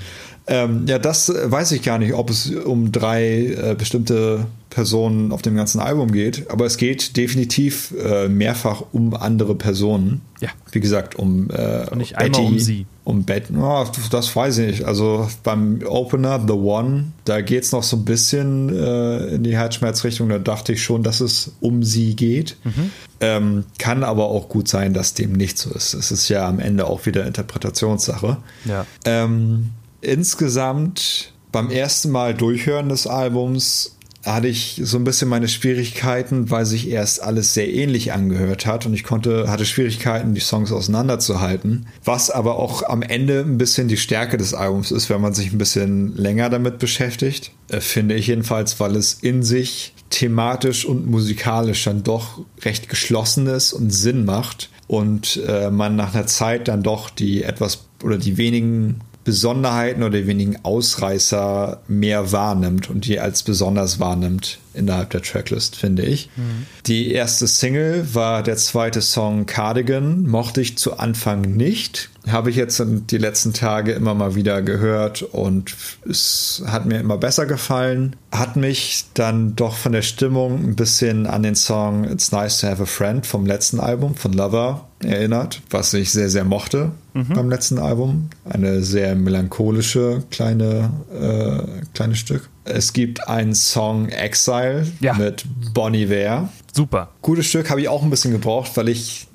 [0.49, 5.43] Ähm, ja, das weiß ich gar nicht, ob es um drei äh, bestimmte Personen auf
[5.43, 10.23] dem ganzen Album geht, aber es geht definitiv äh, mehrfach um andere Personen.
[10.41, 10.49] Ja.
[10.71, 12.87] Wie gesagt, um äh, Und nicht Betty, um sie.
[13.05, 13.53] Um Betty.
[13.57, 14.85] Oh, das weiß ich nicht.
[14.85, 19.57] Also beim Opener The One, da geht es noch so ein bisschen äh, in die
[19.57, 20.29] Herzschmerzrichtung.
[20.29, 22.57] Da dachte ich schon, dass es um sie geht.
[22.63, 22.91] Mhm.
[23.21, 25.95] Ähm, kann aber auch gut sein, dass dem nicht so ist.
[25.95, 28.39] Es ist ja am Ende auch wieder Interpretationssache.
[28.65, 28.87] Ja.
[29.05, 29.71] Ähm,
[30.01, 36.67] insgesamt beim ersten Mal Durchhören des Albums hatte ich so ein bisschen meine Schwierigkeiten, weil
[36.67, 41.87] sich erst alles sehr ähnlich angehört hat und ich konnte, hatte Schwierigkeiten, die Songs auseinanderzuhalten.
[42.05, 45.53] Was aber auch am Ende ein bisschen die Stärke des Albums ist, wenn man sich
[45.53, 47.53] ein bisschen länger damit beschäftigt.
[47.69, 53.47] Äh, finde ich jedenfalls, weil es in sich thematisch und musikalisch dann doch recht geschlossen
[53.47, 58.19] ist und Sinn macht und äh, man nach einer Zeit dann doch die etwas oder
[58.19, 65.11] die wenigen Besonderheiten oder die wenigen Ausreißer mehr wahrnimmt und die als besonders wahrnimmt innerhalb
[65.11, 66.31] der Tracklist, finde ich.
[66.37, 66.67] Mhm.
[66.87, 72.11] Die erste Single war der zweite Song Cardigan, mochte ich zu Anfang nicht.
[72.33, 75.75] Habe ich jetzt die letzten Tage immer mal wieder gehört und
[76.09, 78.17] es hat mir immer besser gefallen.
[78.33, 82.69] Hat mich dann doch von der Stimmung ein bisschen an den Song It's Nice to
[82.69, 87.35] Have a Friend vom letzten Album von Lover erinnert, was ich sehr, sehr mochte mhm.
[87.35, 88.31] beim letzten Album.
[88.45, 92.49] Eine sehr melancholische kleine, äh, kleines Stück.
[92.65, 95.15] Es gibt einen Song Exile ja.
[95.15, 95.45] mit
[95.75, 96.49] Bonnie Ware.
[96.73, 97.09] Super.
[97.23, 99.27] Gutes Stück habe ich auch ein bisschen gebraucht, weil ich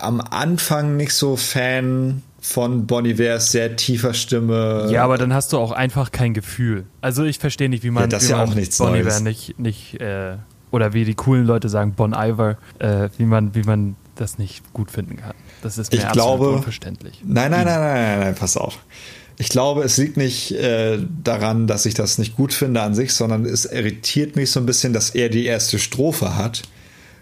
[0.00, 4.88] am Anfang nicht so Fan von Bonnie Iver's sehr tiefer Stimme.
[4.90, 6.84] Ja, aber dann hast du auch einfach kein Gefühl.
[7.00, 9.20] Also ich verstehe nicht, wie man, ja, das wie ja man auch nichts Bon Iver
[9.20, 10.36] nicht, nicht äh,
[10.70, 14.72] oder wie die coolen Leute sagen, Bon Iver, äh, wie man, wie man das nicht
[14.72, 15.34] gut finden kann.
[15.62, 17.20] Das ist mir ich glaube, unverständlich.
[17.24, 18.78] Nein, nein, nein, nein, nein, nein, pass auf.
[19.38, 23.12] Ich glaube, es liegt nicht äh, daran, dass ich das nicht gut finde an sich,
[23.12, 26.62] sondern es irritiert mich so ein bisschen, dass er die erste Strophe hat.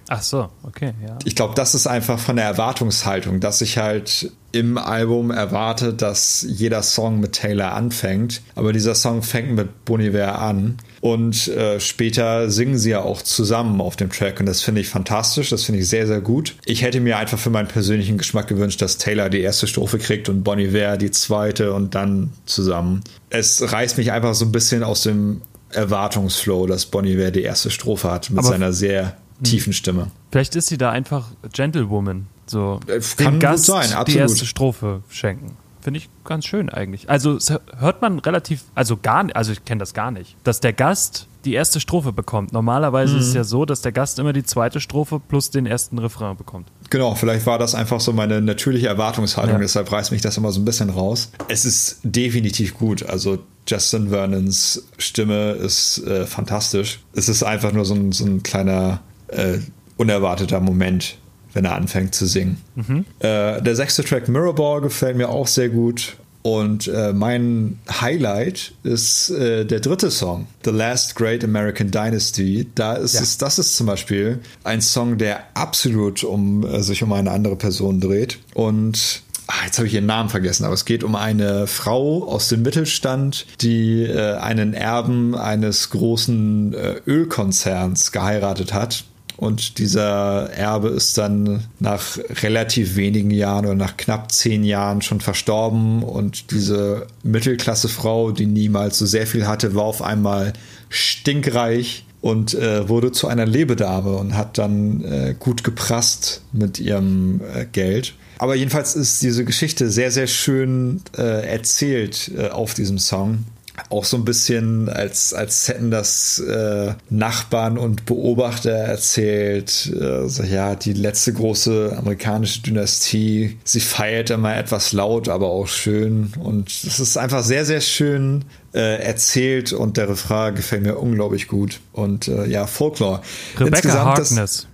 [0.09, 1.19] Ach so, okay, ja.
[1.25, 6.47] Ich glaube, das ist einfach von der Erwartungshaltung, dass ich halt im Album erwarte, dass
[6.49, 8.41] jeder Song mit Taylor anfängt.
[8.55, 10.77] Aber dieser Song fängt mit Boniver an.
[11.01, 14.39] Und äh, später singen sie ja auch zusammen auf dem Track.
[14.39, 15.51] Und das finde ich fantastisch.
[15.51, 16.55] Das finde ich sehr, sehr gut.
[16.65, 20.29] Ich hätte mir einfach für meinen persönlichen Geschmack gewünscht, dass Taylor die erste Strophe kriegt
[20.29, 23.03] und Boniver die zweite und dann zusammen.
[23.31, 28.11] Es reißt mich einfach so ein bisschen aus dem Erwartungsflow, dass Boniver die erste Strophe
[28.11, 30.13] hat mit Aber seiner sehr tiefen Stimme.
[30.31, 32.29] Vielleicht ist sie da einfach Gentlewoman.
[32.47, 34.09] So äh, Kann Gast sein, absolut.
[34.09, 35.57] die erste Strophe schenken.
[35.81, 37.11] Finde ich ganz schön eigentlich.
[37.11, 37.39] Also
[37.77, 41.53] hört man relativ, also gar also ich kenne das gar nicht, dass der Gast die
[41.53, 42.55] erste Strophe bekommt.
[42.55, 43.21] Normalerweise mhm.
[43.21, 43.37] ist es mhm.
[43.37, 46.69] ja so, dass der Gast immer die zweite Strophe plus den ersten Refrain bekommt.
[46.89, 49.61] Genau, vielleicht war das einfach so meine natürliche Erwartungshaltung, ja.
[49.61, 51.33] deshalb reißt mich das immer so ein bisschen raus.
[51.49, 53.03] Es ist definitiv gut.
[53.05, 53.39] Also
[53.69, 57.01] Justin Vernons Stimme ist äh, fantastisch.
[57.15, 59.59] Es ist einfach nur so ein, so ein kleiner äh,
[59.97, 61.19] unerwarteter Moment,
[61.55, 62.59] wenn er anfängt zu singen.
[62.75, 63.05] Mhm.
[63.21, 66.17] Äh, der sechste Track Mirrorball gefällt mir auch sehr gut.
[66.43, 72.67] Und äh, mein Highlight ist äh, der dritte Song, The Last Great American Dynasty.
[72.75, 73.23] Da ist ja.
[73.23, 77.57] es, das ist zum Beispiel ein Song, der absolut um äh, sich um eine andere
[77.57, 78.41] Person dreht.
[78.53, 82.49] Und Ach, jetzt habe ich ihren Namen vergessen, aber es geht um eine Frau aus
[82.49, 89.05] dem Mittelstand, die äh, einen Erben eines großen äh, Ölkonzerns geheiratet hat
[89.37, 95.21] und dieser Erbe ist dann nach relativ wenigen Jahren oder nach knapp zehn Jahren schon
[95.21, 96.03] verstorben.
[96.05, 100.53] Und diese Mittelklassefrau, die niemals so sehr viel hatte, war auf einmal
[100.89, 107.41] stinkreich und äh, wurde zu einer Lebedame und hat dann äh, gut geprasst mit ihrem
[107.55, 108.15] äh, Geld.
[108.39, 113.45] Aber jedenfalls ist diese Geschichte sehr, sehr schön äh, erzählt äh, auf diesem Song
[113.91, 119.87] auch so ein bisschen, als, als hätten das äh, Nachbarn und Beobachter erzählt.
[119.87, 123.59] Äh, so, ja, die letzte große amerikanische Dynastie.
[123.65, 126.33] Sie feiert immer etwas laut, aber auch schön.
[126.39, 128.45] Und es ist einfach sehr, sehr schön
[128.75, 131.81] äh, erzählt und der Refrain gefällt mir unglaublich gut.
[131.93, 133.23] Und äh, ja, Folklore.
[133.59, 134.35] Rebecca Insgesamt Harkness.
[134.35, 134.67] Das,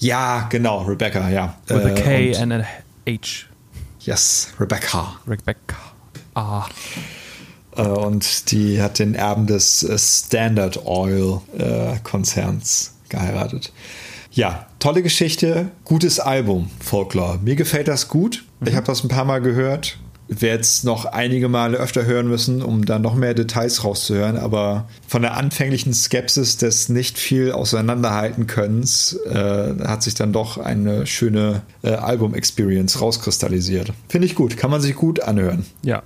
[0.00, 1.58] ja, genau, Rebecca, ja.
[1.66, 2.64] With a K and a
[3.06, 3.46] H.
[4.00, 5.16] Yes, Rebecca.
[5.26, 5.76] Rebecca.
[6.34, 6.66] Ah.
[7.78, 13.72] Äh, und die hat den Erben des äh, Standard Oil äh, Konzerns geheiratet.
[14.30, 17.38] Ja, tolle Geschichte, gutes Album, Folklore.
[17.42, 18.44] Mir gefällt das gut.
[18.64, 18.76] Ich mhm.
[18.76, 19.98] habe das ein paar Mal gehört.
[20.30, 24.36] Werde es noch einige Male öfter hören müssen, um da noch mehr Details rauszuhören.
[24.36, 30.58] Aber von der anfänglichen Skepsis des nicht viel auseinanderhalten Könnens äh, hat sich dann doch
[30.58, 33.94] eine schöne äh, Album-Experience rauskristallisiert.
[34.10, 35.64] Finde ich gut, kann man sich gut anhören.
[35.82, 36.02] Ja,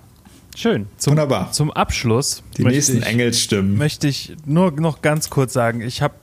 [0.54, 0.86] Schön.
[0.96, 1.52] Zum, Wunderbar.
[1.52, 2.42] Zum Abschluss.
[2.56, 3.76] Die nächsten ich, Engelsstimmen.
[3.76, 6.14] Möchte ich nur noch ganz kurz sagen, ich habe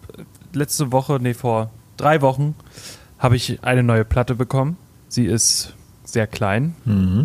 [0.53, 2.55] letzte Woche, nee, vor drei Wochen,
[3.17, 4.77] habe ich eine neue Platte bekommen.
[5.07, 5.73] Sie ist
[6.03, 6.75] sehr klein.
[6.85, 7.23] Mhm.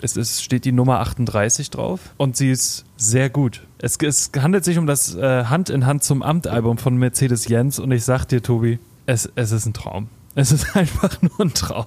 [0.00, 3.62] Es ist, steht die Nummer 38 drauf und sie ist sehr gut.
[3.78, 7.78] Es, es handelt sich um das äh, Hand in Hand zum Amt-Album von Mercedes Jens
[7.78, 10.08] und ich sag dir, Tobi, es, es ist ein Traum.
[10.36, 11.86] Es ist einfach nur ein Traum.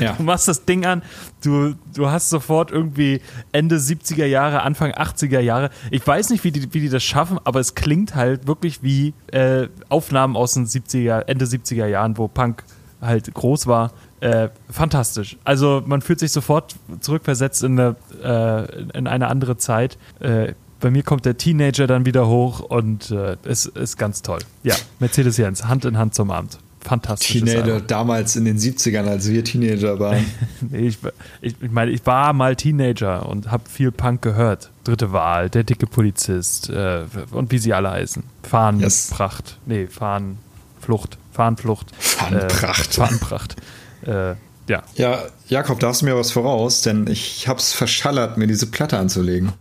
[0.00, 0.12] Ja.
[0.12, 1.02] Du machst das Ding an,
[1.42, 3.20] du, du hast sofort irgendwie
[3.50, 5.70] Ende 70er Jahre, Anfang 80er Jahre.
[5.90, 9.14] Ich weiß nicht, wie die, wie die das schaffen, aber es klingt halt wirklich wie
[9.32, 12.62] äh, Aufnahmen aus den 70er, Ende 70er Jahren, wo Punk
[13.00, 13.92] halt groß war.
[14.20, 15.36] Äh, fantastisch.
[15.44, 19.96] Also man fühlt sich sofort zurückversetzt in eine, äh, in eine andere Zeit.
[20.20, 24.40] Äh, bei mir kommt der Teenager dann wieder hoch und äh, es ist ganz toll.
[24.62, 26.58] Ja, Mercedes-Benz, Hand in Hand zum Abend.
[26.86, 27.42] Fantastisch.
[27.42, 30.24] Teenager damals in den 70ern, als wir Teenager waren.
[30.72, 30.98] ich,
[31.40, 34.70] ich, ich meine, ich war mal Teenager und habe viel Punk gehört.
[34.84, 37.02] Dritte Wahl, der dicke Polizist äh,
[37.32, 38.22] und wie sie alle heißen.
[38.44, 39.48] Fahnenpracht.
[39.48, 39.58] Yes.
[39.66, 41.18] Nee, Fahnenflucht.
[41.32, 41.90] Fahnenflucht.
[41.98, 42.88] Fahnenpracht.
[42.88, 43.56] Äh, Fahnenpracht.
[44.02, 44.34] äh,
[44.68, 44.82] ja.
[44.94, 46.82] Ja, Jakob, darfst du mir was voraus?
[46.82, 49.52] Denn ich hab's verschallert, mir diese Platte anzulegen.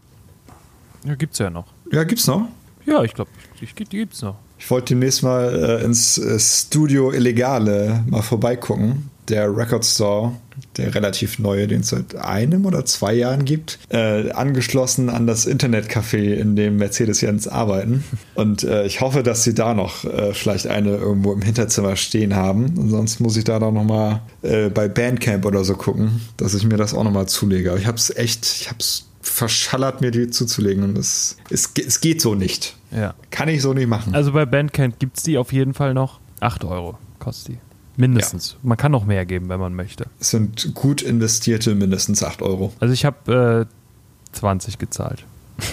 [1.04, 1.66] Ja, gibt's ja noch.
[1.92, 2.48] Ja, gibt's noch?
[2.86, 4.38] Ja, ich glaube, die gibt's noch.
[4.58, 9.10] Ich wollte demnächst mal äh, ins äh, Studio Illegale mal vorbeigucken.
[9.28, 10.34] Der Record Store,
[10.78, 15.48] der relativ neue, den es seit einem oder zwei Jahren gibt, äh, angeschlossen an das
[15.48, 18.04] Internetcafé, in dem Mercedes-Benz arbeiten.
[18.36, 22.36] Und äh, ich hoffe, dass sie da noch äh, vielleicht eine irgendwo im Hinterzimmer stehen
[22.36, 22.78] haben.
[22.78, 26.64] Und sonst muss ich da noch mal äh, bei Bandcamp oder so gucken, dass ich
[26.64, 27.72] mir das auch noch mal zulege.
[27.72, 28.78] Aber ich habe es echt, ich habe
[29.28, 30.84] verschallert, mir die zuzulegen.
[30.84, 32.76] Und es, es, es geht so nicht.
[32.92, 33.14] Ja.
[33.32, 34.16] Kann ich so nicht machen.
[34.16, 36.20] Also bei Bandcamp gibt es die auf jeden Fall noch.
[36.40, 37.58] 8 Euro kostet die.
[37.98, 38.52] Mindestens.
[38.52, 38.58] Ja.
[38.64, 40.06] Man kann noch mehr geben, wenn man möchte.
[40.20, 42.74] Es sind gut investierte mindestens 8 Euro.
[42.80, 43.68] Also ich habe
[44.34, 45.24] äh, 20 gezahlt.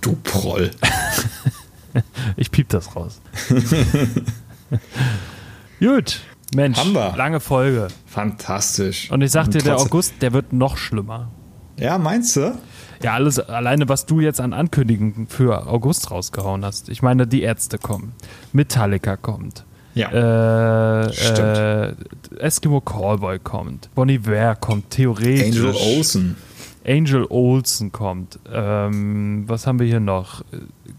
[0.00, 0.70] Du Proll.
[2.36, 3.20] ich piep das raus.
[5.78, 6.20] Gut.
[6.54, 7.88] Mensch, lange Folge.
[8.06, 9.10] Fantastisch.
[9.10, 11.30] Und ich sag dir, der August, der wird noch schlimmer.
[11.78, 12.58] Ja, meinst du?
[13.02, 16.88] Ja, alles alleine, was du jetzt an Ankündigungen für August rausgehauen hast.
[16.88, 18.12] Ich meine, die Ärzte kommen,
[18.52, 19.64] Metallica kommt.
[19.94, 21.04] Ja.
[21.06, 21.38] Äh, Stimmt.
[21.38, 21.94] Äh,
[22.38, 23.88] Eskimo Callboy kommt.
[23.94, 25.58] Bonnie Ware kommt, theoretisch.
[25.58, 26.36] Angel Olsen.
[26.86, 28.38] Angel Olsen kommt.
[28.52, 30.42] Ähm, was haben wir hier noch?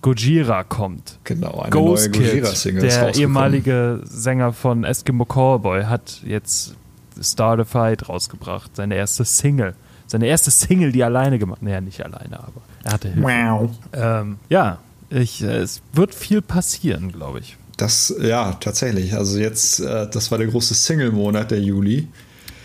[0.02, 1.19] Gojira kommt.
[1.23, 2.82] Genau, eine Ghost neue Gojira-Single.
[2.82, 6.76] Der ehemalige Sänger von Eskimo Callboy hat jetzt
[7.22, 9.76] Star the Fight rausgebracht, seine erste Single.
[10.11, 13.23] Seine erste Single, die alleine gemacht Naja, nicht alleine, aber er hatte Hilfe.
[13.23, 13.69] Wow.
[13.93, 14.79] Ähm, ja,
[15.09, 17.55] ich, äh, es wird viel passieren, glaube ich.
[17.77, 19.13] Das, ja, tatsächlich.
[19.13, 22.09] Also jetzt, äh, das war der große Single-Monat, der Juli.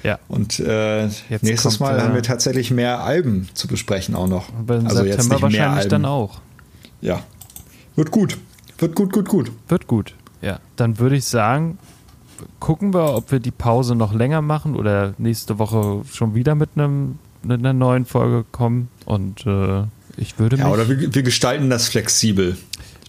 [0.03, 0.19] Ja.
[0.27, 1.07] Und äh,
[1.41, 4.49] nächstes kommt, Mal haben wir tatsächlich mehr Alben zu besprechen auch noch.
[4.49, 5.89] Und also September jetzt nicht wahrscheinlich mehr Alben.
[5.91, 6.41] dann auch.
[7.01, 7.23] Ja.
[7.95, 8.39] Wird gut.
[8.79, 9.53] Wird gut, gut, gut.
[9.69, 10.17] Wird gut.
[10.43, 10.59] Ja.
[10.75, 11.79] Dann würde ich sagen,
[12.59, 16.71] gucken wir, ob wir die Pause noch länger machen oder nächste Woche schon wieder mit
[16.75, 17.21] einem
[17.51, 18.89] in einer neuen Folge kommen.
[19.05, 19.85] Und äh,
[20.17, 22.57] ich würde Ja, oder wir, wir gestalten das flexibel.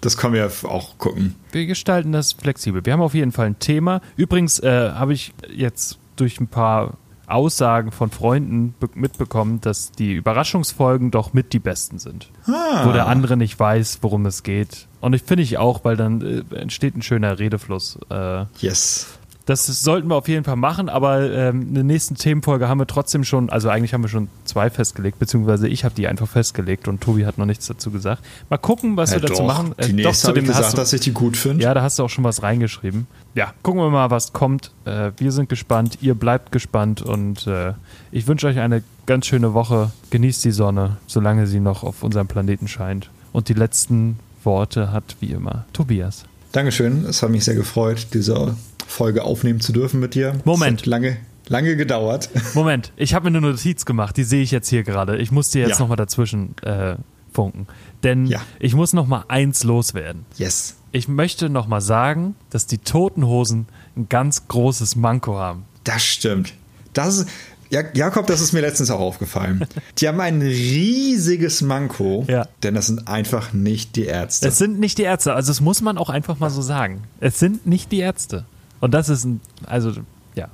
[0.02, 1.36] Das können wir auch gucken.
[1.52, 2.86] Wir gestalten das flexibel.
[2.86, 4.02] Wir haben auf jeden Fall ein Thema.
[4.16, 6.98] Übrigens äh, habe ich jetzt durch ein paar
[7.28, 12.30] Aussagen von Freunden mitbekommen, dass die Überraschungsfolgen doch mit die besten sind.
[12.46, 12.86] Ah.
[12.86, 14.88] Wo der andere nicht weiß, worum es geht.
[15.02, 18.00] Und ich finde ich auch, weil dann äh, entsteht ein schöner Redefluss.
[18.10, 19.08] Äh, yes.
[19.48, 22.86] Das sollten wir auf jeden Fall machen, aber ähm, in der nächsten Themenfolge haben wir
[22.86, 26.90] trotzdem schon, also eigentlich haben wir schon zwei festgelegt, beziehungsweise ich habe die einfach festgelegt
[26.90, 28.26] und Tobi hat noch nichts dazu gesagt.
[28.50, 29.48] Mal gucken, was ja, wir dazu doch.
[29.48, 29.74] machen.
[29.78, 31.64] Äh, die doch, zu dem ich gesagt, du, dass ich die gut finde.
[31.64, 33.08] Ja, da hast du auch schon was reingeschrieben.
[33.36, 34.72] Ja, gucken wir mal, was kommt.
[34.84, 37.72] Äh, wir sind gespannt, ihr bleibt gespannt und äh,
[38.12, 39.92] ich wünsche euch eine ganz schöne Woche.
[40.10, 43.10] Genießt die Sonne, solange sie noch auf unserem Planeten scheint.
[43.32, 46.26] Und die letzten Worte hat wie immer Tobias.
[46.52, 48.58] Dankeschön, es hat mich sehr gefreut, diese
[48.88, 50.40] Folge aufnehmen zu dürfen mit dir.
[50.46, 50.86] Moment.
[50.86, 52.30] lange, lange gedauert.
[52.54, 55.18] Moment, ich habe mir eine Notiz gemacht, die sehe ich jetzt hier gerade.
[55.18, 55.80] Ich muss dir jetzt ja.
[55.80, 56.96] nochmal dazwischen äh,
[57.32, 57.68] funken.
[58.04, 58.42] Denn ja.
[58.60, 60.26] ich muss nochmal eins loswerden.
[60.38, 60.76] Yes.
[60.92, 65.66] Ich möchte nochmal sagen, dass die Toten Hosen ein ganz großes Manko haben.
[65.84, 66.54] Das stimmt.
[66.94, 67.30] Das ist,
[67.70, 69.68] ja, Jakob, das ist mir letztens auch aufgefallen.
[69.98, 72.48] Die haben ein riesiges Manko, ja.
[72.64, 74.48] denn das sind einfach nicht die Ärzte.
[74.48, 77.04] Es sind nicht die Ärzte, also das muss man auch einfach mal so sagen.
[77.20, 78.46] Es sind nicht die Ärzte.
[78.80, 79.92] Und das ist ein, also
[80.36, 80.50] ja,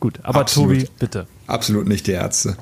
[0.00, 0.20] gut.
[0.22, 0.80] Aber Absolut.
[0.80, 1.26] Tobi, bitte.
[1.46, 2.56] Absolut nicht die Ärzte.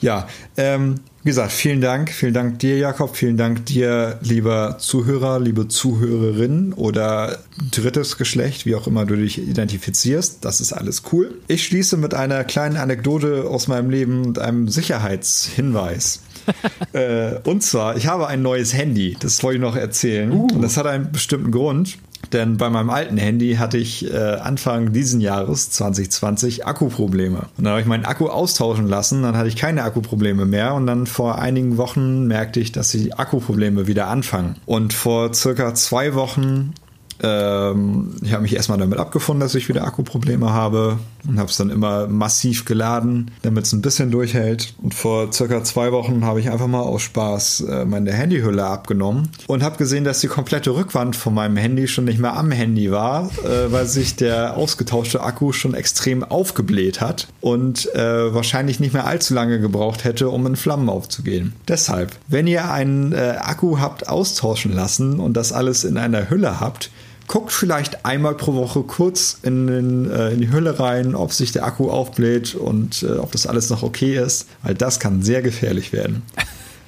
[0.00, 2.10] Ja, ähm, wie gesagt, vielen Dank.
[2.10, 3.16] Vielen Dank dir, Jakob.
[3.16, 7.40] Vielen Dank dir, lieber Zuhörer, liebe Zuhörerin oder
[7.72, 10.44] drittes Geschlecht, wie auch immer du dich identifizierst.
[10.44, 11.34] Das ist alles cool.
[11.48, 16.22] Ich schließe mit einer kleinen Anekdote aus meinem Leben und einem Sicherheitshinweis.
[16.92, 19.16] äh, und zwar, ich habe ein neues Handy.
[19.20, 20.32] Das wollte ich noch erzählen.
[20.32, 20.46] Uh.
[20.54, 21.98] Und das hat einen bestimmten Grund.
[22.32, 27.38] Denn bei meinem alten Handy hatte ich äh, Anfang diesen Jahres 2020 Akkuprobleme.
[27.56, 30.86] Und dann habe ich meinen Akku austauschen lassen, dann hatte ich keine Akkuprobleme mehr und
[30.86, 34.56] dann vor einigen Wochen merkte ich, dass die Akkuprobleme wieder anfangen.
[34.66, 36.74] Und vor circa zwei Wochen
[37.22, 41.56] ähm, ich habe mich erstmal damit abgefunden, dass ich wieder Akkuprobleme habe und habe es
[41.56, 44.74] dann immer massiv geladen, damit es ein bisschen durchhält.
[44.82, 49.30] Und vor circa zwei Wochen habe ich einfach mal aus Spaß äh, meine Handyhülle abgenommen
[49.46, 52.90] und habe gesehen, dass die komplette Rückwand von meinem Handy schon nicht mehr am Handy
[52.92, 58.92] war, äh, weil sich der ausgetauschte Akku schon extrem aufgebläht hat und äh, wahrscheinlich nicht
[58.92, 61.52] mehr allzu lange gebraucht hätte, um in Flammen aufzugehen.
[61.66, 66.60] Deshalb, wenn ihr einen äh, Akku habt austauschen lassen und das alles in einer Hülle
[66.60, 66.90] habt,
[67.28, 71.52] guckt vielleicht einmal pro Woche kurz in, den, äh, in die Hülle rein, ob sich
[71.52, 75.42] der Akku aufbläht und äh, ob das alles noch okay ist, weil das kann sehr
[75.42, 76.22] gefährlich werden.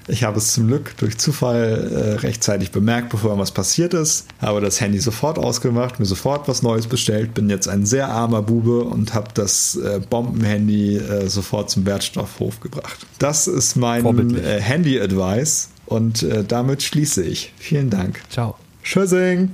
[0.08, 4.60] Ich habe es zum Glück durch Zufall äh, rechtzeitig bemerkt, bevor was passiert ist, habe
[4.60, 8.82] das Handy sofort ausgemacht, mir sofort was Neues bestellt, bin jetzt ein sehr armer Bube
[8.82, 13.06] und habe das äh, Bombenhandy äh, sofort zum Wertstoffhof gebracht.
[13.18, 17.52] Das ist mein äh, Handy-Advice und äh, damit schließe ich.
[17.58, 18.20] Vielen Dank.
[18.30, 18.56] Ciao.
[18.82, 19.50] Tschüssing.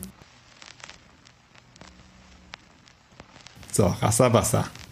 [3.76, 4.85] So, Rassa Wasser.